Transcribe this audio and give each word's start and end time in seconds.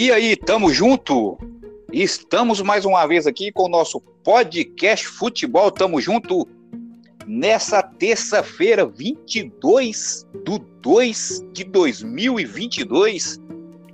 E 0.00 0.12
aí, 0.12 0.36
tamo 0.36 0.72
junto? 0.72 1.36
Estamos 1.92 2.62
mais 2.62 2.84
uma 2.84 3.04
vez 3.04 3.26
aqui 3.26 3.50
com 3.50 3.64
o 3.64 3.68
nosso 3.68 4.00
podcast 4.00 5.08
Futebol 5.08 5.72
Tamo 5.72 6.00
Junto 6.00 6.46
nessa 7.26 7.82
terça-feira, 7.82 8.86
22 8.86 10.24
do 10.44 10.60
2 10.60 11.46
de 11.52 11.64
2022. 11.64 13.40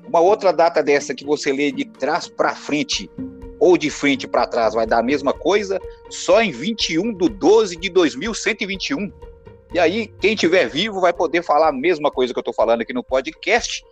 Uma 0.06 0.20
outra 0.20 0.52
data 0.52 0.82
dessa 0.82 1.14
que 1.14 1.24
você 1.24 1.50
lê 1.54 1.72
de 1.72 1.86
trás 1.86 2.28
para 2.28 2.54
frente 2.54 3.10
ou 3.58 3.78
de 3.78 3.88
frente 3.88 4.28
para 4.28 4.46
trás 4.46 4.74
vai 4.74 4.86
dar 4.86 4.98
a 4.98 5.02
mesma 5.02 5.32
coisa, 5.32 5.80
só 6.10 6.42
em 6.42 6.50
21 6.50 7.14
do 7.14 7.30
12 7.30 7.76
de 7.76 7.88
2121. 7.88 9.10
E 9.72 9.78
aí, 9.78 10.08
quem 10.20 10.36
tiver 10.36 10.68
vivo 10.68 11.00
vai 11.00 11.14
poder 11.14 11.42
falar 11.42 11.68
a 11.68 11.72
mesma 11.72 12.10
coisa 12.10 12.34
que 12.34 12.38
eu 12.38 12.42
estou 12.42 12.52
falando 12.52 12.82
aqui 12.82 12.92
no 12.92 13.02
podcast. 13.02 13.82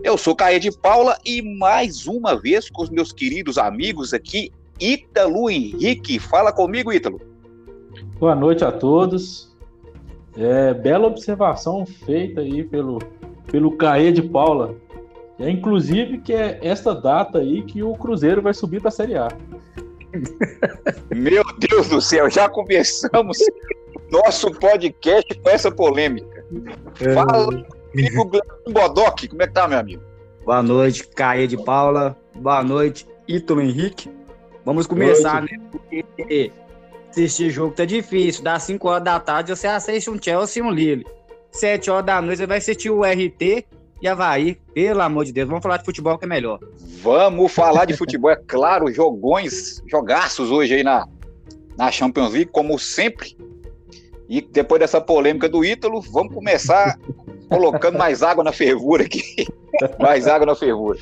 Eu 0.00 0.16
sou 0.16 0.34
Caia 0.34 0.58
de 0.58 0.72
Paula 0.72 1.18
e 1.24 1.42
mais 1.42 2.06
uma 2.06 2.34
vez 2.34 2.70
com 2.70 2.82
os 2.82 2.90
meus 2.90 3.12
queridos 3.12 3.58
amigos 3.58 4.14
aqui, 4.14 4.50
Ítalo 4.80 5.50
Henrique. 5.50 6.18
Fala 6.18 6.52
comigo, 6.52 6.92
Ítalo. 6.92 7.20
Boa 8.18 8.34
noite 8.34 8.64
a 8.64 8.72
todos. 8.72 9.54
É, 10.36 10.72
bela 10.72 11.06
observação 11.06 11.84
feita 11.84 12.40
aí 12.40 12.64
pelo, 12.64 13.00
pelo 13.50 13.76
Caê 13.76 14.10
de 14.10 14.22
Paula. 14.22 14.74
É, 15.38 15.50
inclusive 15.50 16.18
que 16.18 16.32
é 16.32 16.58
esta 16.62 16.94
data 16.94 17.38
aí 17.38 17.62
que 17.62 17.82
o 17.82 17.92
Cruzeiro 17.94 18.40
vai 18.40 18.54
subir 18.54 18.80
para 18.80 18.88
a 18.88 18.92
Série 18.92 19.16
A. 19.16 19.28
Meu 21.14 21.44
Deus 21.58 21.88
do 21.88 22.00
céu, 22.00 22.30
já 22.30 22.48
começamos 22.48 23.38
nosso 24.10 24.50
podcast 24.52 25.38
com 25.38 25.50
essa 25.50 25.70
polêmica. 25.70 26.44
É... 27.00 27.14
Fala 27.14 27.81
comigo, 27.92 28.30
Bodoc, 28.68 29.28
como 29.28 29.42
é 29.42 29.46
que 29.46 29.52
tá, 29.52 29.68
meu 29.68 29.78
amigo? 29.78 30.02
Boa 30.44 30.62
noite, 30.62 31.06
Caê 31.08 31.46
de 31.46 31.56
Paula. 31.56 32.16
Boa 32.34 32.64
noite, 32.64 33.06
Ítalo 33.28 33.60
Henrique. 33.60 34.10
Vamos 34.64 34.86
começar, 34.86 35.42
né? 35.42 35.50
Porque 35.70 36.50
assistir 37.10 37.50
jogo 37.50 37.74
tá 37.74 37.84
difícil. 37.84 38.42
Dá 38.42 38.58
5 38.58 38.88
horas 38.88 39.04
da 39.04 39.20
tarde, 39.20 39.54
você 39.54 39.66
assiste 39.66 40.10
um 40.10 40.20
Chelsea 40.20 40.62
e 40.62 40.66
um 40.66 40.70
Lille. 40.70 41.06
7 41.50 41.90
horas 41.90 42.06
da 42.06 42.22
noite, 42.22 42.38
você 42.38 42.46
vai 42.46 42.58
assistir 42.58 42.90
o 42.90 43.04
RT 43.04 43.66
e 44.00 44.08
Havaí. 44.08 44.56
Pelo 44.74 45.02
amor 45.02 45.24
de 45.24 45.32
Deus, 45.32 45.48
vamos 45.48 45.62
falar 45.62 45.76
de 45.76 45.84
futebol 45.84 46.18
que 46.18 46.24
é 46.24 46.28
melhor. 46.28 46.58
Vamos 47.02 47.52
falar 47.52 47.84
de 47.84 47.96
futebol, 47.96 48.30
é 48.30 48.36
claro, 48.36 48.90
jogões, 48.92 49.82
jogaços 49.86 50.50
hoje 50.50 50.74
aí 50.74 50.82
na, 50.82 51.06
na 51.76 51.90
Champions 51.90 52.32
League, 52.32 52.50
como 52.50 52.78
sempre. 52.78 53.36
E 54.32 54.40
depois 54.40 54.80
dessa 54.80 54.98
polêmica 54.98 55.46
do 55.46 55.62
Ítalo, 55.62 56.00
vamos 56.00 56.32
começar 56.32 56.98
colocando 57.50 57.98
mais 57.98 58.22
água 58.22 58.42
na 58.42 58.50
fervura 58.50 59.04
aqui. 59.04 59.46
mais 60.00 60.26
água 60.26 60.46
na 60.46 60.54
fervura. 60.54 60.98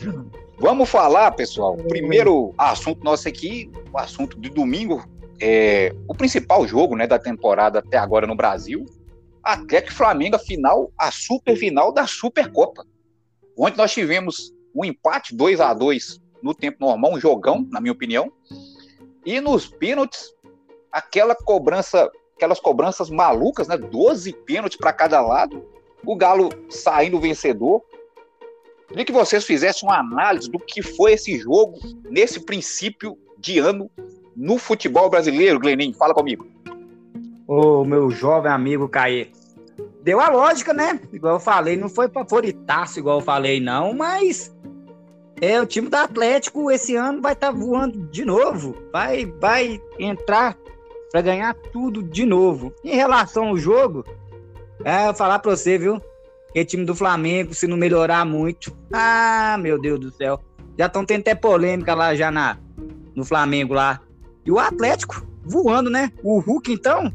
Vamos 0.58 0.88
falar, 0.90 1.30
pessoal. 1.30 1.76
Primeiro 1.76 2.52
assunto 2.58 3.04
nosso 3.04 3.28
aqui, 3.28 3.70
o 3.92 3.96
assunto 3.96 4.36
de 4.36 4.50
domingo, 4.50 5.08
é 5.40 5.94
o 6.08 6.14
principal 6.14 6.66
jogo 6.66 6.96
né, 6.96 7.06
da 7.06 7.20
temporada 7.20 7.78
até 7.78 7.96
agora 7.96 8.26
no 8.26 8.34
Brasil. 8.34 8.84
Atlético 9.44 9.94
Flamengo, 9.94 10.34
a 10.34 10.40
final, 10.40 10.90
a 10.98 11.12
super 11.12 11.54
final 11.54 11.92
da 11.92 12.08
Supercopa. 12.08 12.84
Onde 13.56 13.76
nós 13.76 13.92
tivemos 13.92 14.52
um 14.74 14.84
empate 14.84 15.36
2 15.36 15.60
a 15.60 15.72
2 15.72 16.20
no 16.42 16.52
tempo 16.52 16.78
normal, 16.80 17.12
um 17.12 17.20
jogão, 17.20 17.64
na 17.70 17.80
minha 17.80 17.92
opinião. 17.92 18.32
E 19.24 19.40
nos 19.40 19.68
pênaltis, 19.68 20.32
aquela 20.90 21.36
cobrança 21.36 22.10
aquelas 22.40 22.58
cobranças 22.58 23.10
malucas, 23.10 23.68
né? 23.68 23.76
12 23.76 24.32
pênaltis 24.32 24.78
para 24.78 24.94
cada 24.94 25.20
lado, 25.20 25.62
o 26.04 26.16
Galo 26.16 26.48
saindo 26.70 27.20
vencedor. 27.20 27.82
Queria 28.88 29.04
que 29.04 29.12
vocês 29.12 29.44
fizessem 29.44 29.86
uma 29.86 30.00
análise 30.00 30.50
do 30.50 30.58
que 30.58 30.82
foi 30.82 31.12
esse 31.12 31.38
jogo 31.38 31.78
nesse 32.08 32.40
princípio 32.40 33.18
de 33.38 33.58
ano 33.58 33.90
no 34.34 34.56
futebol 34.58 35.10
brasileiro, 35.10 35.60
Gleninho. 35.60 35.94
Fala 35.94 36.14
comigo. 36.14 36.46
Ô, 37.46 37.84
meu 37.84 38.10
jovem 38.10 38.50
amigo 38.50 38.88
Caê. 38.88 39.28
Deu 40.02 40.18
a 40.18 40.30
lógica, 40.30 40.72
né? 40.72 40.98
Igual 41.12 41.34
eu 41.34 41.40
falei, 41.40 41.76
não 41.76 41.90
foi 41.90 42.08
favoritaço, 42.08 42.98
igual 42.98 43.18
eu 43.18 43.24
falei, 43.24 43.60
não, 43.60 43.92
mas 43.92 44.54
é 45.42 45.60
o 45.60 45.66
time 45.66 45.88
do 45.88 45.94
Atlético 45.94 46.70
esse 46.70 46.96
ano 46.96 47.20
vai 47.20 47.34
estar 47.34 47.52
tá 47.52 47.58
voando 47.58 47.98
de 48.08 48.24
novo. 48.24 48.74
Vai, 48.90 49.26
vai 49.26 49.80
entrar 49.98 50.56
para 51.10 51.20
ganhar 51.20 51.54
tudo 51.54 52.02
de 52.02 52.24
novo. 52.24 52.72
Em 52.84 52.94
relação 52.94 53.48
ao 53.48 53.56
jogo, 53.56 54.04
é, 54.84 55.08
eu 55.08 55.14
falar 55.14 55.38
para 55.38 55.56
você, 55.56 55.76
viu? 55.76 56.00
Que 56.52 56.64
time 56.64 56.84
do 56.84 56.94
Flamengo, 56.94 57.54
se 57.54 57.66
não 57.66 57.76
melhorar 57.76 58.24
muito, 58.24 58.76
ah, 58.92 59.56
meu 59.60 59.80
Deus 59.80 60.00
do 60.00 60.10
céu. 60.10 60.40
Já 60.78 60.86
estão 60.86 61.04
tendo 61.04 61.20
até 61.20 61.34
polêmica 61.34 61.94
lá 61.94 62.14
já 62.14 62.30
na, 62.30 62.58
no 63.14 63.24
Flamengo 63.24 63.74
lá. 63.74 64.00
E 64.44 64.50
o 64.50 64.58
Atlético 64.58 65.26
voando, 65.44 65.90
né? 65.90 66.10
O 66.22 66.38
Hulk, 66.38 66.72
então? 66.72 67.12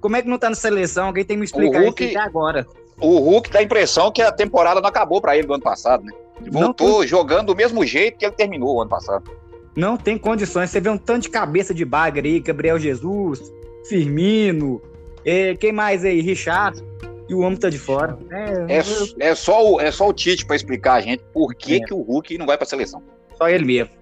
Como 0.00 0.16
é 0.16 0.22
que 0.22 0.28
não 0.28 0.38
tá 0.38 0.48
na 0.48 0.56
seleção? 0.56 1.06
Alguém 1.06 1.24
tem 1.24 1.36
que 1.36 1.40
me 1.40 1.44
explicar 1.44 1.82
Hulk, 1.82 2.04
isso 2.04 2.18
até 2.18 2.26
agora. 2.26 2.66
O 3.00 3.18
Hulk 3.18 3.50
dá 3.50 3.58
a 3.58 3.62
impressão 3.62 4.10
que 4.10 4.22
a 4.22 4.32
temporada 4.32 4.80
não 4.80 4.88
acabou 4.88 5.20
para 5.20 5.36
ele 5.36 5.46
do 5.46 5.54
ano 5.54 5.62
passado, 5.62 6.04
né? 6.04 6.12
Ele 6.40 6.50
voltou 6.50 7.06
jogando 7.06 7.48
do 7.48 7.56
mesmo 7.56 7.84
jeito 7.84 8.18
que 8.18 8.24
ele 8.24 8.34
terminou 8.34 8.76
o 8.76 8.80
ano 8.80 8.90
passado. 8.90 9.30
Não 9.78 9.96
tem 9.96 10.18
condições. 10.18 10.70
Você 10.70 10.80
vê 10.80 10.90
um 10.90 10.98
tanto 10.98 11.22
de 11.22 11.30
cabeça 11.30 11.72
de 11.72 11.84
bagre 11.84 12.28
aí, 12.28 12.40
Gabriel 12.40 12.80
Jesus, 12.80 13.52
Firmino, 13.88 14.82
é, 15.24 15.54
quem 15.54 15.70
mais 15.70 16.04
aí? 16.04 16.20
Richard. 16.20 16.82
E 17.28 17.34
o 17.34 17.40
homem 17.40 17.56
tá 17.56 17.70
de 17.70 17.78
fora. 17.78 18.18
É, 18.28 18.78
é, 18.78 19.28
é, 19.28 19.34
só, 19.36 19.64
o, 19.64 19.80
é 19.80 19.92
só 19.92 20.08
o 20.08 20.12
Tite 20.12 20.44
para 20.44 20.56
explicar 20.56 20.94
a 20.94 21.00
gente 21.00 21.22
por 21.32 21.54
que, 21.54 21.76
é. 21.76 21.80
que 21.80 21.94
o 21.94 22.00
Hulk 22.00 22.36
não 22.38 22.46
vai 22.46 22.56
pra 22.56 22.66
seleção. 22.66 23.00
Só 23.36 23.48
ele 23.48 23.64
mesmo. 23.64 23.92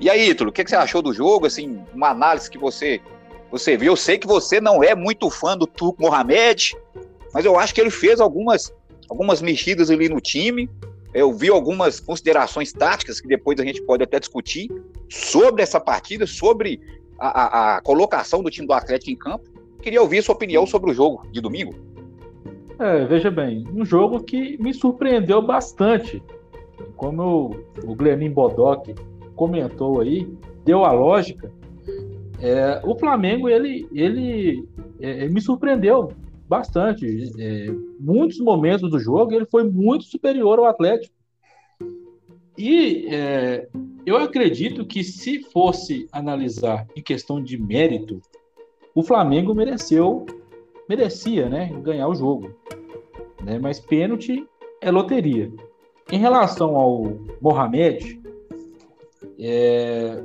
E 0.00 0.08
aí, 0.08 0.30
Ítalo, 0.30 0.48
o 0.48 0.52
que, 0.52 0.64
que, 0.64 0.70
você 0.70 0.76
achou 0.76 1.02
do 1.02 1.12
jogo? 1.12 1.44
Assim, 1.44 1.78
uma 1.92 2.08
análise 2.08 2.50
que 2.50 2.56
você, 2.56 3.02
você 3.50 3.76
viu. 3.76 3.92
Eu 3.92 3.96
sei 3.96 4.16
que 4.16 4.26
você 4.26 4.62
não 4.62 4.82
é 4.82 4.94
muito 4.94 5.28
fã 5.28 5.58
do 5.58 5.66
Turco 5.66 6.00
Mohamed, 6.00 6.74
mas 7.34 7.44
eu 7.44 7.58
acho 7.58 7.74
que 7.74 7.80
ele 7.82 7.90
fez 7.90 8.18
algumas, 8.18 8.72
algumas 9.10 9.42
mexidas 9.42 9.90
ali 9.90 10.08
no 10.08 10.22
time. 10.22 10.70
Eu 11.12 11.32
vi 11.32 11.48
algumas 11.48 11.98
considerações 11.98 12.72
táticas 12.72 13.20
que 13.20 13.26
depois 13.26 13.58
a 13.58 13.64
gente 13.64 13.82
pode 13.82 14.02
até 14.02 14.20
discutir 14.20 14.70
sobre 15.08 15.62
essa 15.62 15.80
partida, 15.80 16.26
sobre 16.26 16.80
a, 17.18 17.28
a, 17.28 17.76
a 17.76 17.80
colocação 17.82 18.42
do 18.42 18.50
time 18.50 18.66
do 18.66 18.72
Atlético 18.72 19.10
em 19.10 19.16
campo. 19.16 19.50
Queria 19.82 20.00
ouvir 20.00 20.22
sua 20.22 20.34
opinião 20.34 20.66
sobre 20.66 20.90
o 20.90 20.94
jogo 20.94 21.26
de 21.32 21.40
domingo. 21.40 21.74
É, 22.78 23.04
veja 23.04 23.30
bem, 23.30 23.66
um 23.74 23.84
jogo 23.84 24.22
que 24.22 24.56
me 24.62 24.72
surpreendeu 24.72 25.42
bastante. 25.42 26.22
Como 26.96 27.22
eu, 27.22 27.66
o 27.84 27.94
Glenin 27.94 28.30
Bodoc 28.30 28.88
comentou 29.34 30.00
aí, 30.00 30.26
deu 30.64 30.84
a 30.84 30.92
lógica. 30.92 31.52
É, 32.40 32.80
o 32.84 32.98
Flamengo 32.98 33.48
ele, 33.48 33.86
ele 33.92 34.66
é, 35.00 35.28
me 35.28 35.40
surpreendeu 35.40 36.12
bastante. 36.50 37.30
É, 37.38 37.68
muitos 38.00 38.40
momentos 38.40 38.90
do 38.90 38.98
jogo 38.98 39.32
ele 39.32 39.46
foi 39.46 39.62
muito 39.62 40.04
superior 40.04 40.58
ao 40.58 40.64
Atlético. 40.64 41.14
E 42.58 43.06
é, 43.08 43.68
eu 44.04 44.16
acredito 44.16 44.84
que 44.84 45.04
se 45.04 45.44
fosse 45.44 46.08
analisar 46.10 46.88
em 46.96 47.00
questão 47.00 47.40
de 47.40 47.56
mérito, 47.56 48.20
o 48.92 49.02
Flamengo 49.04 49.54
mereceu, 49.54 50.26
merecia, 50.88 51.48
né, 51.48 51.70
ganhar 51.84 52.08
o 52.08 52.14
jogo. 52.16 52.52
Né? 53.44 53.60
Mas 53.60 53.78
pênalti 53.78 54.44
é 54.80 54.90
loteria. 54.90 55.52
Em 56.10 56.18
relação 56.18 56.74
ao 56.74 57.04
Mohamed, 57.40 58.20
é, 59.38 60.20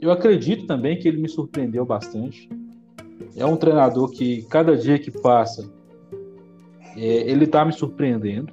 eu 0.00 0.12
acredito 0.12 0.64
também 0.64 0.96
que 0.96 1.08
ele 1.08 1.20
me 1.20 1.28
surpreendeu 1.28 1.84
bastante. 1.84 2.48
É 3.36 3.44
um 3.44 3.56
treinador 3.56 4.10
que 4.10 4.42
cada 4.44 4.74
dia 4.76 4.98
que 4.98 5.10
passa 5.10 5.70
é, 6.96 7.30
ele 7.30 7.44
está 7.44 7.64
me 7.64 7.72
surpreendendo, 7.72 8.52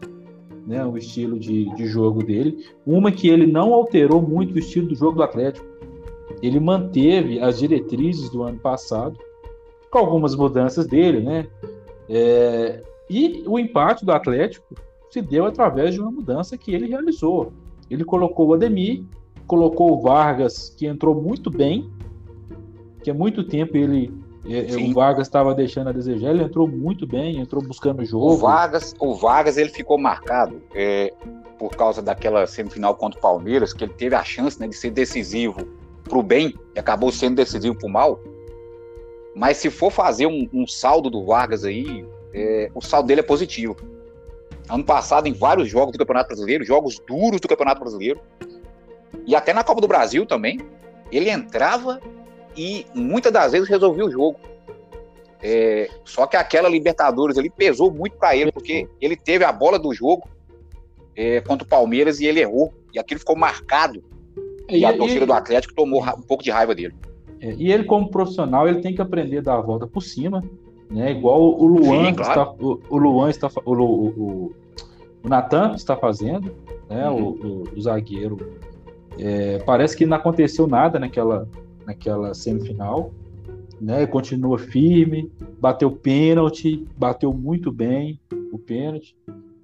né? 0.67 0.85
O 0.85 0.97
estilo 0.97 1.39
de, 1.39 1.73
de 1.75 1.85
jogo 1.87 2.21
dele. 2.21 2.65
Uma 2.85 3.11
que 3.11 3.29
ele 3.29 3.47
não 3.47 3.73
alterou 3.73 4.21
muito 4.21 4.55
o 4.55 4.59
estilo 4.59 4.89
do 4.89 4.95
jogo 4.95 5.17
do 5.17 5.23
Atlético. 5.23 5.65
Ele 6.41 6.59
manteve 6.59 7.39
as 7.39 7.59
diretrizes 7.59 8.29
do 8.29 8.43
ano 8.43 8.59
passado, 8.59 9.17
com 9.89 9.99
algumas 9.99 10.35
mudanças 10.35 10.85
dele, 10.85 11.21
né? 11.21 11.47
É, 12.09 12.83
e 13.09 13.43
o 13.47 13.57
empate 13.57 14.05
do 14.05 14.11
Atlético 14.11 14.75
se 15.09 15.21
deu 15.21 15.45
através 15.45 15.93
de 15.93 16.01
uma 16.01 16.11
mudança 16.11 16.57
que 16.57 16.73
ele 16.73 16.87
realizou. 16.87 17.53
Ele 17.89 18.03
colocou 18.03 18.47
o 18.47 18.53
Ademir, 18.53 19.03
colocou 19.47 19.93
o 19.93 20.01
Vargas, 20.01 20.69
que 20.77 20.85
entrou 20.85 21.15
muito 21.15 21.49
bem, 21.49 21.89
que 23.01 23.11
há 23.11 23.13
muito 23.13 23.43
tempo 23.43 23.77
ele 23.77 24.11
o 24.45 24.93
Vargas 24.93 25.27
estava 25.27 25.55
deixando 25.55 25.89
a 25.89 25.93
desejar, 25.93 26.31
ele 26.31 26.43
entrou 26.43 26.67
muito 26.67 27.07
bem, 27.07 27.39
entrou 27.39 27.63
buscando 27.63 28.01
o 28.01 28.05
jogo. 28.05 28.33
O 28.33 28.37
Vargas, 28.37 28.93
o 28.99 29.15
Vargas 29.15 29.57
ele 29.57 29.69
ficou 29.69 29.97
marcado 29.97 30.61
é, 30.75 31.13
por 31.57 31.75
causa 31.75 32.01
daquela 32.01 32.45
semifinal 32.45 32.95
contra 32.95 33.17
o 33.17 33.21
Palmeiras, 33.21 33.71
que 33.71 33.85
ele 33.85 33.93
teve 33.93 34.15
a 34.15 34.23
chance 34.23 34.59
né, 34.59 34.67
de 34.67 34.75
ser 34.75 34.91
decisivo 34.91 35.65
para 36.03 36.17
o 36.17 36.23
bem 36.23 36.53
e 36.75 36.79
acabou 36.79 37.11
sendo 37.11 37.37
decisivo 37.37 37.77
para 37.77 37.87
o 37.87 37.91
mal. 37.91 38.19
Mas 39.33 39.57
se 39.57 39.69
for 39.69 39.91
fazer 39.91 40.27
um, 40.27 40.47
um 40.53 40.67
saldo 40.67 41.09
do 41.09 41.25
Vargas 41.25 41.63
aí, 41.63 42.05
é, 42.33 42.69
o 42.75 42.81
saldo 42.81 43.07
dele 43.07 43.21
é 43.21 43.23
positivo. 43.23 43.77
ano 44.69 44.83
passado 44.83 45.27
em 45.27 45.33
vários 45.33 45.69
jogos 45.69 45.93
do 45.93 45.97
Campeonato 45.97 46.27
Brasileiro, 46.27 46.65
jogos 46.65 46.99
duros 47.07 47.39
do 47.39 47.47
Campeonato 47.47 47.79
Brasileiro, 47.79 48.19
e 49.25 49.35
até 49.35 49.53
na 49.53 49.63
Copa 49.63 49.79
do 49.79 49.87
Brasil 49.87 50.25
também. 50.25 50.59
Ele 51.11 51.29
entrava 51.29 52.01
e 52.55 52.85
muitas 52.93 53.31
das 53.31 53.51
vezes 53.51 53.69
resolvia 53.69 54.05
o 54.05 54.11
jogo. 54.11 54.39
É, 55.41 55.89
só 56.05 56.25
que 56.25 56.37
aquela 56.37 56.69
Libertadores 56.69 57.37
ali 57.37 57.49
pesou 57.49 57.91
muito 57.91 58.15
para 58.15 58.35
ele, 58.35 58.51
porque 58.51 58.87
ele 59.01 59.15
teve 59.15 59.43
a 59.43 59.51
bola 59.51 59.77
do 59.77 59.93
jogo 59.93 60.27
é, 61.15 61.41
contra 61.41 61.65
o 61.65 61.69
Palmeiras 61.69 62.19
e 62.19 62.25
ele 62.25 62.39
errou. 62.39 62.73
E 62.93 62.99
aquilo 62.99 63.19
ficou 63.19 63.35
marcado. 63.35 64.03
E, 64.69 64.79
e 64.79 64.85
a 64.85 64.95
torcida 64.95 65.23
e, 65.23 65.27
do 65.27 65.33
Atlético 65.33 65.73
tomou 65.73 66.01
um 66.01 66.21
pouco 66.21 66.43
de 66.43 66.51
raiva 66.51 66.73
dele. 66.73 66.95
É, 67.41 67.53
e 67.57 67.71
ele, 67.71 67.83
como 67.83 68.09
profissional, 68.09 68.67
ele 68.67 68.79
tem 68.81 68.95
que 68.95 69.01
aprender 69.01 69.39
a 69.39 69.41
dar 69.41 69.55
a 69.55 69.61
volta 69.61 69.85
por 69.85 70.01
cima, 70.01 70.41
né? 70.89 71.11
Igual 71.11 71.41
o 71.41 71.65
Luan, 71.65 72.05
Sim, 72.05 72.13
claro. 72.13 72.41
está, 72.41 72.65
o, 72.65 72.79
o, 72.89 72.97
Luan 72.97 73.29
está, 73.29 73.49
o, 73.65 73.73
o, 73.73 74.55
o 75.23 75.27
Natan 75.27 75.73
está 75.75 75.97
fazendo, 75.97 76.55
né? 76.89 77.09
Uhum. 77.09 77.63
O, 77.73 77.77
o, 77.77 77.81
zagueiro. 77.81 78.37
É, 79.19 79.59
parece 79.59 79.97
que 79.97 80.05
não 80.05 80.15
aconteceu 80.15 80.67
nada 80.67 80.97
naquela, 80.97 81.47
naquela 81.85 82.33
semifinal, 82.33 83.13
né? 83.79 84.05
Continua 84.07 84.57
firme, 84.57 85.31
bateu 85.59 85.91
pênalti, 85.91 86.87
bateu 86.97 87.33
muito 87.33 87.71
bem 87.71 88.19
o 88.51 88.57
pênalti. 88.57 89.15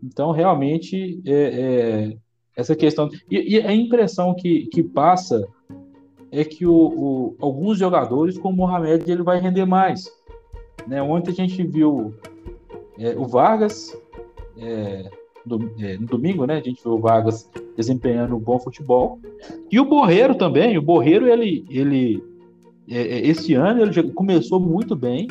Então, 0.04 0.31
realmente, 0.31 1.21
é, 1.25 1.33
é, 1.33 2.18
essa 2.56 2.75
questão. 2.75 3.10
E, 3.30 3.56
e, 3.56 3.62
a 3.62 3.74
impressão 3.74 4.36
que, 4.36 4.68
que 4.68 4.83
passa 4.83 5.48
é 6.31 6.44
que 6.44 6.66
o, 6.66 6.74
o, 6.74 7.36
alguns 7.39 7.77
jogadores, 7.77 8.38
como 8.38 8.63
o 8.63 8.68
Mohamed, 8.68 9.10
ele 9.10 9.24
vai 9.24 9.39
render 9.39 9.66
mais. 9.66 10.06
Né? 10.88 11.01
Ontem 11.01 11.31
a 11.31 11.33
gente 11.33 11.63
viu 11.63 12.13
é, 12.98 13.18
o 13.18 13.25
Vargas, 13.25 13.95
é, 14.57 15.10
do, 15.46 15.72
é, 15.80 15.98
no 15.98 16.06
domingo, 16.06 16.46
né? 16.46 16.58
A 16.58 16.62
gente 16.62 16.84
viu 16.84 16.94
o 16.94 17.00
Vargas 17.00 17.50
desempenhando 17.76 18.36
um 18.36 18.40
bom 18.40 18.60
futebol. 18.60 19.20
E 19.72 19.80
o 19.80 19.86
Borreiro 19.86 20.36
também. 20.36 20.78
O 20.78 20.82
Borreiro, 20.82 21.28
ele, 21.28 21.66
ele 21.70 22.24
é, 22.90 23.02
é, 23.02 23.28
esse 23.28 23.54
ano, 23.54 23.82
ele 23.82 24.12
começou 24.12 24.60
muito 24.60 24.96
bem. 24.96 25.28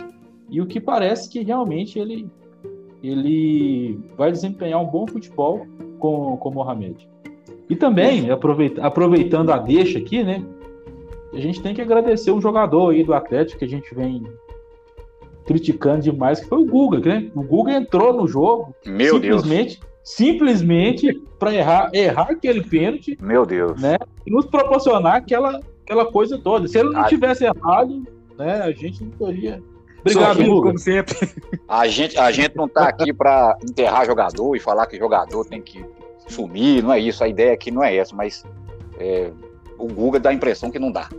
E 0.51 0.61
o 0.61 0.67
que 0.67 0.81
parece 0.81 1.29
que 1.29 1.43
realmente 1.43 1.99
ele, 1.99 2.29
ele 3.03 3.99
vai 4.17 4.33
desempenhar 4.33 4.81
um 4.81 4.87
bom 4.87 5.07
futebol 5.07 5.67
com, 5.99 6.37
com 6.37 6.49
o 6.49 6.55
Mohamed. 6.55 7.09
E 7.69 7.77
também, 7.77 8.31
aproveita, 8.31 8.83
aproveitando 8.83 9.51
a 9.51 9.59
deixa 9.59 9.99
aqui, 9.99 10.23
né? 10.23 10.43
A 11.33 11.39
gente 11.39 11.61
tem 11.61 11.75
que 11.75 11.83
agradecer 11.83 12.31
um 12.31 12.41
jogador 12.41 12.93
aí 12.93 13.05
do 13.05 13.13
Atlético 13.13 13.59
que 13.59 13.65
a 13.65 13.69
gente 13.69 13.95
vem 13.95 14.23
criticando 15.45 16.03
demais, 16.03 16.41
que 16.41 16.47
foi 16.47 16.59
o 16.59 16.67
Guga, 16.67 16.99
né? 17.01 17.31
O 17.35 17.43
Guga 17.43 17.73
entrou 17.73 18.13
no 18.13 18.27
jogo 18.27 18.75
Meu 18.87 19.15
simplesmente, 19.15 19.81
Deus. 19.81 19.93
Simplesmente 20.09 21.13
para 21.39 21.55
errar, 21.55 21.91
errar 21.93 22.31
aquele 22.31 22.63
pênalti. 22.63 23.19
Meu 23.21 23.45
Deus. 23.45 23.79
Né? 23.81 23.99
E 24.27 24.31
nos 24.31 24.47
proporcionar 24.47 25.17
aquela, 25.17 25.61
aquela 25.83 26.07
coisa 26.07 26.39
toda. 26.39 26.67
Se 26.67 26.79
ele 26.79 26.91
não 26.91 27.05
tivesse 27.07 27.45
errado, 27.45 28.03
né, 28.39 28.63
a 28.63 28.71
gente 28.71 29.05
não 29.05 29.11
teria 29.11 29.63
Obrigado, 30.01 30.43
Guga. 30.43 30.69
como 30.69 30.79
sempre. 30.79 31.15
A 31.69 31.87
gente, 31.87 32.19
a 32.19 32.31
gente 32.31 32.57
não 32.57 32.65
está 32.65 32.89
aqui 32.89 33.13
para 33.13 33.59
enterrar 33.63 34.07
jogador 34.07 34.57
e 34.57 34.61
falar 34.61 34.87
que 34.87 34.97
jogador 34.97 35.45
tem 35.45 35.61
que 35.61 35.85
sumir, 36.27 36.83
não 36.83 36.93
é 36.93 36.99
isso. 36.99 37.23
A 37.23 37.29
ideia 37.29 37.53
aqui 37.53 37.71
não 37.71 37.85
é 37.85 37.95
essa, 37.95 38.17
mas 38.17 38.43
é, 38.99 39.31
o 39.77 39.89
Guga 39.89 40.19
dá 40.19 40.31
a 40.31 40.35
impressão 40.35 40.71
que 40.71 40.79
não 40.79 40.91
dá. 40.91 41.11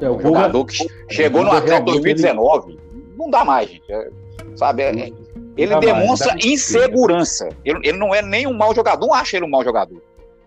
É, 0.00 0.06
é 0.06 0.10
um 0.10 0.20
jogador 0.20 0.64
que 0.64 0.76
chegou 1.08 1.44
no 1.44 1.52
Atlético 1.52 1.92
2019, 1.92 2.80
não 3.16 3.30
dá 3.30 3.44
mais, 3.44 3.70
gente. 3.70 3.92
É, 3.92 4.10
sabe? 4.56 4.82
É, 4.82 5.12
ele 5.56 5.76
demonstra 5.76 6.32
mais, 6.32 6.44
insegurança. 6.44 7.48
Ele, 7.64 7.78
ele, 7.82 7.98
não 7.98 8.14
é 8.14 8.22
nem 8.22 8.46
um 8.46 8.54
mau 8.54 8.74
jogador, 8.74 9.06
não 9.06 9.14
acha 9.14 9.36
ele 9.36 9.46
um 9.46 9.50
mau 9.50 9.62
jogador. 9.62 10.02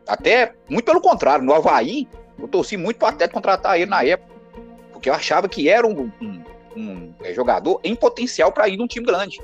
Até, 0.08 0.54
muito 0.70 0.86
pelo 0.86 1.02
contrário, 1.02 1.44
no 1.44 1.54
Havaí, 1.54 2.08
eu 2.40 2.48
torci 2.48 2.78
muito 2.78 2.98
para 2.98 3.08
o 3.08 3.10
Atlético 3.10 3.36
contratar 3.36 3.80
ele 3.80 3.90
na 3.90 4.04
época, 4.04 4.34
porque 4.92 5.10
eu 5.10 5.14
achava 5.14 5.48
que 5.48 5.70
era 5.70 5.86
um, 5.86 6.12
um, 6.22 6.44
um 6.76 7.14
é, 7.24 7.34
jogador 7.34 7.80
em 7.84 7.96
potencial 7.96 8.52
para 8.52 8.68
ir 8.68 8.78
num 8.78 8.88
time 8.88 9.06
grande. 9.06 9.42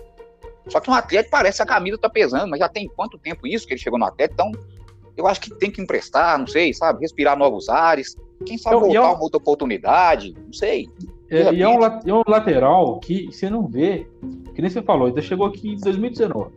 Só 0.67 0.79
que 0.79 0.89
um 0.89 0.93
Atlético 0.93 1.31
parece 1.31 1.57
que 1.57 1.63
a 1.63 1.65
camisa 1.65 1.97
tá 1.97 2.09
pesando, 2.09 2.49
mas 2.49 2.59
já 2.59 2.69
tem 2.69 2.87
quanto 2.87 3.17
tempo 3.17 3.47
isso 3.47 3.65
que 3.65 3.73
ele 3.73 3.81
chegou 3.81 3.97
no 3.97 4.05
Atlético, 4.05 4.33
então 4.33 4.51
eu 5.17 5.27
acho 5.27 5.41
que 5.41 5.53
tem 5.55 5.71
que 5.71 5.81
emprestar, 5.81 6.37
não 6.37 6.47
sei, 6.47 6.73
sabe? 6.73 7.01
Respirar 7.01 7.37
novos 7.37 7.69
ares. 7.69 8.15
Quem 8.45 8.57
sabe 8.57 8.75
então, 8.75 8.87
voltar 8.87 8.99
é 8.99 9.01
um... 9.01 9.13
uma 9.13 9.21
outra 9.21 9.37
oportunidade, 9.37 10.33
não 10.45 10.53
sei. 10.53 10.89
É, 11.31 11.53
e 11.53 11.61
é 11.61 11.69
um, 11.69 11.81
é 11.81 12.13
um, 12.13 12.23
lateral 12.27 12.99
que 12.99 13.31
você 13.31 13.49
não 13.49 13.65
vê, 13.65 14.05
que 14.53 14.61
nem 14.61 14.69
você 14.69 14.81
falou, 14.81 15.07
ainda 15.07 15.21
chegou 15.21 15.47
aqui 15.47 15.69
em 15.69 15.77
2019. 15.77 16.51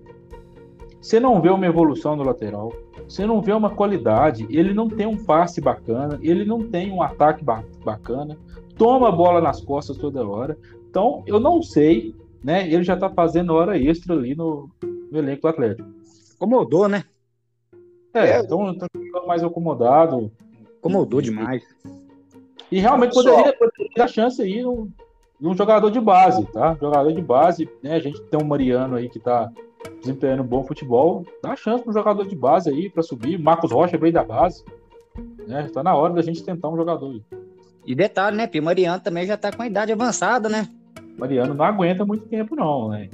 Você 1.01 1.21
não 1.21 1.41
vê 1.41 1.49
uma 1.49 1.65
evolução 1.65 2.17
do 2.17 2.25
lateral, 2.25 2.73
você 3.09 3.25
não 3.25 3.41
vê 3.41 3.53
uma 3.53 3.71
qualidade, 3.71 4.45
ele 4.51 4.75
não 4.75 4.89
tem 4.89 5.07
um 5.07 5.23
passe 5.23 5.61
bacana, 5.61 6.19
ele 6.23 6.45
não 6.45 6.59
tem 6.59 6.91
um 6.91 7.03
ataque 7.03 7.45
bacana, 7.85 8.37
toma 8.77 9.11
a 9.11 9.13
bola 9.13 9.41
nas 9.41 9.61
costas 9.61 9.97
toda 9.97 10.27
hora. 10.27 10.59
Então, 10.91 11.23
eu 11.25 11.39
não 11.39 11.63
sei, 11.63 12.13
né? 12.43 12.69
Ele 12.69 12.83
já 12.83 12.97
tá 12.97 13.09
fazendo 13.09 13.55
hora 13.55 13.79
extra 13.79 14.13
ali 14.13 14.35
no, 14.35 14.69
no 14.83 15.19
elenco 15.19 15.43
do 15.43 15.49
Atlético. 15.49 15.89
Acomodou, 16.35 16.89
né? 16.89 17.05
É, 18.13 18.31
é. 18.31 18.41
então 18.41 18.77
tá 18.77 18.89
mais 19.25 19.45
acomodado. 19.45 20.33
Acomodou 20.79 21.21
demais. 21.21 21.63
E 22.71 22.81
realmente 22.81 23.15
poderia, 23.15 23.53
poderia 23.53 23.91
dar 23.97 24.09
chance 24.09 24.41
aí 24.43 24.63
num, 24.63 24.91
num, 25.41 25.57
jogador 25.57 25.91
de 25.91 26.01
base, 26.01 26.45
tá? 26.47 26.77
Jogador 26.81 27.13
de 27.13 27.23
base, 27.23 27.69
né? 27.83 27.95
A 27.95 28.01
gente 28.01 28.21
tem 28.23 28.41
um 28.41 28.47
Mariano 28.47 28.97
aí 28.97 29.09
que 29.09 29.19
tá 29.19 29.51
desempenhando 30.01 30.43
um 30.43 30.47
bom 30.47 30.65
futebol. 30.65 31.25
Dá 31.43 31.55
chance 31.57 31.83
pro 31.83 31.93
jogador 31.93 32.27
de 32.27 32.35
base 32.35 32.71
aí 32.71 32.89
para 32.89 33.03
subir. 33.03 33.39
Marcos 33.39 33.71
Rocha 33.71 33.99
veio 33.99 34.13
da 34.13 34.25
base. 34.25 34.65
Né? 35.47 35.69
Tá 35.73 35.83
na 35.83 35.95
hora 35.95 36.15
da 36.15 36.23
gente 36.23 36.43
tentar 36.43 36.69
um 36.69 36.77
jogador 36.77 37.11
aí. 37.11 37.23
E 37.87 37.95
detalhe, 37.95 38.37
né? 38.37 38.47
Porque 38.47 38.61
o 38.61 38.63
Mariano 38.63 39.01
também 39.01 39.27
já 39.27 39.37
tá 39.37 39.53
com 39.53 39.63
a 39.63 39.67
idade 39.67 39.93
avançada, 39.93 40.49
né? 40.49 40.69
Mariano 41.19 41.55
não 41.55 41.65
aguenta 41.65 42.05
muito 42.05 42.27
tempo, 42.27 42.57
não, 42.57 42.89
né? 42.89 43.09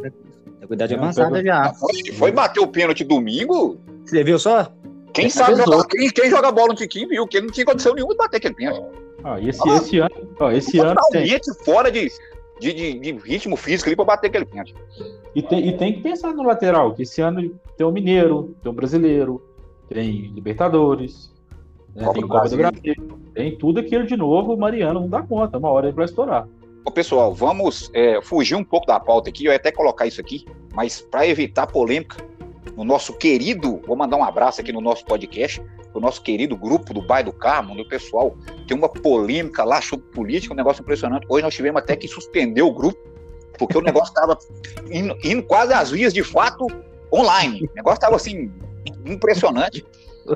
Tá 0.60 0.66
com 0.66 0.72
a 0.72 0.74
idade 0.74 0.94
avançada 0.94 1.42
já. 1.42 1.72
Foi 2.16 2.30
bater 2.30 2.60
o 2.60 2.68
pênalti 2.68 3.04
domingo? 3.04 3.78
Você 4.04 4.22
viu 4.22 4.38
só? 4.38 4.72
Quem 5.12 5.28
sabe 5.28 5.56
jogar, 5.56 5.84
quem, 5.86 6.08
quem, 6.10 6.30
joga 6.30 6.52
bola 6.52 6.68
no 6.68 6.74
Tiquinho 6.74 7.08
viu 7.08 7.26
que 7.26 7.40
não 7.40 7.48
tinha 7.48 7.66
condição 7.66 7.94
nenhuma 7.94 8.12
de 8.12 8.18
bater 8.18 8.36
aquele 8.36 8.54
pênalti. 8.54 8.99
Ah, 9.22 9.40
esse, 9.40 9.68
ah, 9.68 9.76
esse 9.76 9.98
ano, 9.98 10.10
ó, 10.38 10.50
esse 10.50 10.78
ano 10.78 11.00
tem... 11.10 11.38
fora 11.64 11.90
de, 11.90 12.10
de, 12.60 12.72
de, 12.72 12.98
de, 12.98 13.12
ritmo 13.12 13.56
físico 13.56 13.88
ali 13.88 13.96
para 13.96 14.04
bater 14.04 14.28
aquele 14.28 14.44
pênalti. 14.44 14.74
E 15.34 15.42
tem, 15.42 15.68
e 15.68 15.76
tem 15.76 15.94
que 15.94 16.00
pensar 16.00 16.32
no 16.34 16.42
lateral, 16.42 16.94
que 16.94 17.02
esse 17.02 17.20
ano 17.20 17.54
tem 17.76 17.86
o 17.86 17.90
Mineiro, 17.90 18.54
tem 18.62 18.70
o 18.70 18.74
Brasileiro, 18.74 19.42
tem 19.88 20.30
Libertadores, 20.32 21.32
né, 21.94 22.04
Copa 22.04 22.14
tem 22.14 22.28
Copa 22.28 22.48
do 22.48 22.56
Brasil, 22.56 22.94
tem 23.34 23.56
tudo 23.56 23.80
aquilo 23.80 24.06
de 24.06 24.16
novo, 24.16 24.54
o 24.54 24.58
Mariano 24.58 25.00
não 25.00 25.08
dá 25.08 25.22
conta, 25.22 25.58
uma 25.58 25.70
hora 25.70 25.88
ele 25.88 25.96
vai 25.96 26.04
estourar. 26.06 26.48
Ô, 26.84 26.90
pessoal, 26.90 27.34
vamos 27.34 27.90
é, 27.92 28.22
fugir 28.22 28.54
um 28.54 28.64
pouco 28.64 28.86
da 28.86 28.98
pauta 28.98 29.28
aqui, 29.28 29.44
eu 29.44 29.52
ia 29.52 29.56
até 29.56 29.70
colocar 29.70 30.06
isso 30.06 30.20
aqui, 30.20 30.46
mas 30.72 31.00
para 31.00 31.26
evitar 31.26 31.66
polêmica, 31.66 32.16
no 32.76 32.84
nosso 32.84 33.12
querido, 33.12 33.80
vou 33.86 33.96
mandar 33.96 34.16
um 34.16 34.24
abraço 34.24 34.60
aqui 34.60 34.72
no 34.72 34.80
nosso 34.80 35.04
podcast, 35.04 35.62
o 35.92 36.00
nosso 36.00 36.22
querido 36.22 36.56
grupo 36.56 36.94
do 36.94 37.02
Bairro 37.02 37.30
do 37.30 37.36
Carmo, 37.36 37.72
onde 37.72 37.82
o 37.82 37.88
pessoal 37.88 38.36
tem 38.66 38.76
uma 38.76 38.88
polêmica 38.88 39.64
lá 39.64 39.80
sobre 39.80 40.06
política, 40.06 40.54
um 40.54 40.56
negócio 40.56 40.82
impressionante. 40.82 41.26
Hoje 41.28 41.42
nós 41.42 41.54
tivemos 41.54 41.82
até 41.82 41.96
que 41.96 42.06
suspender 42.06 42.62
o 42.62 42.72
grupo, 42.72 42.98
porque 43.58 43.76
o 43.76 43.80
negócio 43.80 44.10
estava 44.10 44.38
indo, 44.90 45.16
indo, 45.24 45.42
quase 45.42 45.72
às 45.72 45.90
vias 45.90 46.14
de 46.14 46.22
fato 46.22 46.66
online. 47.12 47.68
O 47.70 47.74
negócio 47.74 47.96
estava 47.96 48.16
assim, 48.16 48.52
impressionante. 49.04 49.84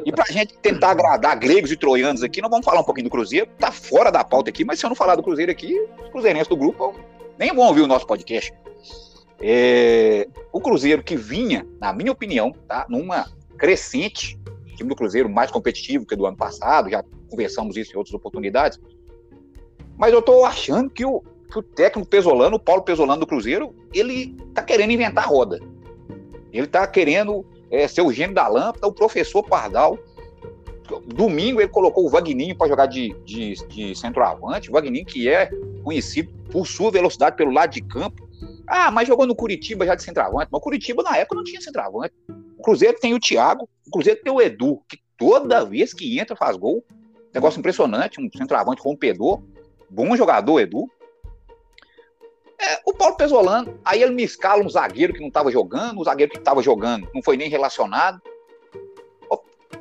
E 0.04 0.10
para 0.10 0.24
a 0.28 0.32
gente 0.32 0.54
tentar 0.58 0.90
agradar 0.90 1.38
gregos 1.38 1.70
e 1.70 1.76
troianos 1.76 2.22
aqui, 2.22 2.40
nós 2.40 2.50
vamos 2.50 2.64
falar 2.64 2.80
um 2.80 2.84
pouquinho 2.84 3.08
do 3.08 3.10
Cruzeiro. 3.10 3.46
Tá 3.58 3.70
fora 3.70 4.10
da 4.10 4.24
pauta 4.24 4.50
aqui, 4.50 4.64
mas 4.64 4.78
se 4.78 4.86
eu 4.86 4.88
não 4.88 4.96
falar 4.96 5.14
do 5.14 5.22
Cruzeiro 5.22 5.52
aqui, 5.52 5.78
os 6.02 6.08
cruzeirenses 6.10 6.48
do 6.48 6.56
grupo 6.56 6.94
nem 7.38 7.54
vão 7.54 7.66
ouvir 7.66 7.82
o 7.82 7.86
nosso 7.86 8.06
podcast. 8.06 8.52
É, 9.40 10.26
o 10.52 10.60
Cruzeiro 10.60 11.02
que 11.02 11.16
vinha, 11.16 11.66
na 11.80 11.92
minha 11.92 12.10
opinião, 12.10 12.52
tá, 12.66 12.86
numa 12.88 13.26
crescente, 13.58 14.38
time 14.74 14.88
do 14.88 14.96
Cruzeiro 14.96 15.28
mais 15.28 15.50
competitivo 15.50 16.06
que 16.06 16.16
do 16.16 16.26
ano 16.26 16.36
passado, 16.36 16.90
já 16.90 17.04
conversamos 17.30 17.76
isso 17.76 17.92
em 17.92 17.96
outras 17.96 18.14
oportunidades, 18.14 18.78
mas 19.96 20.12
eu 20.12 20.18
estou 20.20 20.44
achando 20.44 20.90
que 20.90 21.04
o, 21.04 21.22
que 21.50 21.58
o 21.58 21.62
técnico 21.62 22.08
Pesolano, 22.08 22.56
o 22.56 22.60
Paulo 22.60 22.82
Pesolano 22.82 23.20
do 23.20 23.26
Cruzeiro, 23.26 23.74
ele 23.92 24.36
está 24.48 24.62
querendo 24.62 24.90
inventar 24.90 25.28
roda. 25.28 25.60
Ele 26.52 26.66
está 26.66 26.86
querendo 26.86 27.44
é, 27.70 27.86
ser 27.88 28.02
o 28.02 28.12
gênio 28.12 28.34
da 28.34 28.46
lâmpada, 28.46 28.86
o 28.86 28.92
professor 28.92 29.42
Pardal. 29.42 29.98
Domingo 31.06 31.60
ele 31.60 31.68
colocou 31.68 32.06
o 32.06 32.10
Vagninho 32.10 32.56
para 32.56 32.68
jogar 32.68 32.86
de, 32.86 33.14
de, 33.24 33.54
de 33.68 33.94
centroavante. 33.94 34.68
O 34.68 34.72
Vagninho 34.72 35.04
que 35.04 35.28
é 35.28 35.50
conhecido 35.82 36.32
por 36.50 36.66
sua 36.66 36.90
velocidade 36.90 37.36
pelo 37.36 37.50
lado 37.50 37.70
de 37.70 37.80
campo, 37.80 38.23
ah, 38.66 38.90
mas 38.90 39.08
jogou 39.08 39.26
no 39.26 39.34
Curitiba 39.34 39.86
já 39.86 39.94
de 39.94 40.02
centroavante. 40.02 40.48
Mas 40.50 40.58
o 40.58 40.62
Curitiba 40.62 41.02
na 41.02 41.16
época 41.16 41.36
não 41.36 41.44
tinha 41.44 41.60
centroavante. 41.60 42.14
O 42.58 42.62
Cruzeiro 42.62 42.98
tem 42.98 43.14
o 43.14 43.20
Thiago, 43.20 43.68
o 43.86 43.90
Cruzeiro 43.90 44.20
tem 44.22 44.32
o 44.32 44.40
Edu, 44.40 44.82
que 44.88 44.98
toda 45.18 45.64
vez 45.64 45.92
que 45.92 46.18
entra 46.18 46.36
faz 46.36 46.56
gol. 46.56 46.84
Negócio 47.32 47.58
impressionante, 47.58 48.20
um 48.20 48.28
centroavante 48.36 48.82
rompedor. 48.82 49.42
Bom 49.90 50.16
jogador, 50.16 50.60
Edu. 50.60 50.88
É, 52.58 52.80
o 52.86 52.94
Paulo 52.94 53.16
Pesolano, 53.16 53.78
aí 53.84 54.02
ele 54.02 54.14
me 54.14 54.22
escala 54.22 54.62
um 54.62 54.68
zagueiro 54.68 55.12
que 55.12 55.20
não 55.20 55.28
estava 55.28 55.50
jogando, 55.50 56.00
um 56.00 56.04
zagueiro 56.04 56.32
que 56.32 56.38
estava 56.38 56.62
jogando 56.62 57.08
não 57.12 57.22
foi 57.22 57.36
nem 57.36 57.50
relacionado. 57.50 58.22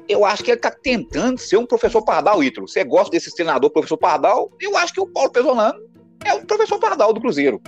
Eu 0.08 0.25
acho 0.25 0.44
que 0.44 0.52
ele 0.52 0.58
está 0.58 0.70
tentando 0.70 1.38
ser 1.38 1.56
um 1.56 1.66
professor 1.66 2.04
Pardal, 2.04 2.44
Ítalo. 2.44 2.68
Você 2.68 2.84
gosta 2.84 3.10
desse 3.10 3.34
treinador, 3.34 3.70
professor 3.70 3.98
Pardal? 3.98 4.52
Eu 4.60 4.75
acho 4.75 4.94
que 4.94 5.00
o 5.00 5.08
Paulo 5.08 5.32
Pesolano 5.32 5.80
é 6.25 6.34
o 6.34 6.46
professor 6.46 6.78
Pardal 6.78 7.13
do 7.13 7.22
Cruzeiro. 7.22 7.62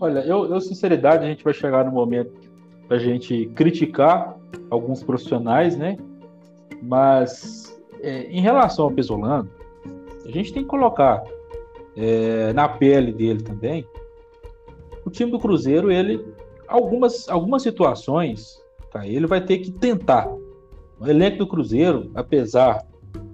Olha, 0.00 0.20
eu, 0.20 0.46
eu 0.46 0.60
sinceridade, 0.60 1.24
a 1.24 1.28
gente 1.28 1.44
vai 1.44 1.54
chegar 1.54 1.84
no 1.84 1.92
momento 1.92 2.32
para 2.88 2.96
a 2.96 3.00
gente 3.00 3.46
criticar 3.54 4.36
alguns 4.70 5.02
profissionais, 5.02 5.76
né? 5.76 5.96
Mas 6.82 7.80
é, 8.00 8.24
em 8.24 8.40
relação 8.40 8.86
ao 8.86 8.90
Pesolano, 8.90 9.48
a 10.24 10.30
gente 10.30 10.52
tem 10.52 10.62
que 10.62 10.68
colocar 10.68 11.22
é, 11.96 12.52
na 12.52 12.68
pele 12.68 13.12
dele 13.12 13.42
também. 13.42 13.86
O 15.04 15.10
time 15.10 15.30
do 15.30 15.38
Cruzeiro, 15.38 15.90
ele 15.90 16.24
algumas 16.66 17.28
algumas 17.28 17.62
situações, 17.62 18.60
tá, 18.90 19.06
ele 19.06 19.26
vai 19.26 19.40
ter 19.40 19.58
que 19.58 19.70
tentar. 19.70 20.28
O 20.98 21.06
elenco 21.06 21.38
do 21.38 21.46
Cruzeiro, 21.46 22.10
apesar 22.14 22.84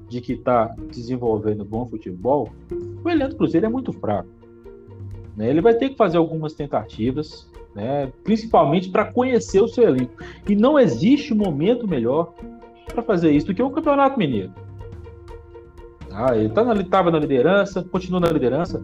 de 0.08 0.20
que 0.20 0.32
está 0.32 0.74
desenvolvendo 0.88 1.64
bom 1.64 1.88
futebol, 1.88 2.50
o 3.04 3.08
elenco 3.08 3.30
do 3.30 3.36
Cruzeiro 3.36 3.66
é 3.66 3.68
muito 3.68 3.92
fraco. 3.92 4.39
Né? 5.36 5.48
Ele 5.48 5.60
vai 5.60 5.74
ter 5.74 5.90
que 5.90 5.96
fazer 5.96 6.18
algumas 6.18 6.54
tentativas, 6.54 7.50
né? 7.74 8.12
principalmente 8.24 8.88
para 8.88 9.04
conhecer 9.04 9.60
o 9.60 9.68
seu 9.68 9.84
elenco. 9.84 10.12
E 10.48 10.54
não 10.54 10.78
existe 10.78 11.34
momento 11.34 11.86
melhor 11.86 12.34
para 12.86 13.02
fazer 13.02 13.30
isso 13.30 13.46
do 13.46 13.54
que 13.54 13.62
o 13.62 13.70
Campeonato 13.70 14.18
Mineiro. 14.18 14.52
Ah, 16.12 16.36
ele 16.36 16.48
tá 16.48 16.62
estava 16.74 17.10
na, 17.10 17.18
na 17.18 17.20
liderança, 17.20 17.82
continua 17.84 18.20
na 18.20 18.28
liderança. 18.28 18.82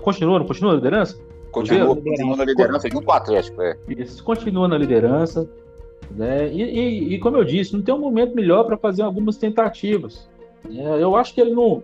Continua, 0.00 0.38
não 0.38 0.46
continua 0.46 0.72
na 0.72 0.76
liderança? 0.76 1.18
Continua, 1.50 1.94
continua 1.94 2.36
na 2.36 2.44
liderança 2.44 2.88
junto 2.90 3.06
com 3.06 3.12
o 3.12 3.14
Atlético, 3.14 3.62
é. 3.62 3.76
Isso, 3.88 4.22
continua 4.22 4.66
na 4.66 4.76
liderança. 4.76 5.48
Né? 6.10 6.52
E, 6.52 6.62
e, 6.62 7.14
e, 7.14 7.18
como 7.18 7.36
eu 7.36 7.44
disse, 7.44 7.74
não 7.74 7.82
tem 7.82 7.94
um 7.94 7.98
momento 7.98 8.34
melhor 8.34 8.64
para 8.64 8.76
fazer 8.76 9.02
algumas 9.02 9.36
tentativas. 9.36 10.28
É, 10.68 11.02
eu 11.02 11.16
acho 11.16 11.34
que 11.34 11.40
ele 11.40 11.52
não, 11.52 11.82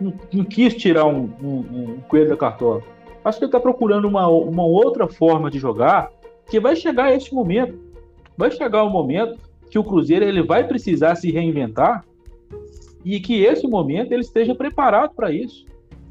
não, 0.00 0.12
não 0.32 0.44
quis 0.44 0.74
tirar 0.74 1.06
um, 1.06 1.30
um, 1.42 1.58
um, 1.58 2.00
coelho 2.08 2.28
da 2.28 2.36
cartola. 2.36 2.82
Acho 3.26 3.38
que 3.38 3.44
ele 3.44 3.48
está 3.48 3.58
procurando 3.58 4.06
uma, 4.06 4.28
uma 4.28 4.64
outra 4.64 5.08
forma 5.08 5.50
de 5.50 5.58
jogar 5.58 6.12
que 6.48 6.60
vai 6.60 6.76
chegar 6.76 7.06
a 7.06 7.12
este 7.12 7.34
momento. 7.34 7.76
Vai 8.38 8.52
chegar 8.52 8.84
o 8.84 8.86
um 8.86 8.90
momento 8.90 9.36
que 9.68 9.76
o 9.76 9.82
Cruzeiro 9.82 10.24
ele 10.24 10.44
vai 10.44 10.64
precisar 10.64 11.16
se 11.16 11.32
reinventar 11.32 12.04
e 13.04 13.18
que 13.18 13.42
esse 13.42 13.66
momento 13.66 14.12
ele 14.12 14.20
esteja 14.20 14.54
preparado 14.54 15.12
para 15.12 15.32
isso. 15.32 15.66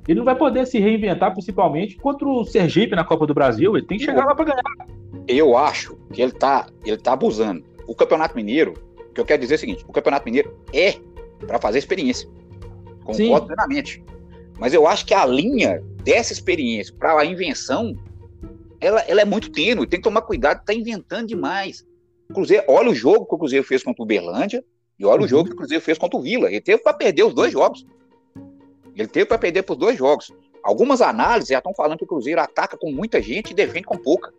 Ele 0.05 0.19
não 0.19 0.25
vai 0.25 0.35
poder 0.35 0.67
se 0.67 0.77
reinventar, 0.77 1.31
principalmente 1.31 1.95
contra 1.95 2.27
o 2.27 2.43
Sergipe 2.43 2.97
na 2.97 3.05
Copa 3.05 3.25
do 3.25 3.33
Brasil. 3.33 3.77
Ele 3.77 3.85
tem 3.85 3.97
que 3.97 4.03
chegar 4.03 4.25
lá 4.25 4.35
para 4.35 4.45
ganhar. 4.45 4.87
Eu 5.25 5.57
acho 5.57 5.95
que 6.11 6.21
ele 6.21 6.33
está 6.33 6.67
ele 6.83 6.97
tá 6.97 7.13
abusando. 7.13 7.63
O 7.87 7.95
Campeonato 7.95 8.35
Mineiro, 8.35 8.73
o 9.09 9.13
que 9.13 9.21
eu 9.21 9.25
quero 9.25 9.39
dizer 9.39 9.53
é 9.53 9.55
o 9.55 9.59
seguinte: 9.61 9.85
o 9.87 9.93
Campeonato 9.93 10.25
Mineiro 10.25 10.53
é 10.73 10.95
para 11.47 11.61
fazer 11.61 11.77
experiência. 11.77 12.27
Concordo 13.05 13.47
plenamente. 13.47 14.03
Mas 14.59 14.73
eu 14.73 14.85
acho 14.85 15.05
que 15.05 15.13
a 15.13 15.25
linha 15.25 15.81
dessa 16.05 16.31
experiência 16.31 16.95
para 16.97 17.19
a 17.19 17.25
invenção, 17.25 17.97
ela, 18.79 19.01
ela 19.01 19.21
é 19.21 19.25
muito 19.25 19.51
tênue. 19.51 19.87
Tem 19.87 19.99
que 19.99 20.03
tomar 20.03 20.21
cuidado, 20.21 20.59
está 20.59 20.73
inventando 20.73 21.27
demais. 21.27 21.83
Cruzeiro, 22.31 22.63
olha 22.67 22.91
o 22.91 22.95
jogo 22.95 23.25
que 23.25 23.33
o 23.33 23.37
Cruzeiro 23.37 23.65
fez 23.65 23.83
contra 23.83 24.03
o 24.03 24.05
Berlândia 24.05 24.63
e 24.99 25.05
olha 25.05 25.19
uhum. 25.19 25.25
o 25.25 25.27
jogo 25.27 25.49
que 25.49 25.55
o 25.55 25.57
Cruzeiro 25.57 25.83
fez 25.83 25.97
contra 25.97 26.17
o 26.17 26.21
Vila. 26.21 26.47
Ele 26.47 26.61
teve 26.61 26.81
para 26.81 26.93
perder 26.93 27.23
os 27.23 27.33
dois 27.33 27.51
jogos. 27.51 27.85
Ele 28.95 29.07
teve 29.07 29.25
para 29.25 29.39
perder 29.39 29.63
por 29.63 29.75
dois 29.75 29.97
jogos. 29.97 30.31
Algumas 30.63 31.01
análises 31.01 31.49
já 31.49 31.57
estão 31.57 31.73
falando 31.73 31.97
que 31.97 32.03
o 32.05 32.07
Cruzeiro 32.07 32.39
ataca 32.39 32.77
com 32.77 32.91
muita 32.91 33.21
gente 33.21 33.51
e 33.51 33.55
defende 33.55 33.85
com 33.85 33.97
pouca. 33.97 34.31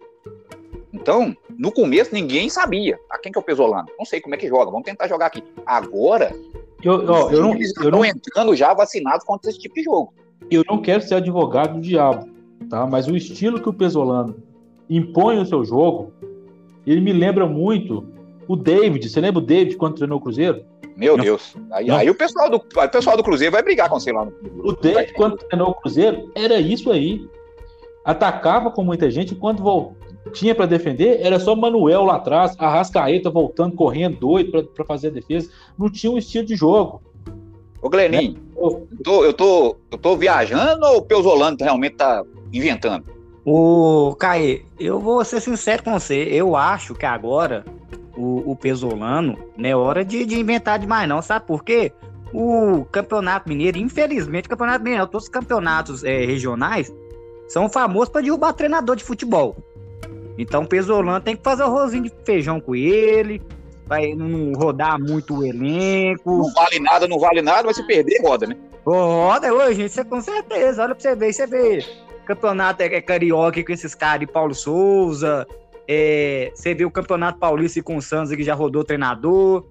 Então, 0.92 1.36
no 1.58 1.70
começo, 1.70 2.14
ninguém 2.14 2.48
sabia. 2.48 2.98
A 3.10 3.18
quem 3.18 3.30
que 3.30 3.38
é 3.38 3.40
o 3.40 3.44
Pesolano? 3.44 3.88
Não 3.98 4.04
sei 4.04 4.20
como 4.20 4.34
é 4.34 4.38
que 4.38 4.48
joga. 4.48 4.70
Vamos 4.70 4.86
tentar 4.86 5.08
jogar 5.08 5.26
aqui. 5.26 5.44
Agora, 5.64 6.34
eu, 6.82 6.94
ó, 7.06 7.30
eu 7.30 7.42
não, 7.42 7.56
eu 7.82 7.90
não... 7.90 8.04
entrando 8.04 8.56
já 8.56 8.72
vacinados 8.72 9.24
contra 9.24 9.50
esse 9.50 9.58
tipo 9.58 9.74
de 9.74 9.82
jogo. 9.82 10.12
Eu 10.50 10.62
não 10.68 10.80
quero 10.80 11.02
ser 11.02 11.16
advogado 11.16 11.74
do 11.74 11.80
diabo, 11.80 12.28
tá? 12.70 12.86
Mas 12.86 13.06
o 13.08 13.16
estilo 13.16 13.60
que 13.60 13.68
o 13.68 13.72
Pesolano 13.72 14.36
impõe 14.88 15.38
o 15.38 15.46
seu 15.46 15.64
jogo, 15.64 16.12
ele 16.86 17.00
me 17.00 17.12
lembra 17.12 17.46
muito 17.46 18.06
o 18.46 18.56
David. 18.56 19.08
Você 19.08 19.20
lembra 19.20 19.42
o 19.42 19.44
David 19.44 19.76
quando 19.76 19.96
treinou 19.96 20.18
o 20.18 20.20
Cruzeiro? 20.20 20.64
Meu 20.96 21.16
não. 21.16 21.24
Deus. 21.24 21.54
Aí, 21.72 21.90
aí, 21.90 22.08
o, 22.08 22.14
pessoal 22.14 22.48
do, 22.48 22.56
o 22.56 22.88
pessoal 22.88 23.16
do 23.16 23.22
Cruzeiro 23.22 23.52
vai 23.52 23.62
brigar 23.62 23.88
com 23.88 23.98
você 23.98 24.12
lá 24.12 24.24
no 24.24 24.32
O 24.64 24.72
David, 24.72 25.12
quando 25.14 25.36
treinou 25.36 25.70
o 25.70 25.74
Cruzeiro, 25.74 26.30
era 26.34 26.58
isso 26.58 26.90
aí. 26.90 27.28
Atacava 28.04 28.70
com 28.70 28.84
muita 28.84 29.10
gente, 29.10 29.34
quando 29.34 29.94
tinha 30.32 30.54
para 30.54 30.66
defender, 30.66 31.20
era 31.20 31.38
só 31.38 31.54
Manuel 31.54 32.04
lá 32.04 32.16
atrás, 32.16 32.54
a 32.58 32.68
Rascaeta 32.68 33.30
voltando, 33.30 33.74
correndo, 33.74 34.16
doido 34.16 34.68
para 34.68 34.84
fazer 34.84 35.08
a 35.08 35.10
defesa. 35.10 35.50
Não 35.76 35.90
tinha 35.90 36.10
um 36.10 36.18
estilo 36.18 36.46
de 36.46 36.56
jogo. 36.56 37.02
Ô, 37.82 37.90
Gleninho, 37.90 38.34
né? 38.34 38.40
Eu, 38.56 38.88
tô, 39.04 39.24
eu, 39.24 39.32
tô, 39.32 39.76
eu 39.90 39.98
tô 39.98 40.16
viajando 40.16 40.84
ou 40.86 40.98
o 40.98 41.02
Peusolano 41.02 41.56
realmente 41.60 41.96
tá 41.96 42.24
inventando? 42.52 43.04
O 43.44 44.16
Caê, 44.18 44.62
eu 44.78 44.98
vou 44.98 45.24
ser 45.24 45.40
sincero 45.40 45.82
com 45.82 45.92
você. 45.92 46.14
Eu 46.30 46.56
acho 46.56 46.94
que 46.94 47.06
agora 47.06 47.64
o, 48.16 48.50
o 48.50 48.56
Pesolano 48.56 49.38
não 49.56 49.68
é 49.68 49.76
hora 49.76 50.04
de, 50.04 50.24
de 50.24 50.38
inventar 50.38 50.78
demais, 50.78 51.08
não. 51.08 51.22
Sabe 51.22 51.46
por 51.46 51.62
quê? 51.62 51.92
O 52.32 52.84
Campeonato 52.86 53.48
Mineiro, 53.48 53.78
infelizmente, 53.78 54.46
o 54.46 54.50
Campeonato 54.50 54.82
Mineiro, 54.82 55.06
todos 55.06 55.26
os 55.26 55.30
campeonatos 55.30 56.02
é, 56.02 56.24
regionais 56.24 56.92
são 57.46 57.68
famosos 57.68 58.08
para 58.08 58.22
derrubar 58.22 58.52
treinador 58.52 58.96
de 58.96 59.04
futebol. 59.04 59.56
Então 60.36 60.64
o 60.64 60.68
Pesolano 60.68 61.20
tem 61.20 61.36
que 61.36 61.42
fazer 61.42 61.62
o 61.62 61.70
rosinho 61.70 62.04
de 62.04 62.12
feijão 62.24 62.60
com 62.60 62.74
ele, 62.74 63.40
vai 63.86 64.14
não 64.14 64.52
rodar 64.52 65.00
muito 65.00 65.38
o 65.38 65.46
elenco. 65.46 66.38
Não 66.38 66.52
vale 66.52 66.80
nada, 66.80 67.08
não 67.08 67.18
vale 67.18 67.40
nada, 67.40 67.62
vai 67.64 67.74
se 67.74 67.86
perder, 67.86 68.20
roda, 68.20 68.46
né? 68.46 68.56
Roda 68.84 69.52
hoje, 69.52 69.82
gente, 69.82 69.92
você 69.92 70.04
com 70.04 70.20
certeza. 70.20 70.82
Olha 70.82 70.94
pra 70.94 71.02
você 71.02 71.14
ver, 71.16 71.32
você 71.32 71.46
vê. 71.46 71.84
Campeonato 72.26 72.82
é, 72.82 72.86
é 72.86 73.00
carioca 73.00 73.62
com 73.64 73.72
esses 73.72 73.94
caras 73.94 74.20
de 74.20 74.26
Paulo 74.26 74.54
Souza. 74.54 75.46
É, 75.88 76.50
você 76.54 76.74
vê 76.74 76.84
o 76.84 76.90
Campeonato 76.90 77.38
Paulista 77.38 77.80
com 77.82 77.96
o 77.96 78.02
Santos 78.02 78.34
que 78.34 78.42
já 78.42 78.54
rodou 78.54 78.84
treinador. 78.84 79.64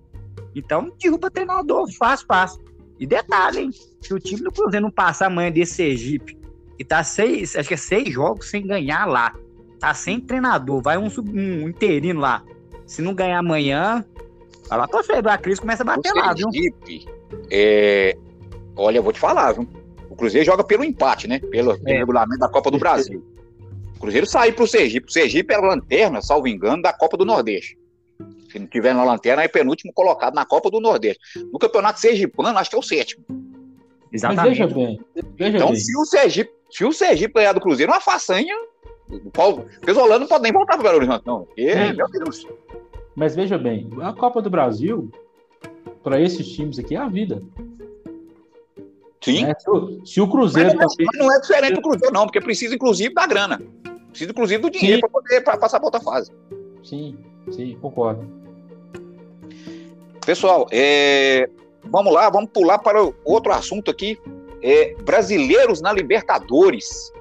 Então, 0.56 0.92
derruba 1.02 1.30
treinador, 1.30 1.92
fácil, 1.92 2.26
fácil. 2.28 2.64
E 2.98 3.06
detalhe, 3.06 3.60
hein? 3.60 3.70
Se 4.02 4.14
o 4.14 4.20
time 4.20 4.42
do 4.42 4.52
Cruzeiro 4.52 4.86
não 4.86 4.92
passar 4.92 5.28
amanhã 5.28 5.52
desse 5.52 5.74
Sergipe 5.74 6.38
e 6.80 6.86
tá 6.86 7.04
seis, 7.04 7.56
acho 7.56 7.68
que 7.68 7.74
é 7.74 7.78
seis 7.78 8.10
jogos 8.14 8.50
sem 8.50 8.66
ganhar 8.66 9.06
lá, 9.06 9.34
tá 9.80 9.94
sem 9.94 10.20
treinador, 10.20 10.82
vai 10.82 10.98
um, 10.98 11.10
um 11.34 11.68
interino 11.68 12.22
lá. 12.22 12.42
Se 12.86 13.02
não 13.02 13.14
ganhar 13.14 13.40
amanhã, 13.40 14.06
vai 14.70 14.80
lá 14.80 14.88
pra 14.88 15.34
a 15.34 15.38
crise 15.38 15.62
começa 15.62 15.84
a 15.84 15.86
bater 15.86 16.14
lá, 16.14 16.34
viu? 16.34 16.48
É, 17.52 18.16
olha, 18.76 18.98
eu 18.98 19.04
vou 19.04 19.14
te 19.14 19.20
falar, 19.20 19.54
viu? 19.54 19.68
O 20.10 20.16
Cruzeiro 20.16 20.46
joga 20.46 20.64
pelo 20.64 20.84
empate, 20.84 21.28
né? 21.28 21.40
Pelo, 21.40 21.72
é. 21.72 21.78
pelo 21.78 21.98
regulamento 22.00 22.40
da 22.40 22.50
Copa 22.50 22.72
do 22.72 22.78
Brasil. 22.78 23.24
O 23.96 24.00
Cruzeiro 24.00 24.26
saiu 24.26 24.54
pro 24.54 24.68
Sergipe. 24.68 25.08
O 25.08 25.12
Sergipe 25.12 25.54
era 25.54 25.66
lanterna, 25.66 26.22
salvo 26.22 26.48
engano, 26.48 26.82
da 26.82 26.94
Copa 26.94 27.18
do 27.18 27.26
Nordeste. 27.26 27.78
Se 28.50 28.60
não 28.60 28.68
tiver 28.68 28.94
na 28.94 29.04
lanterna, 29.04 29.44
é 29.44 29.48
penúltimo 29.48 29.92
colocado 29.92 30.34
na 30.34 30.46
Copa 30.46 30.70
do 30.70 30.80
Nordeste. 30.80 31.20
No 31.52 31.60
Campeonato 31.60 32.00
Sergipano, 32.00 32.58
acho 32.58 32.70
que 32.70 32.76
é 32.76 32.80
o 32.80 32.84
sétimo. 32.84 33.26
Exatamente. 34.12 34.60
Mas 34.62 34.72
veja 34.72 34.74
bem. 34.74 35.00
Veja 35.38 35.58
então, 35.58 35.68
bem. 35.72 35.76
se 35.76 35.98
o 35.98 36.06
Sergipe, 36.06 36.52
se 36.72 36.86
o 36.86 36.94
Sergipe 36.94 37.34
ganhar 37.34 37.52
do 37.52 37.60
Cruzeiro, 37.60 37.92
uma 37.92 38.00
façanha, 38.00 38.56
o 39.10 39.32
Paulo, 39.32 39.68
Pesolano 39.82 40.20
não 40.20 40.28
pode 40.28 40.44
nem 40.44 40.52
voltar 40.52 40.74
para 40.74 40.82
o 40.82 40.84
Belo 40.84 40.98
Horizonte, 40.98 41.24
não. 41.26 41.44
Porque, 41.44 41.62
é. 41.62 41.94
meu 41.94 42.10
Deus. 42.10 42.48
Mas 43.16 43.36
veja 43.36 43.58
bem, 43.58 43.90
a 44.02 44.12
Copa 44.14 44.42
do 44.42 44.50
Brasil, 44.50 45.10
para 46.04 46.20
esses 46.20 46.48
times 46.48 46.80
aqui, 46.80 46.96
é 46.96 47.00
a 47.00 47.08
vida. 47.08 47.42
Sim. 49.22 49.46
É, 49.46 49.56
se, 49.58 49.70
o, 49.70 50.06
se, 50.06 50.22
o, 50.22 50.28
Cruzeiro. 50.28 50.76
Mas, 50.76 50.96
tá... 50.96 51.04
mas 51.06 51.20
não 51.20 51.34
é 51.34 51.40
diferente 51.40 51.74
do 51.74 51.82
Cruzeiro, 51.82 52.14
não, 52.14 52.26
porque 52.26 52.42
precisa, 52.42 52.76
inclusive, 52.76 53.14
da 53.14 53.26
grana. 53.26 53.62
Precisa, 54.10 54.32
inclusive, 54.32 54.62
do 54.62 54.70
dinheiro 54.70 55.02
para 55.02 55.10
poder 55.10 55.42
pra 55.42 55.58
passar 55.58 55.80
para 55.80 55.88
outra 55.88 56.02
fase. 56.02 56.32
Sim, 56.84 57.18
sim, 57.52 57.78
concordo. 57.82 58.30
Pessoal, 60.26 60.68
é... 60.72 61.50
vamos 61.86 62.14
lá, 62.14 62.30
vamos 62.30 62.50
pular 62.52 62.80
para 62.80 63.02
outro 63.24 63.52
assunto 63.52 63.90
aqui. 63.90 64.20
É, 64.62 64.96
brasileiros 65.04 65.82
na 65.82 65.94
Libertadores. 65.94 67.12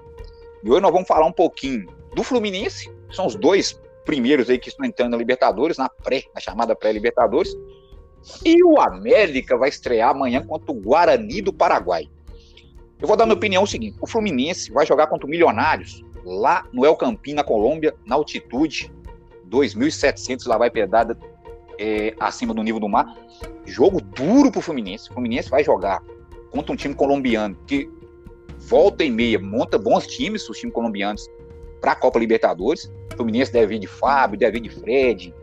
E 0.64 0.70
hoje 0.70 0.80
nós 0.80 0.92
vamos 0.92 1.06
falar 1.06 1.26
um 1.26 1.32
pouquinho 1.32 1.86
do 2.14 2.22
Fluminense, 2.22 2.90
que 3.10 3.14
são 3.14 3.26
os 3.26 3.34
dois 3.34 3.78
primeiros 4.06 4.48
aí 4.48 4.58
que 4.58 4.70
estão 4.70 4.86
entrando 4.86 5.10
na 5.10 5.18
Libertadores, 5.18 5.76
na 5.76 5.90
pré, 5.90 6.22
na 6.34 6.40
chamada 6.40 6.74
pré-Libertadores. 6.74 7.54
E 8.42 8.64
o 8.64 8.80
América 8.80 9.58
vai 9.58 9.68
estrear 9.68 10.10
amanhã 10.10 10.42
contra 10.42 10.72
o 10.72 10.74
Guarani 10.74 11.42
do 11.42 11.52
Paraguai. 11.52 12.08
Eu 12.98 13.06
vou 13.06 13.14
dar 13.14 13.26
minha 13.26 13.36
opinião 13.36 13.62
o 13.62 13.66
seguinte: 13.66 13.98
o 14.00 14.06
Fluminense 14.06 14.72
vai 14.72 14.86
jogar 14.86 15.08
contra 15.08 15.26
o 15.26 15.30
Milionários 15.30 16.02
lá 16.24 16.66
no 16.72 16.86
El 16.86 16.96
Campín, 16.96 17.34
na 17.34 17.44
Colômbia, 17.44 17.94
na 18.06 18.14
altitude 18.14 18.90
2.700, 19.50 20.48
lá 20.48 20.56
vai 20.56 20.70
pedada 20.70 21.18
é, 21.78 22.14
acima 22.18 22.54
do 22.54 22.62
nível 22.62 22.80
do 22.80 22.88
mar. 22.88 23.14
Jogo 23.66 24.00
duro 24.00 24.50
pro 24.50 24.62
Fluminense. 24.62 25.10
O 25.10 25.12
Fluminense 25.12 25.50
vai 25.50 25.62
jogar 25.62 26.02
contra 26.50 26.72
um 26.72 26.76
time 26.76 26.94
colombiano 26.94 27.54
que 27.66 27.90
volta 28.66 29.04
e 29.04 29.10
meia, 29.10 29.38
monta 29.38 29.78
bons 29.78 30.06
times, 30.06 30.48
os 30.48 30.58
times 30.58 30.74
colombianos, 30.74 31.28
para 31.80 31.92
a 31.92 31.96
Copa 31.96 32.18
Libertadores. 32.18 32.90
O 33.12 33.16
Fluminense 33.16 33.52
deve 33.52 33.76
ir 33.76 33.78
de 33.78 33.86
Fábio, 33.86 34.38
deve 34.38 34.58
ir 34.58 34.62
de 34.62 34.70
Fred, 34.70 35.34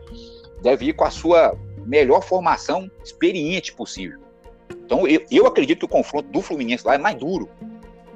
deve 0.60 0.86
ir 0.86 0.92
com 0.94 1.04
a 1.04 1.10
sua 1.10 1.56
melhor 1.86 2.22
formação 2.22 2.90
experiente 3.04 3.72
possível. 3.72 4.18
Então, 4.84 5.06
eu, 5.06 5.24
eu 5.30 5.46
acredito 5.46 5.80
que 5.80 5.84
o 5.84 5.88
confronto 5.88 6.28
do 6.28 6.40
Fluminense 6.40 6.86
lá 6.86 6.94
é 6.94 6.98
mais 6.98 7.16
duro, 7.16 7.48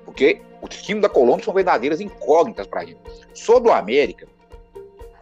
porque 0.04 0.40
os 0.60 0.82
times 0.82 1.02
da 1.02 1.08
Colômbia 1.08 1.44
são 1.44 1.54
verdadeiras 1.54 2.00
incógnitas 2.00 2.66
para 2.66 2.84
gente. 2.84 3.00
Só 3.32 3.60
do 3.60 3.70
América, 3.70 4.26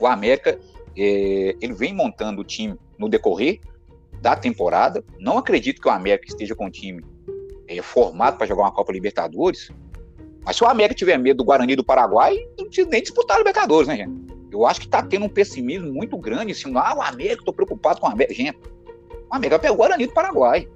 o 0.01 0.07
América 0.07 0.59
é, 0.97 1.57
ele 1.61 1.73
vem 1.73 1.93
montando 1.93 2.41
o 2.41 2.45
time 2.45 2.77
no 2.99 3.09
decorrer 3.09 3.61
da 4.21 4.35
temporada. 4.35 5.05
Não 5.19 5.39
acredito 5.39 5.81
que 5.81 5.89
o 5.89 5.91
América 5.91 6.27
esteja 6.29 6.55
com 6.55 6.67
o 6.67 6.71
time 6.71 7.05
é, 7.79 7.83
formado 7.83 8.37
para 8.37 8.47
jogar 8.47 8.63
uma 8.63 8.73
Copa 8.73 8.93
Libertadores. 8.93 9.71
Mas 10.45 10.57
se 10.57 10.65
o 10.65 10.67
América 10.67 10.95
tiver 10.95 11.19
medo 11.19 11.39
do 11.39 11.45
Guarani 11.45 11.75
do 11.75 11.85
Paraguai, 11.85 12.37
não 12.59 12.67
precisa 12.67 12.89
nem 12.89 13.03
disputar 13.03 13.37
a 13.37 13.39
Libertadores, 13.39 13.89
né, 13.89 13.97
gente? 13.97 14.35
Eu 14.53 14.67
acho 14.67 14.81
que 14.81 14.87
está 14.87 15.03
tendo 15.03 15.25
um 15.25 15.29
pessimismo 15.29 15.93
muito 15.93 16.17
grande 16.17 16.55
cima. 16.55 16.81
Ah, 16.81 16.95
o 16.97 17.03
América, 17.03 17.41
estou 17.41 17.53
preocupado 17.53 18.01
com 18.01 18.07
o 18.07 18.11
América. 18.11 18.35
Gente, 18.35 18.57
o 19.31 19.35
América 19.35 19.59
pegou 19.59 19.77
o 19.77 19.79
Guarani 19.79 20.07
do 20.07 20.13
Paraguai. 20.13 20.69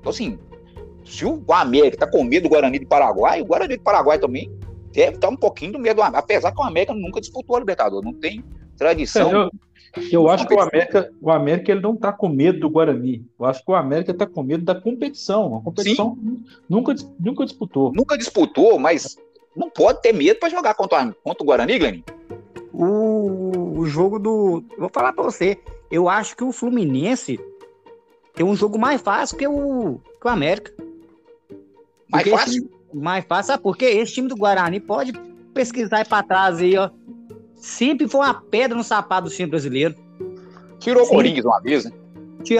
Então, 0.00 0.10
assim, 0.10 0.38
se 1.04 1.26
o 1.26 1.42
América 1.50 1.96
está 1.96 2.06
com 2.06 2.24
medo 2.24 2.44
do 2.44 2.48
Guarani 2.48 2.78
do 2.78 2.86
Paraguai, 2.86 3.42
o 3.42 3.44
Guarani 3.44 3.76
do 3.76 3.82
Paraguai 3.82 4.18
também 4.18 4.50
deve 4.92 5.16
estar 5.16 5.28
um 5.28 5.36
pouquinho 5.36 5.72
do 5.72 5.78
medo 5.78 5.96
do 5.96 6.02
América. 6.02 6.20
Apesar 6.20 6.52
que 6.52 6.60
o 6.60 6.64
América 6.64 6.94
nunca 6.94 7.20
disputou 7.20 7.56
a 7.56 7.58
Libertadores, 7.58 8.04
não 8.04 8.14
tem 8.14 8.42
tradição. 8.78 9.30
Eu, 9.30 9.50
eu 10.12 10.28
acho 10.28 10.46
que 10.46 10.54
o 10.54 10.60
América, 10.60 11.10
o 11.20 11.30
América 11.30 11.72
ele 11.72 11.80
não 11.80 11.94
está 11.94 12.12
com 12.12 12.28
medo 12.28 12.60
do 12.60 12.70
Guarani. 12.70 13.24
Eu 13.38 13.46
acho 13.46 13.64
que 13.64 13.70
o 13.70 13.74
América 13.74 14.12
está 14.12 14.26
com 14.26 14.42
medo 14.42 14.64
da 14.64 14.74
competição. 14.74 15.56
A 15.56 15.60
competição 15.62 16.18
nunca, 16.68 16.94
nunca 17.18 17.44
disputou. 17.44 17.92
Nunca 17.94 18.16
disputou, 18.16 18.78
mas 18.78 19.16
não 19.56 19.70
pode 19.70 20.02
ter 20.02 20.12
medo 20.12 20.38
para 20.38 20.48
jogar 20.48 20.74
contra, 20.74 21.14
contra 21.22 21.42
o 21.42 21.46
Guarani, 21.46 21.78
Glenn. 21.78 22.02
O, 22.72 23.78
o 23.78 23.86
jogo 23.86 24.18
do. 24.18 24.62
Vou 24.78 24.90
falar 24.92 25.12
para 25.12 25.24
você. 25.24 25.58
Eu 25.90 26.08
acho 26.08 26.36
que 26.36 26.44
o 26.44 26.52
Fluminense 26.52 27.40
tem 28.34 28.44
um 28.44 28.54
jogo 28.54 28.78
mais 28.78 29.00
fácil 29.00 29.36
que 29.36 29.48
o, 29.48 30.00
que 30.20 30.26
o 30.26 30.30
América. 30.30 30.72
Mais 32.10 32.24
Porque 32.24 32.30
fácil? 32.30 32.64
Esse, 32.64 32.96
mais 32.96 33.24
fácil, 33.24 33.46
sabe 33.48 33.62
por 33.62 33.76
quê? 33.76 33.86
Esse 33.86 34.14
time 34.14 34.28
do 34.28 34.36
Guarani 34.36 34.80
pode 34.80 35.12
pesquisar 35.54 35.98
aí 35.98 36.04
para 36.04 36.22
trás 36.22 36.58
aí, 36.58 36.76
ó 36.76 36.90
sempre 37.58 38.08
foi 38.08 38.20
uma 38.20 38.34
pedra 38.34 38.76
no 38.76 38.84
sapato 38.84 39.28
do 39.28 39.34
time 39.34 39.48
brasileiro. 39.48 39.94
Tirou 40.78 41.04
o 41.04 41.08
Corinthians 41.08 41.44
uma 41.44 41.60
vez, 41.60 41.84
né? 41.84 41.92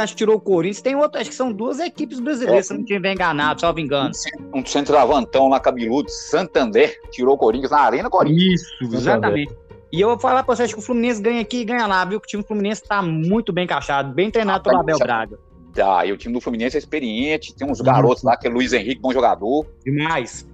Acho 0.01 0.13
que 0.13 0.19
tirou 0.19 0.37
o 0.37 0.41
Corinthians. 0.41 0.83
Tem 0.83 0.95
outro, 0.97 1.21
acho 1.21 1.31
que 1.31 1.37
são 1.37 1.53
duas 1.53 1.79
equipes 1.79 2.21
brasileiras, 2.21 2.67
é. 2.67 2.69
se 2.69 2.75
não 2.75 2.85
tiver 2.85 3.13
enganado, 3.13 3.61
salvo 3.61 3.81
engano. 3.81 4.11
Um 4.55 4.65
centroavantão 4.67 5.49
lá, 5.49 5.61
cabeludo, 5.61 6.11
Santander, 6.11 7.01
tirou 7.11 7.35
o 7.35 7.39
Corinthians 7.39 7.71
na 7.71 7.79
Arena 7.79 8.11
Corinthians. 8.11 8.61
Isso, 8.61 8.95
exatamente. 8.95 9.55
E 9.91 10.01
eu 10.01 10.09
vou 10.09 10.19
falar 10.19 10.43
pra 10.43 10.55
vocês 10.55 10.73
que 10.73 10.79
o 10.79 10.83
Fluminense 10.83 11.23
ganha 11.23 11.41
aqui 11.41 11.59
e 11.59 11.65
ganha 11.65 11.87
lá, 11.87 12.05
viu? 12.05 12.21
Que 12.21 12.27
o 12.27 12.29
time 12.29 12.43
do 12.43 12.47
Fluminense 12.47 12.83
tá 12.83 13.01
muito 13.01 13.53
bem 13.53 13.65
encaixado, 13.65 14.13
bem 14.13 14.31
treinado 14.31 14.61
ah, 14.61 14.63
pelo 14.63 14.81
Abel 14.81 14.99
Braga. 14.99 15.39
Tá, 15.73 16.05
e 16.05 16.13
o 16.13 16.17
time 16.17 16.35
do 16.35 16.41
Fluminense 16.41 16.77
é 16.77 16.79
experiente, 16.79 17.55
tem 17.55 17.71
uns 17.71 17.81
garotos 17.81 18.23
lá, 18.23 18.37
que 18.37 18.47
é 18.47 18.51
Luiz 18.51 18.73
Henrique, 18.73 19.01
bom 19.01 19.13
jogador. 19.13 19.67
Demais. 19.85 20.47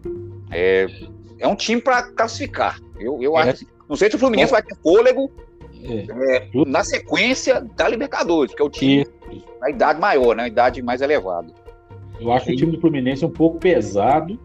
É, 0.52 0.86
é 1.38 1.48
um 1.48 1.56
time 1.56 1.80
para 1.80 2.04
classificar. 2.12 2.78
Eu, 3.00 3.20
eu 3.20 3.36
é. 3.38 3.50
acho 3.50 3.66
não 3.88 3.96
sei 3.96 4.10
se 4.10 4.16
o 4.16 4.18
Fluminense 4.18 4.50
Bom, 4.50 4.56
vai 4.56 4.62
ter 4.62 4.76
fôlego 4.82 5.30
é. 5.82 6.46
É, 6.46 6.48
na 6.66 6.82
sequência 6.82 7.60
da 7.76 7.88
Libertadores, 7.88 8.54
que 8.54 8.62
é 8.62 8.64
o 8.64 8.70
time 8.70 9.06
na 9.60 9.70
idade 9.70 10.00
maior, 10.00 10.34
né? 10.34 10.46
idade 10.46 10.82
mais 10.82 11.02
elevada. 11.02 11.52
Eu 12.18 12.32
acho 12.32 12.46
que 12.46 12.52
o 12.52 12.56
time 12.56 12.72
do 12.72 12.80
Fluminense 12.80 13.24
é 13.24 13.26
um 13.26 13.30
pouco 13.30 13.58
pesado, 13.58 14.38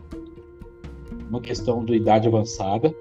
uma 1.29 1.39
questão 1.39 1.85
de 1.85 1.95
idade 1.95 2.27
avançada. 2.27 2.93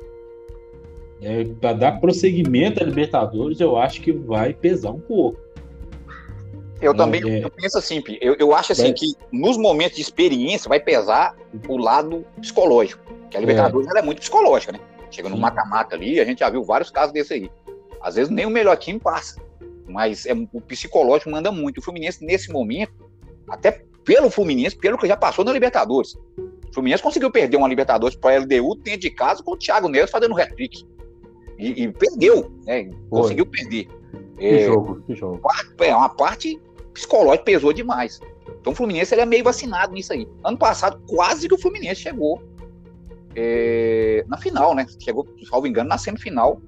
É, 1.20 1.44
para 1.44 1.72
dar 1.72 2.00
prosseguimento 2.00 2.80
à 2.80 2.86
Libertadores, 2.86 3.58
eu 3.58 3.76
acho 3.76 4.00
que 4.00 4.12
vai 4.12 4.54
pesar 4.54 4.92
um 4.92 5.00
pouco. 5.00 5.40
Eu 6.80 6.94
também 6.94 7.20
é, 7.28 7.44
eu 7.44 7.50
penso 7.50 7.76
assim, 7.76 8.00
eu, 8.20 8.36
eu 8.38 8.54
acho 8.54 8.70
assim 8.70 8.92
que 8.92 9.14
nos 9.32 9.56
momentos 9.56 9.96
de 9.96 10.02
experiência 10.02 10.68
vai 10.68 10.78
pesar 10.78 11.36
o 11.68 11.76
lado 11.76 12.24
psicológico, 12.40 13.02
que 13.28 13.36
a 13.36 13.40
Libertadores 13.40 13.88
é, 13.92 13.98
é 13.98 14.02
muito 14.02 14.20
psicológica, 14.20 14.70
né? 14.70 14.78
Chega 15.10 15.28
no 15.28 15.36
mata-mata 15.36 15.94
ali, 15.94 16.20
a 16.20 16.24
gente 16.24 16.40
já 16.40 16.50
viu 16.50 16.62
vários 16.62 16.90
casos 16.90 17.12
desse 17.12 17.34
aí. 17.34 17.50
Às 18.00 18.14
vezes 18.14 18.30
nem 18.30 18.46
o 18.46 18.50
melhor 18.50 18.76
time 18.76 18.98
passa, 18.98 19.40
mas 19.88 20.26
é, 20.26 20.32
o 20.32 20.60
psicológico 20.60 21.30
manda 21.30 21.50
muito. 21.50 21.78
O 21.78 21.82
Fluminense, 21.82 22.24
nesse 22.24 22.52
momento, 22.52 23.10
até 23.48 23.82
pelo 24.04 24.30
Fluminense, 24.30 24.76
pelo 24.76 24.96
que 24.96 25.06
já 25.06 25.16
passou 25.16 25.44
na 25.44 25.52
Libertadores. 25.52 26.14
O 26.14 26.74
Fluminense 26.74 27.02
conseguiu 27.02 27.30
perder 27.30 27.56
uma 27.56 27.68
Libertadores 27.68 28.16
para 28.16 28.36
a 28.36 28.38
LDU 28.40 28.74
dentro 28.76 29.00
de 29.00 29.10
casa 29.10 29.42
com 29.42 29.52
o 29.52 29.56
Thiago 29.56 29.88
Neves 29.88 30.10
fazendo 30.10 30.38
hat-trick. 30.38 30.86
E, 31.58 31.82
e, 31.82 31.92
perdeu, 31.92 32.52
né? 32.64 32.88
Conseguiu 33.10 33.44
perder. 33.46 33.88
Que 34.38 34.46
é, 34.46 34.66
jogo, 34.66 35.02
que 35.06 35.14
jogo. 35.14 35.40
É 35.80 35.94
uma 35.94 36.08
parte 36.08 36.60
psicológica 36.94 37.44
pesou 37.44 37.72
demais. 37.72 38.20
Então 38.60 38.72
o 38.72 38.76
Fluminense 38.76 39.14
ele 39.14 39.22
é 39.22 39.26
meio 39.26 39.44
vacinado 39.44 39.92
nisso 39.92 40.12
aí. 40.12 40.28
Ano 40.44 40.56
passado, 40.56 41.00
quase 41.08 41.48
que 41.48 41.54
o 41.54 41.58
Fluminense 41.58 42.00
chegou 42.00 42.40
é, 43.40 44.24
na 44.26 44.36
final, 44.36 44.74
né? 44.74 44.84
Chegou, 44.98 45.24
salvo 45.48 45.68
engano, 45.68 45.88
na 45.88 45.96
semifinal. 45.96 46.60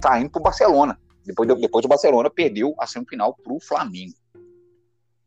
Tá 0.00 0.18
indo 0.18 0.30
pro 0.30 0.42
Barcelona. 0.42 0.98
Depois, 1.24 1.48
depois 1.60 1.84
o 1.84 1.88
Barcelona 1.88 2.28
perdeu 2.28 2.74
a 2.78 2.86
semifinal 2.86 3.36
pro 3.44 3.60
Flamengo. 3.60 4.14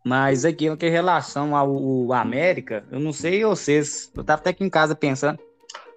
Mas 0.04 0.44
aqui, 0.44 0.68
em 0.68 0.90
relação 0.90 1.56
ao, 1.56 2.12
América, 2.12 2.84
eu 2.92 3.00
não 3.00 3.14
sei 3.14 3.46
vocês, 3.46 4.12
eu 4.16 4.24
tava 4.24 4.42
até 4.42 4.50
aqui 4.50 4.64
em 4.64 4.70
casa 4.70 4.94
pensando. 4.94 5.40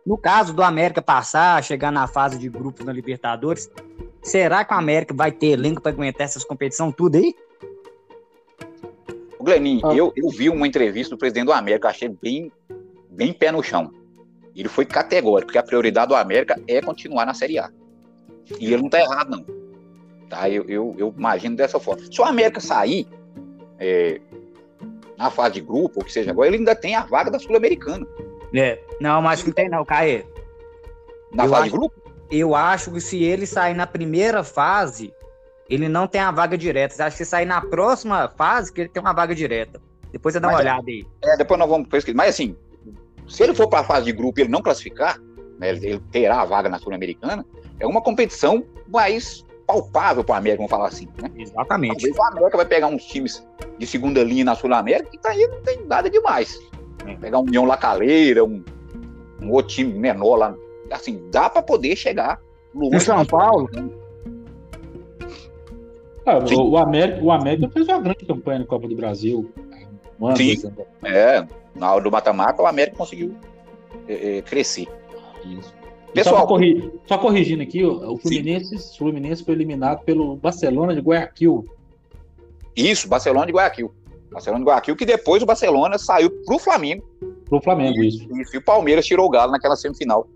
No 0.06 0.16
caso 0.16 0.52
do 0.52 0.62
América 0.62 1.02
passar, 1.02 1.62
chegar 1.62 1.90
na 1.90 2.06
fase 2.06 2.38
de 2.38 2.48
grupos 2.48 2.84
na 2.84 2.92
Libertadores, 2.92 3.70
será 4.22 4.64
que 4.64 4.74
o 4.74 4.76
América 4.76 5.14
vai 5.14 5.32
ter 5.32 5.48
elenco 5.48 5.80
para 5.80 5.92
aguentar 5.92 6.24
essas 6.24 6.44
competições 6.44 6.94
tudo 6.96 7.16
aí? 7.16 7.34
O 9.38 9.44
Gleninho, 9.44 9.86
ah. 9.86 9.94
eu, 9.94 10.12
eu 10.16 10.28
vi 10.28 10.48
uma 10.48 10.66
entrevista 10.66 11.14
do 11.14 11.18
presidente 11.18 11.46
do 11.46 11.52
América, 11.52 11.88
achei 11.88 12.08
bem, 12.08 12.52
bem 13.10 13.32
pé 13.32 13.50
no 13.50 13.62
chão. 13.62 14.01
Ele 14.54 14.68
foi 14.68 14.84
categórico 14.84 15.52
que 15.52 15.58
a 15.58 15.62
prioridade 15.62 16.08
do 16.08 16.14
América 16.14 16.60
é 16.68 16.80
continuar 16.80 17.24
na 17.24 17.34
Série 17.34 17.58
A. 17.58 17.70
E 18.58 18.66
ele 18.66 18.78
não 18.78 18.86
está 18.86 19.00
errado, 19.00 19.30
não. 19.30 19.44
Tá? 20.28 20.48
Eu, 20.48 20.64
eu, 20.68 20.94
eu, 20.98 21.14
imagino 21.16 21.56
dessa 21.56 21.78
forma. 21.78 22.02
Se 22.04 22.20
o 22.20 22.24
América 22.24 22.60
sair 22.60 23.06
é, 23.78 24.20
na 25.16 25.30
fase 25.30 25.54
de 25.54 25.60
grupo, 25.60 26.00
ou 26.00 26.04
que 26.04 26.12
seja 26.12 26.30
agora, 26.30 26.48
ele 26.48 26.58
ainda 26.58 26.74
tem 26.74 26.94
a 26.94 27.02
vaga 27.02 27.30
da 27.30 27.38
Sul-Americana. 27.38 28.06
É. 28.54 28.78
Não, 29.00 29.22
mas 29.22 29.44
não 29.44 29.52
tem 29.52 29.68
não, 29.68 29.84
Caê. 29.84 30.24
Na 31.32 31.44
eu 31.44 31.50
fase 31.50 31.62
acho, 31.62 31.70
de 31.70 31.78
grupo? 31.78 32.02
Eu 32.30 32.54
acho 32.54 32.90
que 32.92 33.00
se 33.00 33.22
ele 33.22 33.46
sair 33.46 33.74
na 33.74 33.86
primeira 33.86 34.42
fase, 34.42 35.14
ele 35.68 35.88
não 35.88 36.06
tem 36.06 36.20
a 36.20 36.30
vaga 36.30 36.56
direta. 36.58 37.04
Acho 37.04 37.16
que 37.16 37.24
se 37.24 37.30
sair 37.30 37.46
na 37.46 37.60
próxima 37.60 38.28
fase, 38.36 38.72
que 38.72 38.82
ele 38.82 38.88
tem 38.88 39.00
uma 39.00 39.12
vaga 39.12 39.34
direta. 39.34 39.80
Depois 40.10 40.34
você 40.34 40.40
dá 40.40 40.48
uma 40.48 40.58
é- 40.58 40.60
olhada 40.60 40.84
aí. 40.86 41.06
É, 41.24 41.36
depois 41.36 41.58
nós 41.58 41.68
vamos 41.68 41.88
pesquisar. 41.88 42.16
Mas 42.16 42.30
assim, 42.30 42.56
se 43.32 43.42
ele 43.42 43.54
for 43.54 43.66
para 43.66 43.80
a 43.80 43.84
fase 43.84 44.04
de 44.04 44.12
grupo 44.12 44.38
e 44.38 44.42
ele 44.42 44.50
não 44.50 44.60
classificar, 44.60 45.18
né, 45.58 45.70
ele 45.70 45.98
terá 46.10 46.42
a 46.42 46.44
vaga 46.44 46.68
na 46.68 46.78
Sul-Americana, 46.78 47.46
é 47.80 47.86
uma 47.86 48.02
competição 48.02 48.62
mais 48.86 49.42
palpável 49.66 50.22
para 50.22 50.34
o 50.34 50.36
América, 50.36 50.58
vamos 50.58 50.70
falar 50.70 50.88
assim. 50.88 51.08
Né? 51.20 51.30
Exatamente. 51.38 51.94
Talvez 51.94 52.16
o 52.16 52.22
América 52.24 52.56
vai 52.58 52.66
pegar 52.66 52.88
uns 52.88 53.04
times 53.04 53.46
de 53.78 53.86
segunda 53.86 54.22
linha 54.22 54.44
na 54.44 54.54
Sul-América 54.54 55.08
e 55.14 55.18
tá 55.18 55.30
aí 55.30 55.46
não 55.46 55.62
tem 55.62 55.82
nada 55.86 56.10
demais. 56.10 56.60
Né? 57.06 57.16
Pegar 57.18 57.38
um 57.38 57.44
União 57.44 57.64
Lacaleira, 57.64 58.44
um, 58.44 58.62
um 59.40 59.50
outro 59.50 59.76
time 59.76 59.94
menor 59.94 60.36
lá. 60.36 60.54
Assim, 60.90 61.26
dá 61.30 61.48
para 61.48 61.62
poder 61.62 61.96
chegar 61.96 62.38
no 62.74 63.00
São 63.00 63.24
Paulo. 63.24 63.66
Ah, 66.26 66.38
o, 66.38 66.70
o, 66.70 66.76
América, 66.76 67.24
o 67.24 67.32
América 67.32 67.70
fez 67.70 67.88
uma 67.88 67.98
grande 67.98 68.26
campanha 68.26 68.58
na 68.58 68.66
Copa 68.66 68.86
do 68.86 68.94
Brasil. 68.94 69.50
Sim, 70.36 70.72
é, 71.04 71.46
na 71.74 71.92
hora 71.92 72.04
do 72.04 72.10
mata-mata, 72.10 72.62
o 72.62 72.66
América 72.66 72.96
conseguiu 72.96 73.34
é, 74.08 74.38
é, 74.38 74.42
crescer. 74.42 74.88
Isso. 75.44 75.74
Pessoal, 76.14 76.42
só, 76.42 76.46
corri... 76.46 76.92
só, 77.06 77.18
corrigindo 77.18 77.62
aqui, 77.62 77.82
o 77.84 78.18
Fluminense, 78.18 78.98
Fluminense 78.98 79.44
foi 79.44 79.54
eliminado 79.54 80.04
pelo 80.04 80.36
Barcelona 80.36 80.94
de 80.94 81.00
Guayaquil. 81.00 81.66
Isso, 82.76 83.08
Barcelona 83.08 83.46
de 83.46 83.52
Guayaquil. 83.52 83.90
Barcelona 84.30 84.62
de 84.62 84.68
Guayaquil, 84.68 84.96
que 84.96 85.06
depois 85.06 85.42
o 85.42 85.46
Barcelona 85.46 85.98
saiu 85.98 86.30
pro 86.44 86.58
Flamengo. 86.58 87.04
Pro 87.46 87.60
Flamengo, 87.60 88.02
isso. 88.02 88.26
E, 88.30 88.56
e 88.56 88.58
o 88.58 88.62
Palmeiras 88.62 89.06
tirou 89.06 89.26
o 89.26 89.30
Galo 89.30 89.52
naquela 89.52 89.76
semifinal. 89.76 90.28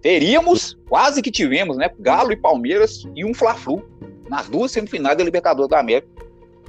Teríamos, 0.00 0.78
quase 0.88 1.22
que 1.22 1.30
tivemos, 1.30 1.76
né? 1.76 1.90
Galo 1.98 2.32
e 2.32 2.36
Palmeiras 2.36 3.04
e 3.14 3.24
um 3.24 3.34
Fla-Flu 3.34 3.82
nas 4.28 4.48
duas 4.48 4.70
semifinais 4.70 5.16
da 5.16 5.24
Libertadores 5.24 5.70
da 5.70 5.80
América. 5.80 6.08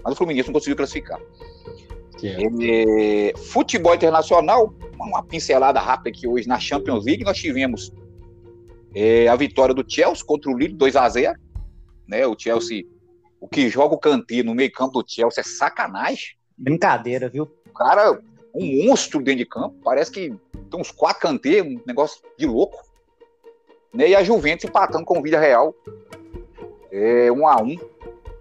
Mas 0.04 0.14
o 0.14 0.16
Fluminense 0.16 0.48
não 0.48 0.54
conseguiu 0.54 0.78
classificar. 0.78 1.20
É, 2.24 3.34
futebol 3.38 3.94
internacional, 3.94 4.74
uma 5.00 5.24
pincelada 5.24 5.80
rápida 5.80 6.10
aqui 6.10 6.28
hoje 6.28 6.48
na 6.48 6.60
Champions 6.60 7.06
League, 7.06 7.24
nós 7.24 7.38
tivemos 7.38 7.92
é, 8.96 9.28
a 9.28 9.36
vitória 9.36 9.74
do 9.74 9.86
Chelsea 9.88 10.26
contra 10.26 10.50
o 10.50 10.58
Lille 10.58 10.74
2 10.74 10.96
a 10.96 11.08
0 11.08 11.40
né? 12.08 12.26
O 12.26 12.36
Chelsea, 12.38 12.86
o 13.40 13.48
que 13.48 13.70
joga 13.70 13.94
o 13.94 14.00
Kanté 14.00 14.42
no 14.42 14.56
meio 14.56 14.72
campo 14.72 15.02
do 15.02 15.08
Chelsea 15.08 15.42
é 15.42 15.44
sacanagem. 15.44 16.38
Brincadeira, 16.58 17.30
viu? 17.30 17.44
O 17.44 17.74
cara, 17.74 18.20
um 18.54 18.86
monstro 18.86 19.22
dentro 19.22 19.40
de 19.40 19.46
campo. 19.46 19.76
Parece 19.84 20.12
que 20.12 20.34
tem 20.70 20.80
uns 20.80 20.90
quatro 20.90 21.22
canteiros, 21.22 21.72
um 21.72 21.82
negócio 21.86 22.22
de 22.38 22.46
louco. 22.46 22.82
Né? 23.94 24.10
E 24.10 24.16
a 24.16 24.24
Juventus 24.24 24.66
empatando 24.66 25.06
com 25.06 25.20
o 25.20 25.22
Vila 25.22 25.40
Real. 25.40 25.76
É, 26.92 27.32
um 27.32 27.48
a 27.48 27.62
um. 27.62 27.78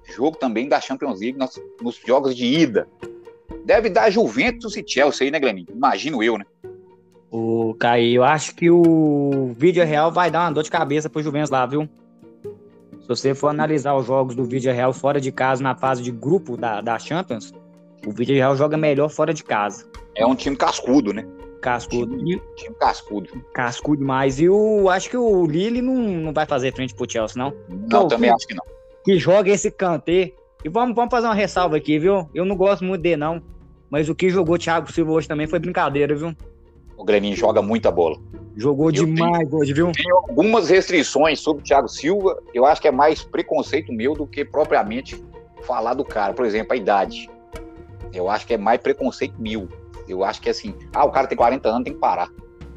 Jogo 0.05 0.37
também 0.37 0.69
da 0.69 0.81
Champions 0.81 1.21
League 1.21 1.39
nos 1.83 1.97
jogos 2.07 2.35
de 2.35 2.47
ida. 2.47 2.89
Deve 3.67 3.91
dar 3.91 4.11
Juventus 4.11 4.77
e 4.77 4.85
Chelsea 4.87 5.25
aí, 5.25 5.31
né, 5.33 5.41
Gleninho? 5.41 5.67
Imagino 5.75 6.23
eu, 6.23 6.39
né? 6.39 6.45
O 7.33 7.75
Caí, 7.75 8.15
eu 8.15 8.23
acho 8.23 8.55
que 8.55 8.71
o 8.71 9.53
Vídeo 9.59 9.85
Real 9.85 10.13
vai 10.13 10.31
dar 10.31 10.43
uma 10.43 10.53
dor 10.53 10.63
de 10.63 10.71
cabeça 10.71 11.11
pro 11.11 11.21
Juventus 11.21 11.51
lá, 11.51 11.67
viu? 11.67 11.89
Se 13.01 13.09
você 13.09 13.35
for 13.35 13.49
analisar 13.49 13.97
os 13.97 14.07
jogos 14.07 14.37
do 14.37 14.45
Vídeo 14.45 14.73
Real 14.73 14.93
fora 14.93 15.21
de 15.21 15.33
casa 15.33 15.65
na 15.65 15.75
fase 15.75 16.01
de 16.01 16.13
grupo 16.13 16.57
da, 16.57 16.81
da 16.81 16.97
Champions, 16.97 17.53
o 18.07 18.13
Vídeo 18.13 18.37
Real 18.37 18.57
joga 18.57 18.77
melhor 18.77 19.09
fora 19.09 19.35
de 19.35 19.43
casa. 19.43 19.85
É 20.15 20.25
um 20.25 20.37
time 20.37 20.57
cascudo, 20.57 21.13
né? 21.13 21.27
Cascudo. 21.61 22.17
Time, 22.17 22.41
time 22.55 22.77
cascudo. 22.79 23.29
Cascudo 23.53 23.97
demais. 23.99 24.39
E 24.39 24.49
o, 24.49 24.89
acho 24.89 25.11
que 25.11 25.17
o 25.17 25.45
Lille 25.45 25.83
não, 25.83 25.97
não 25.97 26.33
vai 26.33 26.47
fazer 26.47 26.73
frente 26.73 26.95
pro 26.95 27.11
Chelsea, 27.11 27.37
não. 27.37 27.53
Não, 27.69 28.03
Pô, 28.03 28.07
também 28.07 28.31
que, 28.31 28.37
acho 28.37 28.47
que 28.47 28.55
não. 28.55 28.65
Que 29.05 29.19
joga 29.19 29.51
esse 29.51 29.73
Kanté. 29.73 30.33
E 30.65 30.69
vamos, 30.69 30.95
vamos 30.95 31.11
fazer 31.11 31.27
uma 31.27 31.35
ressalva 31.35 31.77
aqui, 31.77 31.99
viu? 31.99 32.31
Eu 32.33 32.45
não 32.45 32.55
gosto 32.55 32.85
muito 32.85 33.03
dele, 33.03 33.17
não. 33.17 33.43
Mas 33.90 34.09
o 34.09 34.14
que 34.14 34.29
jogou 34.31 34.57
o 34.57 34.59
Thiago 34.59 34.90
Silva 34.90 35.12
hoje 35.12 35.29
também 35.29 35.46
foi 35.46 35.59
brincadeira, 35.59 36.14
viu? 36.14 36.35
O 36.96 37.05
Greninho 37.05 37.37
joga 37.37 37.62
muita 37.62 37.90
bola. 37.90 38.18
Jogou 38.57 38.87
eu 38.87 38.92
demais 38.92 39.49
tenho, 39.49 39.61
hoje, 39.61 39.72
viu? 39.72 39.92
Tem 39.92 40.11
algumas 40.11 40.70
restrições 40.70 41.40
sobre 41.40 41.62
o 41.62 41.64
Thiago 41.64 41.88
Silva. 41.88 42.42
Eu 42.55 42.64
acho 42.64 42.81
que 42.81 42.88
é 42.88 42.90
mais 42.90 43.22
preconceito 43.22 43.92
meu 43.92 44.14
do 44.14 44.27
que 44.27 44.44
propriamente 44.44 45.22
falar 45.62 45.94
do 45.94 46.05
cara. 46.05 46.33
Por 46.33 46.46
exemplo, 46.46 46.72
a 46.72 46.77
idade. 46.77 47.29
Eu 48.12 48.31
acho 48.31 48.46
que 48.46 48.55
é 48.55 48.59
mais 48.59 48.81
preconceito 48.81 49.35
meu. 49.38 49.68
Eu 50.09 50.25
acho 50.25 50.40
que 50.40 50.49
é 50.49 50.53
assim, 50.53 50.75
ah, 50.94 51.05
o 51.05 51.11
cara 51.11 51.27
tem 51.27 51.37
40 51.37 51.68
anos, 51.68 51.85
tem 51.85 51.92
que 51.92 51.99
parar. 51.99 52.31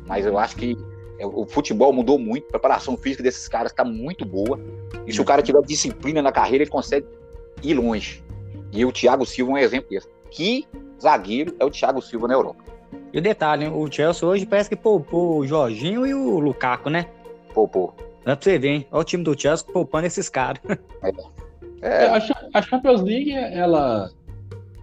Mas 0.05 0.25
eu 0.25 0.37
acho 0.37 0.55
que 0.55 0.75
é, 1.17 1.25
o 1.25 1.45
futebol 1.45 1.93
mudou 1.93 2.17
muito, 2.17 2.47
a 2.47 2.51
preparação 2.51 2.97
física 2.97 3.23
desses 3.23 3.47
caras 3.47 3.71
está 3.71 3.85
muito 3.85 4.25
boa. 4.25 4.59
E 5.05 5.13
se 5.13 5.21
o 5.21 5.25
cara 5.25 5.41
tiver 5.41 5.61
disciplina 5.61 6.21
na 6.21 6.31
carreira, 6.31 6.63
ele 6.63 6.71
consegue 6.71 7.05
ir 7.63 7.73
longe. 7.73 8.23
E 8.71 8.83
o 8.85 8.91
Thiago 8.91 9.25
Silva 9.25 9.51
é 9.51 9.53
um 9.53 9.57
exemplo 9.57 9.89
disso. 9.89 10.07
Que 10.31 10.65
zagueiro 11.01 11.55
é 11.59 11.65
o 11.65 11.69
Thiago 11.69 12.01
Silva 12.01 12.27
na 12.27 12.33
Europa? 12.33 12.63
E 13.13 13.17
o 13.17 13.21
detalhe, 13.21 13.67
o 13.67 13.91
Chelsea 13.91 14.27
hoje 14.27 14.45
parece 14.45 14.69
que 14.69 14.75
poupou 14.75 15.39
o 15.39 15.47
Jorginho 15.47 16.05
e 16.05 16.13
o 16.13 16.39
Lukaku, 16.39 16.89
né? 16.89 17.07
Poupou. 17.53 17.95
Dá 18.23 18.35
pra 18.35 18.43
você 18.43 18.59
ver, 18.59 18.69
hein? 18.69 18.87
Olha 18.91 19.01
o 19.01 19.03
time 19.03 19.23
do 19.23 19.39
Chelsea 19.39 19.65
poupando 19.71 20.07
esses 20.07 20.29
caras. 20.29 20.61
É. 21.01 21.39
É, 21.81 22.07
a 22.53 22.61
Champions 22.61 23.01
League, 23.01 23.31
ela 23.31 24.11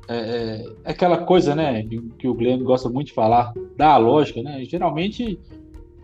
é, 0.08 0.16
é, 0.16 0.18
é, 0.18 0.64
aquela 0.84 1.18
coisa, 1.18 1.54
né, 1.54 1.84
que 2.18 2.28
o 2.28 2.34
Glenn 2.34 2.62
gosta 2.62 2.88
muito 2.88 3.08
de 3.08 3.12
falar, 3.12 3.52
da 3.76 3.96
lógica, 3.96 4.42
né? 4.42 4.64
Geralmente 4.64 5.38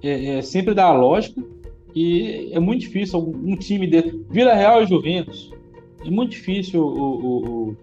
é, 0.03 0.39
é 0.39 0.43
sempre 0.43 0.75
dá 0.75 0.93
lógica 0.93 1.43
e 1.95 2.51
é 2.53 2.59
muito 2.59 2.81
difícil 2.81 3.21
um, 3.21 3.57
time 3.57 3.87
de 3.87 4.25
Vila 4.29 4.55
Real 4.55 4.83
e 4.83 4.87
Juventus. 4.87 5.53
É 6.05 6.11
muito 6.11 6.33
difícil 6.33 6.83
o, 6.83 6.91
o, 6.91 7.69
o, 7.69 7.77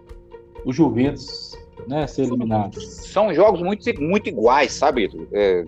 o 0.66 0.74
Juventus 0.74 1.58
né, 1.88 2.06
ser 2.08 2.24
eliminado. 2.24 2.80
São 2.82 3.34
jogos 3.34 3.62
muito, 3.62 4.02
muito 4.02 4.30
iguais, 4.30 4.74
sabe? 4.74 5.10
É, 5.34 5.66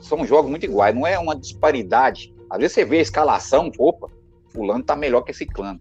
são 0.00 0.24
jogos 0.26 0.50
muito 0.50 0.64
iguais, 0.64 0.94
não 0.94 1.06
é 1.06 1.18
uma 1.18 1.36
disparidade. 1.36 2.34
Às 2.48 2.58
vezes 2.58 2.74
você 2.74 2.84
vê 2.84 2.98
a 2.98 3.02
escalação, 3.02 3.70
opa, 3.78 4.10
fulano 4.48 4.82
tá 4.82 4.96
melhor 4.96 5.22
que 5.22 5.30
esse 5.30 5.46
clã. 5.46 5.78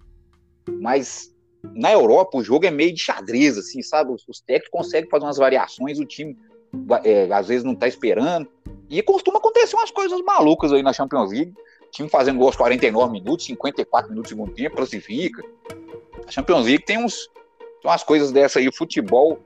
Mas 0.79 1.33
na 1.63 1.91
Europa 1.91 2.37
o 2.37 2.43
jogo 2.43 2.65
é 2.65 2.71
meio 2.71 2.93
de 2.93 3.01
xadrez, 3.01 3.57
assim, 3.57 3.81
sabe? 3.81 4.11
Os, 4.11 4.27
os 4.27 4.39
técnicos 4.39 4.69
conseguem 4.71 5.09
fazer 5.09 5.25
umas 5.25 5.37
variações, 5.37 5.99
o 5.99 6.05
time 6.05 6.37
é, 7.03 7.31
às 7.31 7.47
vezes 7.47 7.63
não 7.63 7.75
tá 7.75 7.87
esperando. 7.87 8.47
E 8.89 9.01
costuma 9.01 9.39
acontecer 9.39 9.75
umas 9.75 9.91
coisas 9.91 10.19
malucas 10.21 10.71
aí 10.71 10.83
na 10.83 10.93
Champions 10.93 11.31
League. 11.31 11.53
O 11.87 11.91
time 11.91 12.09
fazendo 12.09 12.37
gol 12.37 12.47
aos 12.47 12.55
49 12.55 13.11
minutos, 13.11 13.45
54 13.45 14.09
minutos 14.09 14.31
do 14.31 14.35
segundo 14.35 14.53
tempo, 14.53 14.75
classifica. 14.75 15.43
A 16.27 16.31
Champions 16.31 16.65
League 16.65 16.85
tem 16.85 17.03
uns, 17.03 17.29
tem 17.81 17.89
umas 17.89 18.03
coisas 18.03 18.31
dessa 18.31 18.59
aí, 18.59 18.67
o 18.67 18.75
futebol 18.75 19.39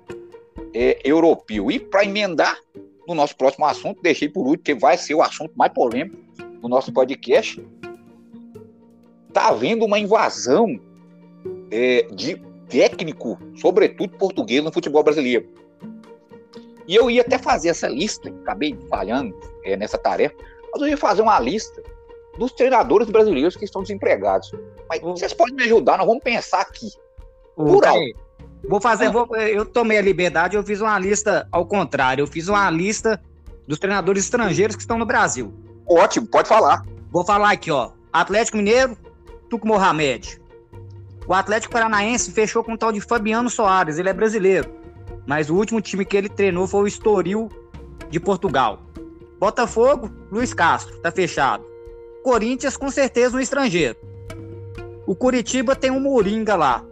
é, 0.74 1.00
europeu. 1.04 1.72
E 1.72 1.80
para 1.80 2.04
emendar 2.04 2.58
no 3.08 3.14
nosso 3.14 3.36
próximo 3.36 3.66
assunto, 3.66 4.02
deixei 4.02 4.30
por 4.30 4.46
último, 4.46 4.64
que 4.64 4.76
vai 4.76 4.98
ser 4.98 5.14
o 5.14 5.22
assunto 5.22 5.54
mais 5.56 5.72
polêmico 5.74 6.18
do 6.62 6.68
nosso 6.68 6.92
podcast. 6.92 7.64
Tá 9.32 9.50
havendo 9.50 9.86
uma 9.86 10.00
invasão 10.00 10.80
é, 11.72 12.04
de 12.12 12.42
técnico, 12.70 13.38
sobretudo 13.56 14.18
português, 14.18 14.64
no 14.64 14.72
futebol 14.72 15.04
brasileiro. 15.04 15.48
E 16.88 16.96
eu 16.96 17.10
ia 17.10 17.22
até 17.22 17.38
fazer 17.38 17.70
essa 17.70 17.88
lista, 17.88 18.30
acabei 18.30 18.78
falhando 18.90 19.38
é, 19.64 19.78
nessa 19.78 19.98
tarefa, 19.98 20.36
mas 20.72 20.82
eu 20.82 20.88
ia 20.88 20.98
fazer 20.98 21.22
uma 21.22 21.40
lista 21.40 21.82
dos 22.38 22.52
treinadores 22.52 23.10
brasileiros 23.10 23.56
que 23.56 23.66
estão 23.66 23.82
desempregados. 23.82 24.52
Mas 24.90 25.02
vocês 25.02 25.34
podem 25.34 25.56
me 25.56 25.64
ajudar, 25.64 25.98
nós 25.98 26.08
vamos 26.08 26.24
pensar 26.24 26.62
aqui. 26.62 26.90
Por 27.56 27.86
alto. 27.86 28.23
Vou 28.68 28.80
fazer, 28.80 29.12
vou, 29.12 29.28
eu 29.36 29.66
tomei 29.66 29.98
a 29.98 30.02
liberdade, 30.02 30.56
eu 30.56 30.64
fiz 30.64 30.80
uma 30.80 30.98
lista 30.98 31.48
ao 31.52 31.66
contrário, 31.66 32.24
eu 32.24 32.28
fiz 32.28 32.48
uma 32.48 32.70
lista 32.70 33.22
dos 33.68 33.78
treinadores 33.78 34.24
estrangeiros 34.24 34.76
que 34.76 34.82
estão 34.82 34.98
no 34.98 35.06
Brasil. 35.06 35.54
Ótimo, 35.86 36.26
pode 36.28 36.48
falar. 36.48 36.86
Vou 37.12 37.26
falar 37.26 37.52
aqui, 37.52 37.70
ó. 37.72 37.92
Atlético 38.12 38.58
Mineiro, 38.58 38.98
Tuco 39.50 39.68
Mohamed. 39.68 40.42
O 41.28 41.34
Atlético 41.34 41.74
Paranaense 41.74 42.32
fechou 42.32 42.64
com 42.64 42.74
o 42.74 42.78
tal 42.78 42.92
de 42.92 43.02
Fabiano 43.02 43.50
Soares, 43.50 43.98
ele 43.98 44.10
é 44.10 44.14
brasileiro. 44.14 44.70
Mas 45.26 45.50
o 45.50 45.56
último 45.56 45.82
time 45.82 46.06
que 46.06 46.18
ele 46.18 46.30
treinou 46.30 46.68
foi 46.68 46.84
o 46.84 46.88
Estoril 46.88 47.50
de 48.10 48.20
Portugal. 48.20 48.80
Botafogo, 49.40 50.10
Luiz 50.32 50.54
Castro, 50.54 50.98
tá 51.00 51.12
fechado. 51.12 51.66
Corinthians, 52.24 52.78
com 52.78 52.90
certeza, 52.90 53.36
um 53.36 53.40
estrangeiro. 53.40 53.98
O 55.06 55.16
Curitiba 55.16 55.76
tem 55.76 55.92
um 55.92 56.00
Moringa 56.00 56.56
lá. 56.56 56.84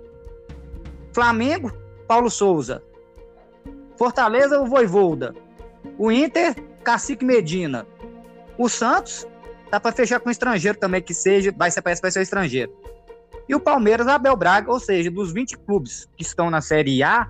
Flamengo, 1.13 1.71
Paulo 2.07 2.29
Souza. 2.29 2.81
Fortaleza, 3.97 4.59
o 4.59 4.65
Voivolda. 4.65 5.33
O 5.97 6.11
Inter, 6.11 6.55
Cacique 6.83 7.25
Medina. 7.25 7.85
O 8.57 8.67
Santos, 8.69 9.27
dá 9.69 9.79
para 9.79 9.91
fechar 9.91 10.19
com 10.19 10.29
estrangeiro 10.29 10.77
também, 10.77 11.01
que 11.01 11.13
seja, 11.13 11.53
vai 11.55 11.71
ser, 11.71 11.81
parece 11.81 12.01
vai 12.01 12.11
ser 12.11 12.21
estrangeiro. 12.21 12.71
E 13.47 13.55
o 13.55 13.59
Palmeiras, 13.59 14.07
Abel 14.07 14.35
Braga, 14.35 14.71
ou 14.71 14.79
seja, 14.79 15.09
dos 15.11 15.33
20 15.33 15.57
clubes 15.59 16.07
que 16.15 16.23
estão 16.23 16.49
na 16.49 16.61
Série 16.61 17.03
A, 17.03 17.29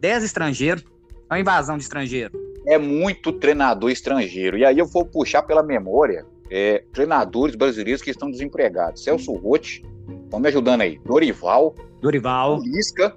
10 0.00 0.24
estrangeiros, 0.24 0.84
é 1.28 1.34
uma 1.34 1.40
invasão 1.40 1.76
de 1.76 1.82
estrangeiro. 1.82 2.32
É 2.66 2.78
muito 2.78 3.32
treinador 3.32 3.90
estrangeiro. 3.90 4.56
E 4.58 4.64
aí 4.64 4.78
eu 4.78 4.86
vou 4.86 5.04
puxar 5.04 5.42
pela 5.42 5.62
memória 5.62 6.26
é, 6.50 6.84
treinadores 6.92 7.54
brasileiros 7.54 8.02
que 8.02 8.10
estão 8.10 8.30
desempregados. 8.30 9.04
Celso 9.04 9.32
Rotti, 9.32 9.84
estão 10.30 10.38
me 10.38 10.48
ajudando 10.48 10.82
aí. 10.82 10.98
Dorival, 11.04 11.74
Dorival. 12.00 12.60
Lisca. 12.62 13.16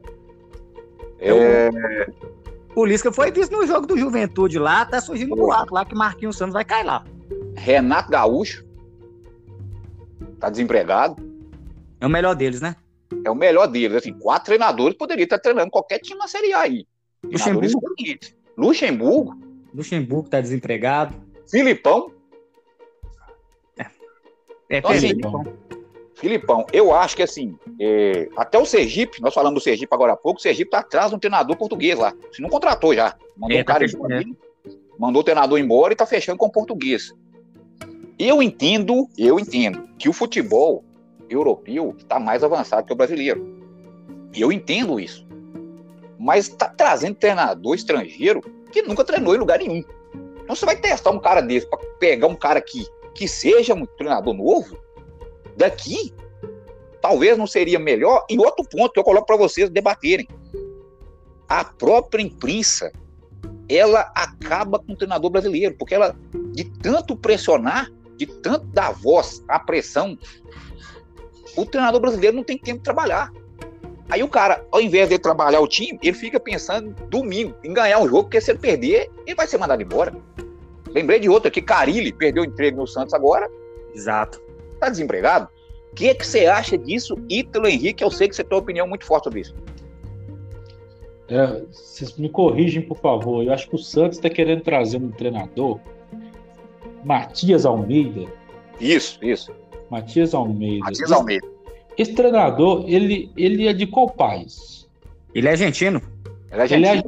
É... 1.19 1.69
O 2.75 2.83
Lisca 2.83 3.11
foi 3.11 3.31
visto 3.31 3.51
no 3.55 3.67
jogo 3.67 3.85
do 3.85 3.95
Juventude 3.95 4.57
lá, 4.57 4.83
tá 4.83 4.99
surgindo 4.99 5.35
um 5.35 5.45
lado 5.45 5.71
lá 5.71 5.85
que 5.85 5.93
Marquinhos 5.93 6.35
Santos 6.35 6.53
vai 6.53 6.65
cair 6.65 6.83
lá. 6.83 7.05
Renato 7.55 8.09
Gaúcho. 8.09 8.65
Tá 10.39 10.49
desempregado. 10.49 11.15
É 12.01 12.07
o 12.07 12.09
melhor 12.09 12.35
deles, 12.35 12.59
né? 12.59 12.75
É 13.23 13.29
o 13.29 13.35
melhor 13.35 13.67
deles. 13.67 13.95
Assim, 13.97 14.11
quatro 14.13 14.45
treinadores 14.45 14.97
poderiam 14.97 15.23
estar 15.23 15.37
treinando 15.37 15.69
qualquer 15.69 15.99
time 15.99 16.17
na 16.17 16.27
Série 16.27 16.51
A 16.51 16.61
aí. 16.61 16.87
Luxemburgo. 17.23 17.79
Luxemburgo. 18.57 19.37
Luxemburgo 19.73 20.29
tá 20.29 20.41
desempregado. 20.41 21.15
Filipão. 21.47 22.11
É, 23.77 23.83
é 24.69 24.77
então, 24.79 24.91
assim, 24.91 25.09
Filipão. 25.09 25.43
Filipão, 26.23 26.65
eu 26.71 26.95
acho 26.95 27.17
que 27.17 27.21
assim, 27.21 27.53
é, 27.77 28.29
até 28.37 28.57
o 28.57 28.65
Sergipe, 28.65 29.21
nós 29.21 29.33
falamos 29.33 29.61
do 29.61 29.63
Sergipe 29.63 29.93
agora 29.93 30.13
há 30.13 30.15
pouco, 30.15 30.39
o 30.39 30.41
Sergipe 30.41 30.71
tá 30.71 30.79
atrás 30.79 31.09
de 31.09 31.15
um 31.17 31.19
treinador 31.19 31.57
português 31.57 31.99
lá. 31.99 32.13
Se 32.31 32.41
não 32.41 32.47
contratou 32.47 32.95
já. 32.95 33.13
Mandou 33.35 33.57
é, 33.57 33.61
tá 33.61 33.73
cara 33.73 33.85
fechando, 33.85 34.13
é. 34.13 34.23
mandou 34.97 35.19
o 35.19 35.23
treinador 35.23 35.59
embora 35.59 35.91
e 35.91 35.97
tá 35.97 36.05
fechando 36.05 36.37
com 36.37 36.45
o 36.45 36.51
português. 36.51 37.13
Eu 38.17 38.41
entendo, 38.41 39.09
eu 39.17 39.37
entendo 39.37 39.85
que 39.99 40.07
o 40.07 40.13
futebol 40.13 40.85
europeu 41.29 41.93
está 41.97 42.17
mais 42.21 42.41
avançado 42.41 42.87
que 42.87 42.93
o 42.93 42.95
brasileiro. 42.95 43.61
Eu 44.33 44.49
entendo 44.49 45.01
isso. 45.01 45.27
Mas 46.17 46.47
está 46.47 46.69
trazendo 46.69 47.15
treinador 47.15 47.75
estrangeiro 47.75 48.39
que 48.71 48.81
nunca 48.81 49.03
treinou 49.03 49.35
em 49.35 49.39
lugar 49.39 49.59
nenhum. 49.59 49.83
Então 50.41 50.55
você 50.55 50.65
vai 50.65 50.77
testar 50.77 51.11
um 51.11 51.19
cara 51.19 51.41
desse 51.41 51.69
para 51.69 51.79
pegar 51.99 52.27
um 52.27 52.35
cara 52.35 52.59
aqui 52.59 52.87
que 53.13 53.27
seja 53.27 53.73
um 53.73 53.85
treinador 53.85 54.33
novo, 54.33 54.77
daqui, 55.57 56.13
talvez 57.01 57.37
não 57.37 57.47
seria 57.47 57.79
melhor. 57.79 58.25
E 58.29 58.37
outro 58.37 58.65
ponto 58.65 58.93
que 58.93 58.99
eu 58.99 59.03
coloco 59.03 59.27
para 59.27 59.37
vocês 59.37 59.69
debaterem: 59.69 60.27
a 61.47 61.63
própria 61.63 62.21
imprensa 62.21 62.91
ela 63.69 64.11
acaba 64.15 64.79
com 64.79 64.93
o 64.93 64.95
treinador 64.95 65.29
brasileiro, 65.29 65.75
porque 65.77 65.95
ela, 65.95 66.15
de 66.51 66.65
tanto 66.65 67.15
pressionar, 67.15 67.89
de 68.17 68.25
tanto 68.25 68.65
dar 68.67 68.91
voz 68.91 69.43
à 69.47 69.59
pressão, 69.59 70.17
o 71.55 71.65
treinador 71.65 72.01
brasileiro 72.01 72.35
não 72.35 72.43
tem 72.43 72.57
tempo 72.57 72.79
de 72.79 72.83
trabalhar. 72.83 73.31
Aí 74.09 74.21
o 74.21 74.27
cara, 74.27 74.65
ao 74.71 74.81
invés 74.81 75.09
de 75.09 75.17
trabalhar 75.17 75.61
o 75.61 75.67
time, 75.67 75.97
ele 76.03 76.15
fica 76.15 76.39
pensando 76.39 76.93
domingo 77.07 77.55
em 77.63 77.73
ganhar 77.73 77.99
um 77.99 78.07
jogo, 78.07 78.23
porque 78.23 78.41
se 78.41 78.51
ele 78.51 78.59
perder, 78.59 79.09
ele 79.25 79.35
vai 79.35 79.47
ser 79.47 79.57
mandado 79.57 79.81
embora. 79.81 80.13
Lembrei 80.89 81.19
de 81.19 81.29
outra 81.29 81.49
que 81.49 81.61
Carilli 81.61 82.13
perdeu 82.13 82.43
o 82.43 82.45
emprego 82.45 82.77
no 82.77 82.87
Santos 82.87 83.13
agora. 83.13 83.49
Exato. 83.95 84.41
Tá 84.83 84.89
desempregado? 84.89 85.47
O 85.93 85.95
que, 85.95 86.09
é 86.09 86.13
que 86.13 86.27
você 86.27 86.45
acha 86.45 86.77
disso, 86.77 87.17
Ítalo 87.29 87.67
Henrique? 87.67 88.03
Eu 88.03 88.11
sei 88.11 88.27
que 88.27 88.35
você 88.35 88.43
tem 88.43 88.53
uma 88.53 88.61
opinião 88.61 88.85
muito 88.85 89.05
forte 89.05 89.23
sobre 89.23 89.39
isso. 89.39 89.55
É, 91.29 91.61
vocês 91.71 92.17
me 92.17 92.27
corrigem, 92.27 92.81
por 92.81 92.97
favor. 92.97 93.45
Eu 93.45 93.53
acho 93.53 93.69
que 93.69 93.75
o 93.75 93.77
Santos 93.77 94.17
está 94.17 94.29
querendo 94.29 94.61
trazer 94.61 94.97
um 94.97 95.09
treinador, 95.09 95.79
Matias 97.01 97.65
Almeida. 97.65 98.29
Isso, 98.77 99.19
isso. 99.21 99.53
Matias 99.89 100.33
Almeida. 100.33 100.83
Matias 100.83 101.11
Almeida. 101.13 101.47
Esse, 101.47 102.09
esse 102.09 102.13
treinador, 102.13 102.83
ele, 102.85 103.31
ele 103.37 103.69
é 103.69 103.71
de 103.71 103.87
qual 103.87 104.09
país? 104.09 104.85
Ele 105.33 105.47
é 105.47 105.51
argentino. 105.51 106.01
Ele 106.51 106.59
é 106.59 106.61
argentino. 106.61 107.03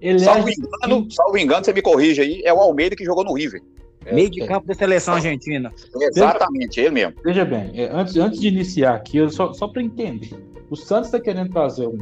Ele 0.00 0.10
é, 0.10 0.10
ele 0.10 0.18
salvo, 0.20 0.48
é 0.48 0.52
engano, 0.52 1.10
salvo 1.10 1.38
engano, 1.38 1.64
você 1.64 1.72
me 1.72 1.82
corrige 1.82 2.20
aí, 2.20 2.42
é 2.44 2.54
o 2.54 2.60
Almeida 2.60 2.94
que 2.94 3.04
jogou 3.04 3.24
no 3.24 3.34
River. 3.34 3.60
É, 4.06 4.14
Meio 4.14 4.30
de 4.30 4.46
campo 4.46 4.66
da 4.66 4.74
seleção 4.74 5.14
argentina. 5.14 5.72
Exatamente, 6.00 6.80
ele 6.80 6.90
mesmo. 6.90 7.14
Veja 7.24 7.44
bem, 7.44 7.72
é, 7.74 7.90
antes, 7.92 8.16
antes 8.16 8.40
de 8.40 8.48
iniciar 8.48 8.94
aqui, 8.94 9.28
só, 9.28 9.52
só 9.52 9.66
para 9.66 9.82
entender. 9.82 10.30
O 10.70 10.76
Santos 10.76 11.08
está 11.08 11.20
querendo 11.20 11.50
trazer 11.50 11.86
um 11.88 11.98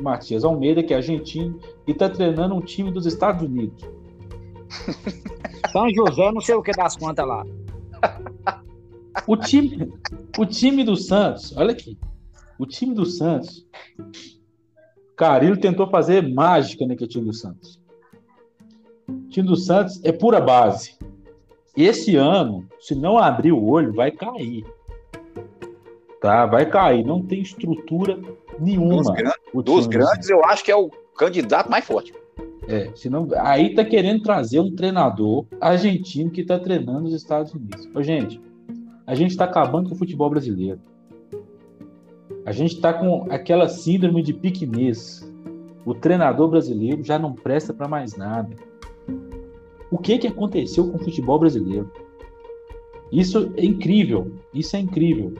Matias 0.00 0.44
Almeida, 0.44 0.82
que 0.82 0.92
é 0.92 0.96
argentino, 0.96 1.58
e 1.86 1.92
está 1.92 2.10
treinando 2.10 2.54
um 2.54 2.60
time 2.60 2.90
dos 2.90 3.06
Estados 3.06 3.42
Unidos. 3.42 3.84
São 5.70 5.88
José, 5.94 6.32
não 6.32 6.40
sei 6.40 6.56
o 6.56 6.62
que 6.62 6.72
das 6.72 6.96
contas 6.96 7.26
lá. 7.26 7.44
O 9.26 9.36
time, 9.36 9.92
o 10.36 10.44
time 10.44 10.82
do 10.82 10.96
Santos, 10.96 11.56
olha 11.56 11.70
aqui. 11.70 11.96
O 12.58 12.66
time 12.66 12.94
do 12.94 13.06
Santos 13.06 13.64
Carilho 15.16 15.56
tentou 15.56 15.88
fazer 15.88 16.28
mágica 16.28 16.86
naquele 16.86 17.08
time 17.08 17.26
do 17.26 17.32
Santos. 17.32 17.80
O 19.08 19.28
time 19.28 19.46
do 19.46 19.56
Santos 19.56 20.00
é 20.04 20.12
pura 20.12 20.40
base. 20.40 20.96
Esse 21.76 22.16
ano, 22.16 22.64
se 22.78 22.94
não 22.94 23.18
abrir 23.18 23.52
o 23.52 23.64
olho, 23.64 23.92
vai 23.92 24.10
cair. 24.10 24.64
Tá? 26.20 26.46
Vai 26.46 26.66
cair. 26.66 27.04
Não 27.04 27.20
tem 27.20 27.40
estrutura 27.40 28.18
nenhuma. 28.58 29.02
Dos, 29.02 29.10
gran 29.10 29.32
dos 29.52 29.86
grandes, 29.86 30.30
eu 30.30 30.44
acho 30.44 30.64
que 30.64 30.70
é 30.70 30.76
o 30.76 30.88
candidato 31.16 31.70
mais 31.70 31.84
forte. 31.84 32.14
É, 32.66 32.90
senão, 32.94 33.28
aí 33.36 33.74
tá 33.74 33.84
querendo 33.84 34.22
trazer 34.22 34.60
um 34.60 34.74
treinador 34.74 35.44
argentino 35.60 36.30
que 36.30 36.44
tá 36.44 36.58
treinando 36.58 37.06
os 37.06 37.12
Estados 37.12 37.52
Unidos. 37.52 37.88
Ô, 37.94 38.02
gente, 38.02 38.40
a 39.06 39.14
gente 39.14 39.36
tá 39.36 39.44
acabando 39.44 39.88
com 39.88 39.94
o 39.94 39.98
futebol 39.98 40.30
brasileiro. 40.30 40.80
A 42.46 42.52
gente 42.52 42.74
está 42.74 42.92
com 42.92 43.26
aquela 43.30 43.68
síndrome 43.68 44.22
de 44.22 44.32
piquenês. 44.32 45.30
O 45.84 45.94
treinador 45.94 46.48
brasileiro 46.48 47.02
já 47.02 47.18
não 47.18 47.34
presta 47.34 47.72
para 47.74 47.88
mais 47.88 48.16
nada. 48.16 48.54
O 49.94 49.98
que, 49.98 50.18
que 50.18 50.26
aconteceu 50.26 50.90
com 50.90 50.96
o 50.96 51.04
futebol 51.04 51.38
brasileiro? 51.38 51.88
Isso 53.12 53.52
é 53.56 53.64
incrível. 53.64 54.32
Isso 54.52 54.74
é 54.74 54.80
incrível. 54.80 55.34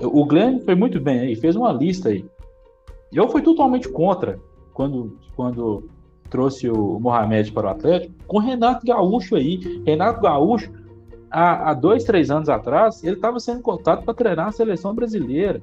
O 0.00 0.24
Glenn 0.24 0.60
foi 0.60 0.76
muito 0.76 1.00
bem 1.00 1.18
aí, 1.18 1.34
fez 1.34 1.56
uma 1.56 1.72
lista 1.72 2.10
aí. 2.10 2.24
Eu 3.12 3.28
fui 3.28 3.42
totalmente 3.42 3.88
contra 3.88 4.38
quando, 4.72 5.18
quando 5.34 5.82
trouxe 6.30 6.70
o 6.70 7.00
Mohamed 7.00 7.50
para 7.50 7.66
o 7.66 7.70
Atlético, 7.70 8.14
com 8.24 8.38
Renato 8.38 8.86
Gaúcho 8.86 9.34
aí. 9.34 9.82
Renato 9.84 10.20
Gaúcho 10.20 10.70
há, 11.28 11.70
há 11.70 11.74
dois, 11.74 12.04
três 12.04 12.30
anos 12.30 12.48
atrás, 12.48 13.02
ele 13.02 13.16
estava 13.16 13.40
sendo 13.40 13.62
cotado 13.62 14.04
para 14.04 14.14
treinar 14.14 14.46
a 14.46 14.52
seleção 14.52 14.94
brasileira. 14.94 15.60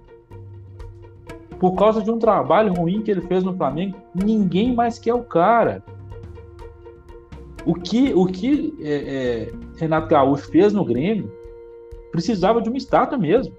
Por 1.57 1.75
causa 1.75 2.01
de 2.01 2.12
um 2.12 2.19
trabalho 2.19 2.73
ruim 2.73 3.01
que 3.01 3.12
ele 3.12 3.21
fez 3.21 3.45
no 3.45 3.55
Flamengo, 3.55 3.95
ninguém 4.13 4.75
mais 4.75 4.99
quer 4.99 5.13
o 5.13 5.23
cara. 5.23 5.81
O 7.65 7.76
que, 7.76 8.13
o 8.13 8.26
que 8.26 8.74
é, 8.82 8.93
é, 8.93 9.52
Renato 9.78 10.08
Gaúcho 10.08 10.50
fez 10.50 10.74
no 10.74 10.84
Grêmio 10.84 11.32
precisava 12.12 12.62
de 12.62 12.69
uma 12.69 12.78
estátua 12.78 13.17
mesmo. 13.17 13.54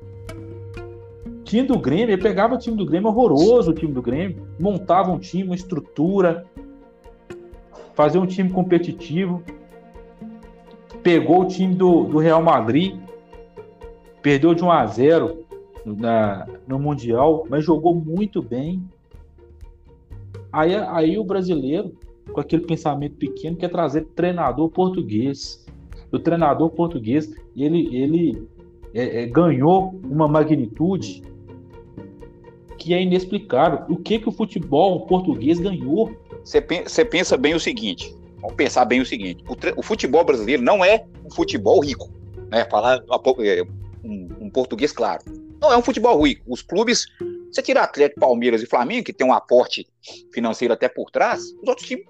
O 1.27 1.43
time 1.45 1.67
do 1.67 1.79
Grêmio, 1.79 2.11
ele 2.11 2.23
pegava 2.23 2.55
o 2.55 2.59
time 2.59 2.77
do 2.77 2.85
Grêmio, 2.85 3.09
horroroso 3.09 3.71
o 3.71 3.75
time 3.75 3.93
do 3.93 4.03
Grêmio, 4.03 4.47
montava 4.59 5.11
um 5.11 5.19
time, 5.19 5.45
uma 5.45 5.55
estrutura, 5.55 6.45
fazia 7.95 8.21
um 8.21 8.27
time 8.27 8.51
competitivo 8.51 9.43
pegou 11.03 11.43
o 11.43 11.47
time 11.47 11.75
do, 11.75 12.05
do 12.05 12.19
Real 12.19 12.43
Madrid, 12.43 12.97
perdeu 14.23 14.55
de 14.55 14.65
1 14.65 14.71
a 14.71 14.87
0 14.87 15.45
na, 15.85 16.47
no 16.67 16.79
Mundial, 16.79 17.45
mas 17.49 17.65
jogou 17.65 17.95
muito 17.95 18.41
bem. 18.41 18.83
Aí, 20.53 20.75
aí 20.75 21.19
o 21.19 21.25
brasileiro, 21.25 21.93
com 22.33 22.41
aquele 22.41 22.67
pensamento 22.67 23.17
pequeno, 23.17 23.57
quer 23.57 23.69
trazer 23.69 24.07
treinador 24.15 24.69
português. 24.71 25.65
O 26.11 26.19
treinador 26.19 26.71
português, 26.71 27.33
ele, 27.57 27.95
ele 27.97 28.49
é, 28.95 29.23
é, 29.23 29.27
ganhou 29.27 30.01
uma 30.05 30.29
magnitude 30.29 31.23
que 32.79 32.93
é 32.93 33.03
inexplicável. 33.03 33.85
O 33.89 33.97
que, 33.97 34.19
que 34.19 34.29
o 34.29 34.33
futebol 34.33 35.07
português 35.07 35.59
ganhou? 35.59 36.13
Você 36.45 36.61
pensa 37.05 37.37
bem 37.37 37.55
o 37.55 37.61
seguinte: 37.61 38.15
Vamos 38.43 38.57
pensar 38.57 38.85
bem 38.85 39.01
o 39.01 39.07
seguinte: 39.07 39.43
o, 39.49 39.81
o 39.81 39.83
futebol 39.83 40.25
brasileiro 40.25 40.63
não 40.63 40.85
é 40.85 41.05
um 41.25 41.31
futebol 41.31 41.81
rico, 41.81 42.11
né? 42.51 42.67
Falar 42.69 42.97
é, 42.97 43.63
um, 44.05 44.29
um, 44.41 44.51
português 44.51 44.93
claro. 44.93 45.23
Não 45.61 45.73
é 45.73 45.77
um 45.79 45.83
futebol 45.83 46.21
rico. 46.21 46.43
Os 46.49 46.61
clubes, 46.61 47.07
você 47.51 47.63
tira 47.63 47.83
Atlético, 47.83 48.21
Palmeiras 48.21 48.61
e 48.61 48.67
Flamengo, 48.67 49.05
que 49.05 49.13
tem 49.13 49.25
um 49.25 49.33
aporte 49.33 49.87
financeiro 50.33 50.75
até 50.75 50.89
por 50.89 51.09
trás, 51.11 51.41
os 51.63 51.69
outros 51.69 51.87
times, 51.87 52.05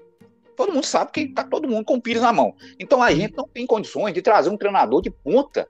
todo 0.57 0.73
mundo 0.73 0.85
sabe 0.85 1.11
que 1.13 1.29
tá 1.29 1.45
todo 1.45 1.69
mundo 1.69 1.85
com 1.85 1.95
o 1.95 2.03
pires 2.03 2.23
na 2.23 2.33
mão. 2.33 2.55
Então 2.79 3.03
a 3.03 3.13
gente 3.13 3.37
não 3.37 3.49
tem 3.49 3.67
condições 3.67 4.13
de 4.13 4.23
trazer 4.23 4.51
um 4.51 4.57
treinador 4.57 5.03
de 5.03 5.11
ponta, 5.11 5.69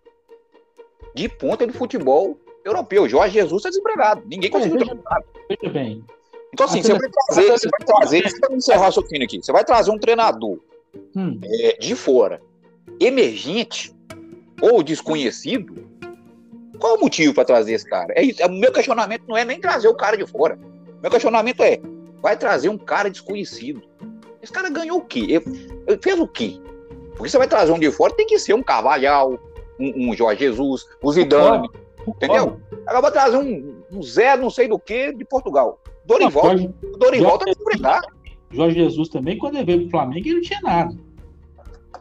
de 1.15 1.29
ponta 1.29 1.67
do 1.67 1.73
futebol 1.73 2.39
europeu. 2.65 3.09
Jorge 3.09 3.35
Jesus 3.35 3.61
está 3.61 3.69
desempregado. 3.69 4.23
Ninguém 4.27 4.51
conseguiu 4.51 4.79
veja, 4.79 4.95
veja 5.49 5.73
bem, 5.73 6.05
então, 6.53 6.67
assim, 6.67 6.83
você 6.83 6.93
vai 6.93 7.09
trazer, 7.09 7.51
você 7.51 7.69
vai 7.69 7.87
trazer, 7.87 8.23
você 8.31 8.55
encerrar 8.55 8.81
o 8.81 8.85
raciocínio 8.85 9.25
aqui, 9.25 9.39
você 9.39 9.53
vai 9.53 9.65
trazer 9.65 9.91
um 9.91 9.99
treinador 9.99 10.59
hum. 11.17 11.41
é, 11.43 11.79
de 11.79 11.95
fora, 11.95 12.43
emergente 13.01 13.95
ou 14.61 14.83
desconhecido. 14.83 15.89
Qual 16.79 16.97
o 16.97 17.01
motivo 17.01 17.33
para 17.33 17.45
trazer 17.45 17.73
esse 17.73 17.89
cara? 17.89 18.13
É 18.15 18.23
isso. 18.23 18.45
O 18.45 18.51
meu 18.51 18.71
questionamento 18.71 19.25
não 19.27 19.37
é 19.37 19.45
nem 19.45 19.59
trazer 19.59 19.89
o 19.89 19.95
cara 19.95 20.17
de 20.17 20.27
fora. 20.27 20.59
Meu 21.01 21.11
questionamento 21.11 21.63
é: 21.63 21.81
vai 22.21 22.37
trazer 22.37 22.69
um 22.69 22.77
cara 22.77 23.09
desconhecido. 23.09 23.83
Esse 24.43 24.53
cara 24.53 24.69
ganhou 24.69 24.99
o 24.99 25.05
quê? 25.05 25.41
Ele 25.87 25.99
fez 26.03 26.19
o 26.19 26.27
quê? 26.27 26.61
Porque 27.17 27.31
você 27.31 27.39
vai 27.39 27.47
trazer 27.47 27.73
um 27.73 27.79
de 27.79 27.91
fora, 27.93 28.13
tem 28.13 28.27
que 28.27 28.39
ser 28.39 28.55
um 28.55 28.63
Carvalhal, 28.63 29.39
um, 29.79 30.11
um 30.11 30.17
Jorge 30.17 30.41
Jesus, 30.41 30.89
o 31.01 31.13
Zidane. 31.13 31.71
Entendeu? 32.07 32.61
Agora 32.85 33.01
vai 33.01 33.13
trazer 33.13 33.37
um, 33.37 33.81
um 33.93 34.03
Zé, 34.03 34.37
não 34.37 34.51
sei 34.51 34.67
do 34.67 34.79
que, 34.79 35.13
de 35.13 35.25
Portugal. 35.25 35.79
Dorival, 36.05 36.43
Jorge, 36.43 36.71
Dorival 36.99 37.39
tá 37.39 37.45
desempregado. 37.45 38.09
Jorge 38.51 38.75
Jesus 38.75 39.09
também, 39.09 39.39
quando 39.39 39.55
ele 39.55 39.65
veio 39.65 39.81
pro 39.83 39.91
Flamengo, 39.91 40.27
ele 40.27 40.35
não 40.35 40.43
tinha 40.43 40.61
nada. 40.63 40.97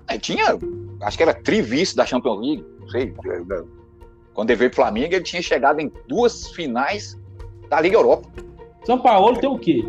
É, 0.07 0.17
tinha, 0.17 0.57
acho 1.01 1.17
que 1.17 1.23
era 1.23 1.33
trivice 1.33 1.95
da 1.95 2.05
Champions 2.05 2.39
League, 2.39 2.65
não 2.79 2.89
sei. 2.89 3.13
Quando 4.33 4.49
ele 4.49 4.57
veio 4.57 4.71
pro 4.71 4.77
Flamengo, 4.77 5.13
ele 5.13 5.23
tinha 5.23 5.41
chegado 5.41 5.79
em 5.79 5.91
duas 6.07 6.47
finais 6.47 7.17
da 7.69 7.79
Liga 7.79 7.95
Europa. 7.95 8.27
São 8.83 8.99
Paulo 8.99 9.37
tem 9.37 9.49
o 9.49 9.59
quê? 9.59 9.85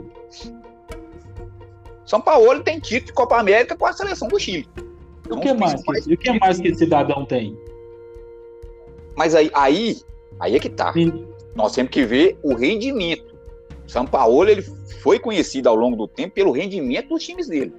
São 2.12 2.20
Paulo 2.20 2.62
tem 2.62 2.78
título 2.78 3.06
de 3.06 3.12
Copa 3.14 3.38
América 3.38 3.74
com 3.74 3.86
a 3.86 3.92
seleção 3.94 4.28
do 4.28 4.38
Chile. 4.38 4.68
E 5.30 5.32
o 5.32 5.40
que 5.40 5.54
mais? 5.54 5.82
Que, 5.82 6.12
o 6.12 6.18
que 6.18 6.38
mais 6.38 6.60
que 6.60 6.68
esse 6.68 6.80
cidadão 6.80 7.24
tem? 7.24 7.56
Mas 9.16 9.34
aí, 9.34 9.50
aí, 9.54 9.96
aí 10.38 10.54
é 10.54 10.60
que 10.60 10.68
tá. 10.68 10.92
Sim. 10.92 11.26
Nós 11.54 11.74
temos 11.74 11.90
que 11.90 12.04
ver 12.04 12.38
o 12.42 12.54
rendimento. 12.54 13.34
São 13.86 14.04
Paulo 14.04 14.46
ele 14.46 14.60
foi 15.00 15.18
conhecido 15.18 15.70
ao 15.70 15.74
longo 15.74 15.96
do 15.96 16.06
tempo 16.06 16.34
pelo 16.34 16.52
rendimento 16.52 17.08
dos 17.08 17.24
times 17.24 17.48
dele. 17.48 17.72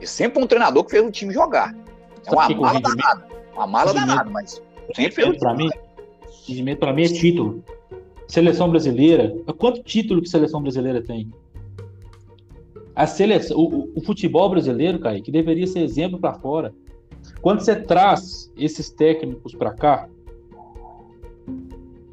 E 0.00 0.06
sempre 0.06 0.40
um 0.40 0.46
treinador 0.46 0.84
que 0.84 0.92
fez 0.92 1.04
o 1.04 1.10
time 1.10 1.34
jogar. 1.34 1.74
É 2.24 2.30
uma 2.30 2.48
mala 2.48 2.80
danada. 2.80 3.28
Uma 3.54 3.66
mala 3.66 3.92
danada, 3.92 4.30
mas 4.30 4.62
sempre 4.94 5.10
fez 5.10 5.26
o 5.26 5.32
time. 5.32 5.40
Pra 5.40 5.52
mim, 5.52 5.68
rendimento 6.46 6.78
para 6.78 6.92
mim 6.92 7.02
é 7.02 7.08
título. 7.08 7.64
Seleção 8.28 8.70
brasileira, 8.70 9.34
quanto 9.58 9.82
título 9.82 10.22
que 10.22 10.28
a 10.28 10.30
seleção 10.30 10.62
brasileira 10.62 11.02
tem? 11.02 11.28
A 12.96 13.06
seleção, 13.06 13.58
o, 13.58 13.92
o 13.94 14.00
futebol 14.00 14.48
brasileiro, 14.48 14.98
Kaique, 14.98 15.30
deveria 15.30 15.66
ser 15.66 15.80
exemplo 15.80 16.18
para 16.18 16.32
fora. 16.32 16.74
Quando 17.42 17.60
você 17.60 17.76
traz 17.76 18.50
esses 18.56 18.88
técnicos 18.88 19.54
para 19.54 19.74
cá, 19.74 20.08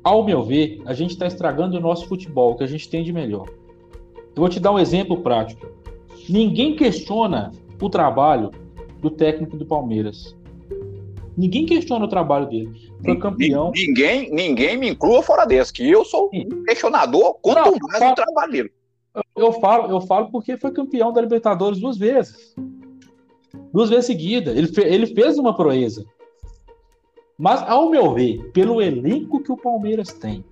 ao 0.04 0.26
meu 0.26 0.44
ver, 0.44 0.82
a 0.86 0.94
gente 0.94 1.12
está 1.12 1.26
estragando 1.26 1.78
o 1.78 1.80
nosso 1.80 2.06
futebol, 2.06 2.58
que 2.58 2.66
a 2.66 2.68
gente 2.68 2.90
tem 2.90 3.02
de 3.02 3.14
melhor. 3.14 3.48
Eu 4.36 4.42
vou 4.42 4.50
te 4.50 4.60
dar 4.60 4.74
um 4.74 4.80
exemplo 4.80 5.22
prático. 5.22 5.66
Ninguém 6.28 6.76
questiona 6.76 7.54
o 7.82 7.90
trabalho 7.90 8.52
do 9.00 9.10
técnico 9.10 9.56
do 9.56 9.66
Palmeiras. 9.66 10.36
Ninguém 11.38 11.66
questiona 11.66 12.04
o 12.04 12.10
trabalho 12.10 12.48
dele. 12.48 12.92
Foi 13.06 13.18
campeão. 13.18 13.72
Ninguém, 13.74 14.30
ninguém 14.32 14.76
me 14.76 14.90
inclua 14.90 15.24
fora 15.24 15.46
dessa, 15.46 15.72
que 15.72 15.90
eu 15.90 16.04
sou 16.04 16.30
um 16.34 16.64
questionador 16.66 17.36
quanto 17.42 17.72
Não, 17.72 17.78
mais 17.88 18.12
o 18.12 18.16
trabalho 18.16 18.52
dele. 18.52 18.72
Eu, 19.36 19.54
falo, 19.54 19.90
eu 19.90 20.02
falo 20.02 20.30
porque 20.32 20.58
foi 20.58 20.72
campeão 20.72 21.12
da 21.12 21.22
Libertadores 21.22 21.80
duas 21.80 21.98
vezes. 21.98 22.56
Duas 23.74 23.90
vezes 23.90 24.06
seguida. 24.06 24.52
Ele, 24.52 24.68
fe, 24.68 24.82
ele 24.82 25.08
fez 25.08 25.38
uma 25.38 25.56
proeza. 25.56 26.06
Mas, 27.38 27.62
ao 27.64 27.90
meu 27.90 28.14
ver, 28.14 28.52
pelo 28.52 28.82
elenco 28.82 29.42
que 29.42 29.52
o 29.52 29.58
Palmeiras 29.58 30.14
tem, 30.14 30.46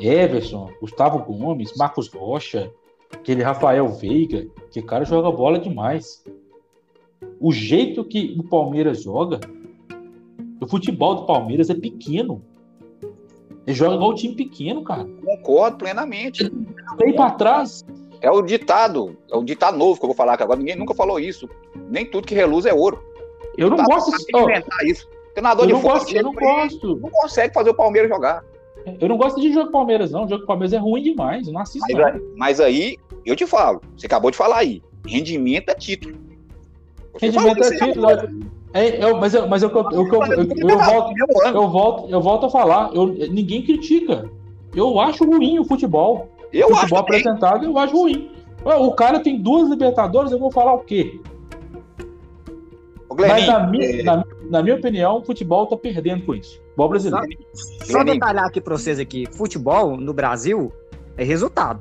Everson, 0.00 0.70
Gustavo 0.80 1.20
Gomes, 1.20 1.76
Marcos 1.76 2.08
Rocha, 2.08 2.72
aquele 3.12 3.42
Rafael 3.42 3.88
Veiga, 3.88 4.46
que 4.70 4.82
cara 4.82 5.04
joga 5.04 5.30
bola 5.30 5.58
demais. 5.58 6.24
O 7.40 7.52
jeito 7.52 8.04
que 8.04 8.36
o 8.38 8.42
Palmeiras 8.42 9.02
joga, 9.02 9.40
o 10.60 10.66
futebol 10.66 11.14
do 11.14 11.26
Palmeiras 11.26 11.70
é 11.70 11.74
pequeno. 11.74 12.44
Ele 13.66 13.76
joga 13.76 13.94
igual 13.94 14.10
um 14.10 14.14
time 14.14 14.34
pequeno, 14.34 14.82
cara. 14.82 15.06
Concordo 15.24 15.78
plenamente. 15.78 16.50
Vem 16.98 17.14
para 17.14 17.30
trás. 17.32 17.84
É 18.20 18.30
o 18.30 18.40
ditado, 18.42 19.16
é 19.30 19.36
o 19.36 19.42
ditado 19.42 19.76
novo 19.76 19.98
que 19.98 20.04
eu 20.04 20.08
vou 20.08 20.16
falar, 20.16 20.36
que 20.36 20.42
agora 20.42 20.58
ninguém 20.58 20.76
nunca 20.76 20.94
falou 20.94 21.20
isso. 21.20 21.48
Nem 21.90 22.06
tudo 22.06 22.26
que 22.26 22.34
reluz 22.34 22.66
é 22.66 22.72
ouro. 22.72 23.02
Eu 23.56 23.70
não 23.70 23.76
gosto 23.76 24.10
de 24.10 24.36
inventar 24.36 24.84
isso. 24.84 25.08
Treinador 25.34 25.64
eu 25.64 25.66
de 25.68 25.72
não 25.74 25.80
gosto, 25.80 26.14
eu 26.14 26.22
não 26.22 26.32
gosto. 26.32 26.96
Não 26.96 27.10
consegue 27.10 27.52
fazer 27.52 27.70
o 27.70 27.74
Palmeiras 27.74 28.08
jogar. 28.08 28.44
Eu 29.00 29.08
não 29.08 29.16
gosto 29.16 29.40
de 29.40 29.52
jogo 29.52 29.70
Palmeiras, 29.70 30.10
não. 30.10 30.24
O 30.24 30.28
jogo 30.28 30.46
Palmeiras 30.46 30.72
é 30.72 30.78
ruim 30.78 31.02
demais. 31.02 31.46
Eu 31.46 31.52
não 31.52 31.60
assisto. 31.60 31.86
Mas, 31.90 32.04
aí, 32.04 32.20
mas 32.36 32.60
aí, 32.60 32.98
eu 33.24 33.34
te 33.34 33.46
falo, 33.46 33.80
você 33.96 34.06
acabou 34.06 34.30
de 34.30 34.36
falar 34.36 34.58
aí. 34.58 34.82
Rendimento 35.06 35.70
é 35.70 35.74
título. 35.74 36.16
Rendimento 37.20 37.62
é 37.62 37.70
título. 37.70 38.06
É, 38.72 39.04
eu, 39.04 39.16
mas 39.18 39.34
eu, 39.34 39.48
mas 39.48 39.62
eu, 39.62 39.70
eu, 39.70 39.84
eu, 39.92 39.92
eu, 39.92 40.68
eu, 40.68 40.78
volto, 40.78 41.12
eu, 41.46 41.68
volto, 41.68 42.10
eu 42.10 42.20
volto 42.20 42.46
a 42.46 42.50
falar. 42.50 42.90
Eu, 42.92 43.06
ninguém 43.06 43.62
critica. 43.62 44.28
Eu 44.74 44.98
acho 44.98 45.24
ruim 45.24 45.58
o 45.60 45.64
futebol. 45.64 46.28
Eu 46.52 46.68
o 46.68 46.76
futebol 46.76 46.98
apresentado, 46.98 47.64
eu 47.64 47.78
acho 47.78 47.96
ruim. 47.96 48.30
O 48.64 48.92
cara 48.92 49.20
tem 49.20 49.40
duas 49.40 49.68
Libertadores, 49.68 50.32
eu 50.32 50.38
vou 50.38 50.50
falar 50.50 50.74
o 50.74 50.80
quê? 50.80 51.20
Mas 53.16 53.46
na 53.46 53.66
minha, 53.66 54.00
é... 54.00 54.02
na, 54.02 54.24
na, 54.50 54.62
minha 54.62 54.74
opinião, 54.74 55.18
o 55.18 55.24
futebol 55.24 55.66
tá 55.66 55.76
perdendo 55.76 56.24
com 56.24 56.34
isso. 56.34 56.60
Futebol 56.60 56.88
brasileiro. 56.88 57.26
Só, 57.52 57.92
só 57.92 58.04
detalhar 58.04 58.46
aqui 58.46 58.60
para 58.60 58.76
vocês 58.76 58.98
aqui, 58.98 59.26
futebol 59.30 59.96
no 59.96 60.12
Brasil 60.12 60.72
é 61.16 61.22
resultado. 61.22 61.80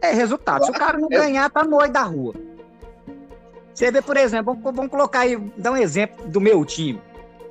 É 0.00 0.12
resultado. 0.12 0.64
Se 0.64 0.70
o 0.70 0.74
cara 0.74 0.98
não 0.98 1.08
ganhar, 1.08 1.48
tá 1.50 1.62
no 1.62 1.76
olho 1.76 1.92
da 1.92 2.02
rua. 2.02 2.34
Você 3.74 3.90
vê, 3.90 4.00
por 4.00 4.16
exemplo, 4.16 4.56
vamos, 4.62 4.90
colocar 4.90 5.20
aí, 5.20 5.36
dar 5.56 5.72
um 5.72 5.76
exemplo 5.76 6.28
do 6.28 6.40
meu 6.40 6.64
time. 6.64 7.00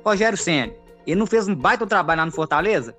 Rogério 0.04 0.38
Senna. 0.38 0.72
Ele 1.06 1.16
não 1.16 1.26
fez 1.26 1.46
um 1.46 1.54
baita 1.54 1.86
trabalho 1.86 2.20
lá 2.20 2.26
no 2.26 2.32
Fortaleza? 2.32 2.96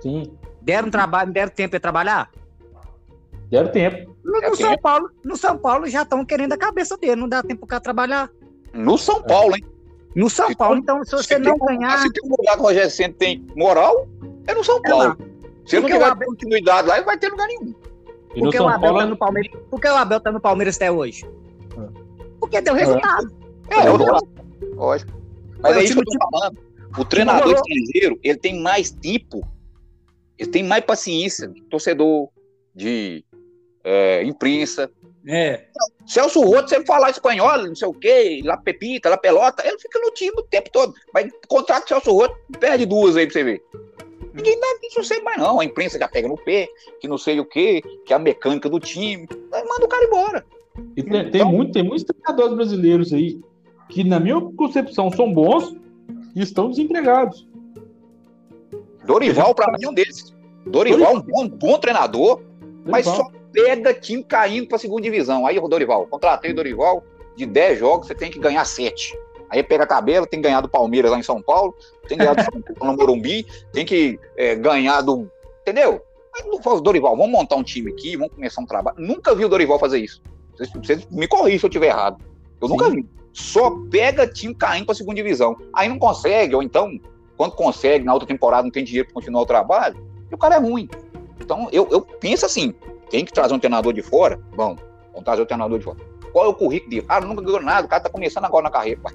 Sim. 0.00 0.32
Deram 0.62 0.90
trabalho, 0.90 1.30
deram 1.30 1.52
tempo 1.52 1.72
para 1.72 1.80
trabalhar? 1.80 2.30
Deram 3.50 3.70
tempo. 3.70 4.16
No, 4.24 4.40
no 4.40 4.56
São 4.56 4.78
Paulo, 4.78 5.10
no 5.22 5.36
São 5.36 5.58
Paulo 5.58 5.86
já 5.86 6.02
estão 6.02 6.24
querendo 6.24 6.54
a 6.54 6.56
cabeça 6.56 6.96
dele, 6.96 7.16
não 7.16 7.28
dá 7.28 7.42
tempo 7.42 7.66
para 7.66 7.78
trabalhar. 7.80 8.30
No 8.72 8.96
São 8.96 9.22
Paulo, 9.22 9.54
hein? 9.54 9.64
No 10.16 10.30
São 10.30 10.48
se 10.48 10.56
Paulo, 10.56 10.78
então, 10.78 11.04
se 11.04 11.10
você 11.10 11.38
não 11.38 11.58
tem, 11.58 11.78
ganhar. 11.78 11.98
Se 11.98 12.12
tem 12.12 12.22
um 12.24 12.34
lugar 12.36 12.54
que 12.54 12.60
o 12.60 12.64
Rogério 12.64 12.90
Senna 12.90 13.14
tem 13.18 13.46
moral, 13.54 14.08
é 14.46 14.54
no 14.54 14.64
São 14.64 14.78
é 14.78 14.88
Paulo. 14.88 15.16
É 15.20 15.34
se 15.66 15.76
ele 15.76 15.82
não 15.82 15.92
tiver 15.92 16.10
Abel... 16.10 16.28
continuidade 16.28 16.88
lá, 16.88 16.96
ele 16.96 17.06
vai 17.06 17.18
ter 17.18 17.28
lugar 17.28 17.46
nenhum. 17.46 17.74
Porque 18.38 18.58
o, 18.58 18.68
Abel 18.68 18.80
Paulo... 18.80 18.98
tá 18.98 19.06
no 19.06 19.16
Palmeiras... 19.16 19.60
Porque 19.70 19.88
o 19.88 19.96
Abel 19.96 20.20
tá 20.20 20.32
no 20.32 20.40
Palmeiras 20.40 20.76
até 20.76 20.90
hoje? 20.90 21.26
Porque 22.44 22.60
deu 22.60 22.74
resultado. 22.74 23.34
É, 23.70 23.76
é, 23.76 23.86
é 23.86 24.74
lógico. 24.74 25.12
Mas 25.60 25.76
é 25.78 25.84
isso 25.84 25.94
que 25.94 26.00
eu 26.00 26.04
tô 26.04 26.28
falando. 26.30 26.58
O 26.98 27.04
treinador 27.06 27.54
estrangeiro, 27.54 28.20
ele 28.22 28.38
tem 28.38 28.60
mais 28.60 28.90
tipo, 28.90 29.40
ele 30.38 30.50
tem 30.50 30.62
mais 30.62 30.84
paciência 30.84 31.48
de 31.48 31.62
torcedor, 31.62 32.28
de 32.74 33.24
é, 33.82 34.22
imprensa. 34.24 34.90
É. 35.26 35.64
Celso 36.06 36.42
Roto, 36.42 36.68
se 36.68 36.76
ele 36.76 36.84
falar 36.84 37.10
espanhol, 37.10 37.66
não 37.66 37.74
sei 37.74 37.88
o 37.88 37.94
quê, 37.94 38.42
lá 38.44 38.58
Pepita, 38.58 39.08
lá 39.08 39.16
Pelota, 39.16 39.66
ele 39.66 39.78
fica 39.78 39.98
no 39.98 40.10
time 40.10 40.34
o 40.36 40.42
tempo 40.42 40.70
todo. 40.70 40.92
Vai 41.14 41.26
contrato 41.48 41.88
Celso 41.88 42.12
Roto, 42.12 42.36
perde 42.60 42.84
duas 42.84 43.16
aí 43.16 43.24
pra 43.24 43.32
você 43.32 43.42
ver. 43.42 43.62
Ninguém 44.34 44.60
dá 44.60 44.66
isso 44.82 45.02
sei 45.02 45.22
mais 45.22 45.38
não. 45.38 45.60
A 45.60 45.64
imprensa 45.64 45.98
já 45.98 46.08
pega 46.08 46.28
no 46.28 46.36
pé, 46.36 46.68
que 47.00 47.08
não 47.08 47.16
sei 47.16 47.40
o 47.40 47.44
quê, 47.46 47.80
que 48.04 48.12
é 48.12 48.16
a 48.16 48.18
mecânica 48.18 48.68
do 48.68 48.78
time. 48.78 49.26
Aí 49.50 49.64
manda 49.64 49.86
o 49.86 49.88
cara 49.88 50.04
embora. 50.04 50.46
E 50.96 51.02
tem, 51.02 51.30
tem, 51.30 51.44
muito, 51.44 51.72
tem 51.72 51.82
muitos 51.82 52.04
treinadores 52.04 52.54
brasileiros 52.54 53.12
aí 53.12 53.40
que, 53.88 54.02
na 54.02 54.18
minha 54.18 54.40
concepção, 54.56 55.10
são 55.10 55.32
bons 55.32 55.76
e 56.34 56.42
estão 56.42 56.68
desempregados. 56.68 57.46
Dorival, 59.06 59.54
para 59.54 59.72
mim, 59.72 59.84
é 59.84 59.88
um 59.88 59.94
desses. 59.94 60.34
Dorival, 60.66 61.16
é 61.16 61.18
um 61.18 61.20
bom, 61.20 61.48
bom 61.48 61.78
treinador, 61.78 62.36
Dorival. 62.36 62.84
mas 62.86 63.04
só 63.04 63.30
pega 63.52 63.94
time 63.94 64.24
caindo 64.24 64.66
para 64.66 64.78
segunda 64.78 65.02
divisão. 65.02 65.46
Aí, 65.46 65.60
Dorival, 65.60 66.06
contratei 66.06 66.50
o 66.50 66.54
Dorival, 66.54 67.04
de 67.36 67.46
10 67.46 67.78
jogos, 67.78 68.06
você 68.06 68.14
tem 68.14 68.30
que 68.30 68.38
ganhar 68.38 68.64
7. 68.64 69.16
Aí 69.50 69.62
pega 69.62 69.84
a 69.84 69.86
tabela, 69.86 70.26
tem 70.26 70.40
que 70.40 70.48
ganhar 70.48 70.60
do 70.60 70.68
Palmeiras 70.68 71.10
lá 71.10 71.18
em 71.18 71.22
São 71.22 71.40
Paulo, 71.40 71.74
tem 72.08 72.16
que 72.18 72.24
ganhar 72.24 72.34
do 72.34 72.42
São 72.42 72.62
Paulo 72.74 72.92
no 72.92 72.98
Morumbi, 72.98 73.46
tem 73.72 73.84
que 73.84 74.18
é, 74.36 74.56
ganhar 74.56 75.00
do. 75.02 75.30
Entendeu? 75.60 76.02
Aí, 76.34 76.80
Dorival, 76.82 77.16
vamos 77.16 77.30
montar 77.30 77.56
um 77.56 77.62
time 77.62 77.92
aqui, 77.92 78.16
vamos 78.16 78.34
começar 78.34 78.60
um 78.60 78.66
trabalho. 78.66 78.96
Nunca 78.98 79.34
vi 79.34 79.44
o 79.44 79.48
Dorival 79.48 79.78
fazer 79.78 79.98
isso. 79.98 80.20
Vocês 80.56 81.06
me 81.10 81.26
corrigem 81.26 81.58
se 81.58 81.66
eu 81.66 81.68
estiver 81.68 81.88
errado. 81.88 82.22
Eu 82.60 82.68
Sim. 82.68 82.74
nunca 82.74 82.90
vi. 82.90 83.06
Só 83.32 83.70
pega 83.90 84.26
time 84.26 84.54
caindo 84.54 84.86
para 84.86 84.94
segunda 84.94 85.16
divisão. 85.16 85.56
Aí 85.74 85.88
não 85.88 85.98
consegue, 85.98 86.54
ou 86.54 86.62
então, 86.62 86.88
quando 87.36 87.52
consegue, 87.52 88.04
na 88.04 88.12
outra 88.12 88.28
temporada 88.28 88.62
não 88.62 88.70
tem 88.70 88.84
dinheiro 88.84 89.08
para 89.08 89.14
continuar 89.14 89.42
o 89.42 89.46
trabalho, 89.46 89.96
e 90.30 90.34
o 90.34 90.38
cara 90.38 90.56
é 90.56 90.58
ruim. 90.58 90.88
Então, 91.40 91.68
eu, 91.72 91.88
eu 91.90 92.00
penso 92.00 92.46
assim: 92.46 92.72
tem 93.10 93.24
que 93.24 93.32
trazer 93.32 93.54
um 93.54 93.58
treinador 93.58 93.92
de 93.92 94.02
fora? 94.02 94.38
Bom, 94.54 94.76
vamos 95.10 95.24
trazer 95.24 95.40
o 95.40 95.44
um 95.44 95.46
treinador 95.46 95.78
de 95.78 95.84
fora. 95.84 95.98
Qual 96.32 96.44
é 96.44 96.48
o 96.48 96.54
currículo 96.54 96.90
dele? 96.90 97.06
Ah, 97.08 97.20
nunca 97.20 97.42
ganhou 97.42 97.62
nada, 97.62 97.86
o 97.86 97.90
cara 97.90 98.02
tá 98.02 98.10
começando 98.10 98.44
agora 98.44 98.64
na 98.64 98.70
carreira. 98.70 99.00
Pai. 99.00 99.12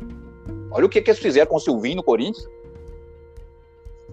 Olha 0.71 0.85
o 0.85 0.89
que, 0.89 1.01
que 1.01 1.09
eles 1.09 1.19
fizeram 1.19 1.47
com 1.47 1.55
o 1.55 1.59
Silvinho 1.59 1.97
no 1.97 2.03
Corinthians. 2.03 2.47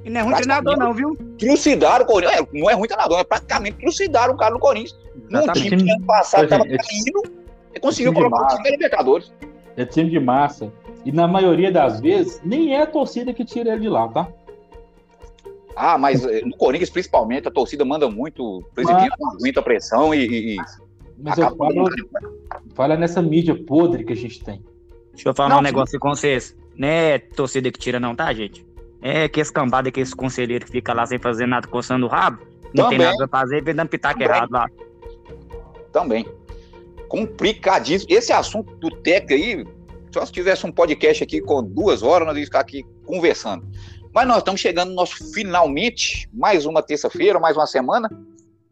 E 0.07 0.11
não 0.11 0.21
é 0.21 0.23
ruim 0.23 0.35
treinador, 0.35 0.79
não, 0.79 0.95
viu? 0.95 1.17
Trucidaram 1.37 2.05
o 2.05 2.07
Corinthians. 2.07 2.41
É, 2.41 2.47
não 2.53 2.71
é 2.71 2.75
ruim 2.75 2.87
treinador, 2.87 3.19
é 3.19 3.25
praticamente 3.25 3.77
trucidaram 3.79 4.35
o 4.35 4.37
cara 4.37 4.55
no 4.55 4.61
Corinthians. 4.61 4.97
Num 5.29 5.53
time 5.53 5.77
que 5.77 5.91
ano 5.91 6.07
passado 6.07 6.45
estava 6.45 6.63
é, 6.65 6.77
caindo, 6.77 7.23
ele 7.73 7.81
conseguiu 7.81 8.15
colocar 8.15 8.45
o 8.45 8.57
time 8.57 8.71
Libertadores. 8.71 9.33
É 9.77 9.85
time 9.85 10.09
de 10.09 10.21
massa. 10.21 10.73
E 11.05 11.11
na 11.11 11.27
maioria 11.27 11.73
das 11.73 12.01
vezes, 12.01 12.41
nem 12.45 12.73
é 12.73 12.83
a 12.83 12.87
torcida 12.87 13.35
que 13.35 13.45
tira 13.45 13.73
ele 13.73 13.81
de 13.81 13.89
lá, 13.89 14.07
tá? 14.07 14.29
Ah, 15.75 15.99
mas 15.99 16.25
eh, 16.25 16.43
no 16.43 16.57
Corinthians, 16.57 16.89
principalmente, 16.89 17.49
a 17.49 17.51
torcida 17.51 17.85
manda 17.85 18.09
muito, 18.09 18.59
o 18.59 18.63
presidente 18.75 19.11
mas... 19.19 19.35
aguenta 19.35 19.61
a 19.61 19.63
pressão 19.63 20.15
e. 20.15 20.55
e 20.55 20.57
mas 21.19 21.37
eu 21.37 21.57
falo, 21.57 21.91
fala 22.75 22.97
nessa 22.97 23.21
mídia 23.21 23.55
podre 23.55 24.05
que 24.05 24.13
a 24.13 24.17
gente 24.17 24.43
tem. 24.45 24.63
Deixa 25.13 25.29
eu 25.29 25.35
falar 25.35 25.49
não, 25.49 25.59
um 25.59 25.63
negócio 25.63 25.99
com 25.99 26.11
vocês. 26.11 26.57
Não 26.77 26.87
é 26.87 27.19
torcida 27.19 27.71
que 27.73 27.79
tira, 27.79 27.99
não, 27.99 28.15
tá, 28.15 28.33
gente? 28.33 28.66
É 29.09 29.29
que 29.29 29.39
esse 29.39 29.53
cambada, 29.53 29.89
que 29.89 30.01
esse 30.01 30.17
conselheiro 30.17 30.65
que 30.67 30.73
fica 30.73 30.93
lá 30.93 31.07
sem 31.07 31.17
fazer 31.17 31.47
nada, 31.47 31.69
coçando 31.69 32.07
o 32.07 32.09
rabo, 32.09 32.45
não 32.75 32.85
Também. 32.87 32.99
tem 32.99 33.07
nada 33.07 33.29
pra 33.29 33.41
fazer, 33.41 33.63
vem 33.63 33.73
dando 33.73 33.89
pitaco 33.89 34.19
Também. 34.19 34.29
errado 34.29 34.51
lá. 34.51 34.69
Também. 35.93 36.27
Complicadíssimo. 37.09 38.13
Esse 38.13 38.33
assunto 38.33 38.75
do 38.79 38.91
TEC 38.91 39.33
aí, 39.33 39.65
só 40.13 40.27
se 40.27 40.33
tivesse 40.33 40.67
um 40.67 40.73
podcast 40.73 41.23
aqui 41.23 41.41
com 41.41 41.63
duas 41.63 42.03
horas, 42.03 42.27
nós 42.27 42.35
íamos 42.35 42.49
ficar 42.49 42.59
aqui 42.59 42.85
conversando. 43.05 43.65
Mas 44.13 44.27
nós 44.27 44.39
estamos 44.39 44.61
chegando 44.61 44.89
no 44.89 44.97
nosso 44.97 45.33
finalmente, 45.33 46.29
mais 46.33 46.67
uma 46.67 46.83
terça-feira, 46.83 47.39
mais 47.39 47.57
uma 47.57 47.67
semana. 47.67 48.11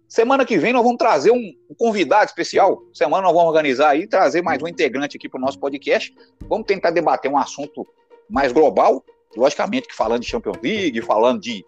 Semana 0.08 0.44
que 0.44 0.58
vem 0.58 0.72
nós 0.72 0.82
vamos 0.82 0.98
trazer 0.98 1.30
um, 1.30 1.54
um, 1.70 1.74
convidado 1.78 2.24
especial. 2.24 2.82
Semana 2.92 3.22
nós 3.22 3.32
vamos 3.32 3.50
organizar 3.50 3.90
aí, 3.90 4.08
trazer 4.08 4.42
mais 4.42 4.60
um 4.60 4.66
integrante 4.66 5.16
aqui 5.16 5.28
para 5.28 5.38
o 5.38 5.40
nosso 5.40 5.60
podcast. 5.60 6.12
Vamos 6.48 6.66
tentar 6.66 6.90
debater 6.90 7.30
um 7.30 7.38
assunto 7.38 7.86
mais 8.28 8.50
global, 8.50 9.04
logicamente 9.36 9.88
que 9.88 9.94
falando 9.94 10.22
de 10.22 10.28
Champions 10.28 10.58
League, 10.62 11.00
falando 11.02 11.40
de 11.40 11.64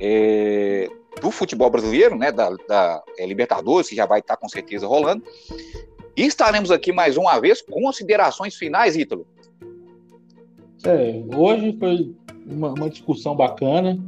é, 0.00 0.88
do 1.20 1.30
futebol 1.30 1.70
brasileiro, 1.70 2.16
né, 2.16 2.30
da, 2.30 2.50
da 2.68 3.02
é, 3.18 3.26
Libertadores, 3.26 3.88
que 3.88 3.96
já 3.96 4.06
vai 4.06 4.20
estar 4.20 4.36
com 4.36 4.48
certeza 4.48 4.86
rolando. 4.86 5.22
E 6.16 6.22
estaremos 6.22 6.70
aqui 6.70 6.92
mais 6.92 7.16
uma 7.16 7.38
vez. 7.38 7.62
Considerações 7.62 8.54
finais, 8.54 8.96
Ítalo. 8.96 9.26
É, 10.84 11.22
hoje 11.34 11.76
foi 11.78 12.14
uma, 12.46 12.72
uma 12.72 12.88
discussão 12.88 13.34
bacana. 13.34 13.98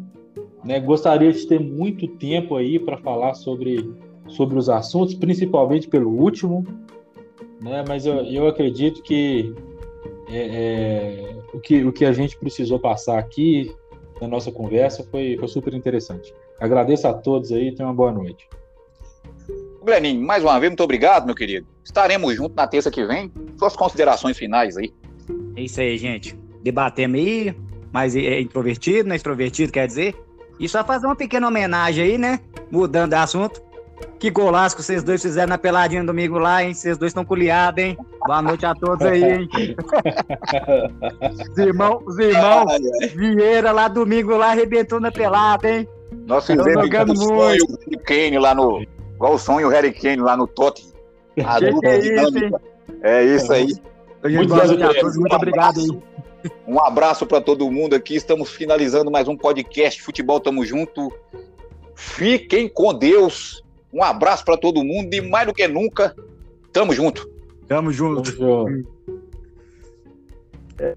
Né? 0.65 0.81
Gostaria 0.81 1.33
de 1.33 1.47
ter 1.47 1.61
muito 1.61 2.07
tempo 2.07 2.57
aí 2.57 2.79
para 2.79 2.97
falar 2.99 3.35
sobre, 3.35 3.91
sobre 4.29 4.59
os 4.59 4.69
assuntos, 4.69 5.15
principalmente 5.15 5.89
pelo 5.89 6.11
último. 6.11 6.65
Né? 7.61 7.85
Mas 7.87 8.07
eu, 8.07 8.17
eu 8.25 8.47
acredito 8.47 9.03
que, 9.03 9.55
é, 10.31 10.39
é, 10.39 11.37
o 11.53 11.61
que 11.61 11.85
o 11.85 11.93
que 11.93 12.05
a 12.05 12.13
gente 12.13 12.37
precisou 12.39 12.79
passar 12.79 13.19
aqui 13.19 13.75
na 14.21 14.29
nossa 14.29 14.51
conversa 14.51 15.07
foi, 15.11 15.37
foi 15.39 15.49
super 15.49 15.75
interessante. 15.75 16.35
Agradeço 16.61 17.07
a 17.07 17.15
todos 17.15 17.53
aí, 17.53 17.75
tenham 17.75 17.89
uma 17.89 17.95
boa 17.95 18.13
noite. 18.13 18.49
Gleninho, 19.83 20.27
mais 20.27 20.43
uma 20.43 20.59
vez, 20.59 20.71
muito 20.71 20.83
obrigado, 20.83 21.25
meu 21.25 21.35
querido. 21.35 21.67
Estaremos 21.85 22.35
juntos 22.35 22.55
na 22.57 22.67
terça 22.67 22.91
que 22.91 23.05
vem. 23.07 23.33
Suas 23.59 23.77
considerações 23.77 24.37
finais 24.37 24.77
aí. 24.77 24.93
É 25.57 25.63
isso 25.63 25.81
aí, 25.81 25.97
gente. 25.97 26.37
debatemos 26.63 27.19
aí, 27.19 27.55
mas 27.93 28.15
é 28.15 28.41
introvertido, 28.41 29.09
né? 29.09 29.17
Extrovertido, 29.17 29.73
quer 29.73 29.87
dizer. 29.87 30.15
E 30.59 30.69
só 30.69 30.85
fazer 30.85 31.07
uma 31.07 31.17
pequena 31.17 31.47
homenagem 31.47 32.05
aí, 32.05 32.19
né? 32.19 32.41
Mudando 32.71 33.11
de 33.11 33.17
assunto. 33.17 33.63
Que 34.19 34.31
golaço 34.31 34.77
que 34.77 34.83
vocês 34.83 35.03
dois 35.03 35.23
fizeram 35.23 35.51
na 35.51 35.59
peladinha 35.59 36.03
domingo 36.03 36.39
lá, 36.39 36.63
hein? 36.63 36.75
Vocês 36.75 36.99
dois 36.99 37.11
estão 37.11 37.25
culiados, 37.25 37.83
hein? 37.83 37.97
Boa 38.27 38.43
noite 38.43 38.67
a 38.67 38.75
todos 38.75 39.07
aí, 39.07 39.23
hein? 39.23 39.49
os 41.51 41.59
irmãos, 41.59 42.03
os 42.05 42.19
irmãos 42.19 42.73
Vieira 43.15 43.71
lá 43.71 43.87
domingo 43.87 44.37
lá 44.37 44.51
arrebentou 44.51 44.99
na 44.99 45.13
pelada, 45.13 45.71
hein? 45.71 45.89
Nós 46.27 46.47
fizemos 46.47 46.85
igual 46.85 47.05
o 47.05 47.17
sonho 47.17 47.65
o 47.95 47.99
Kane 48.01 48.39
lá 48.39 48.55
no. 48.55 48.83
Igual 49.15 49.35
o 49.35 49.39
sonho 49.39 49.69
o 49.69 49.71
Harry 49.71 49.93
Kane 49.93 50.23
lá 50.23 50.37
no 50.37 50.47
Tottenham. 50.47 50.93
Que 51.35 51.45
que 51.45 51.87
é, 51.87 51.99
isso, 51.99 52.39
hein? 52.39 52.51
é 53.03 53.25
isso 53.25 53.53
aí. 53.53 53.75
Muito, 54.25 54.55
muito, 54.55 55.21
muito 55.21 55.37
obrigado 55.37 55.81
aí. 55.81 55.89
Um 56.67 56.85
abraço 56.85 57.27
para 57.27 57.41
todo 57.41 57.71
mundo 57.71 57.95
aqui. 57.95 58.17
Estamos 58.17 58.51
finalizando 58.51 59.11
mais 59.11 59.29
um 59.29 59.37
podcast 59.37 60.03
Futebol 60.03 60.41
Tamo 60.41 60.65
Junto. 60.65 61.13
Fiquem 61.95 62.69
com 62.69 62.93
Deus. 62.93 63.63
Um 63.93 64.03
abraço 64.03 64.45
para 64.45 64.57
todo 64.57 64.85
mundo 64.85 65.13
e 65.15 65.21
mais 65.21 65.47
do 65.47 65.55
que 65.55 65.67
nunca, 65.67 66.15
tamo 66.73 66.93
junto. 66.93 67.29
Tamo 67.67 67.93
junto. 67.93 68.37
Tamo 68.37 68.69
junto. 68.69 68.89
É. 70.79 70.97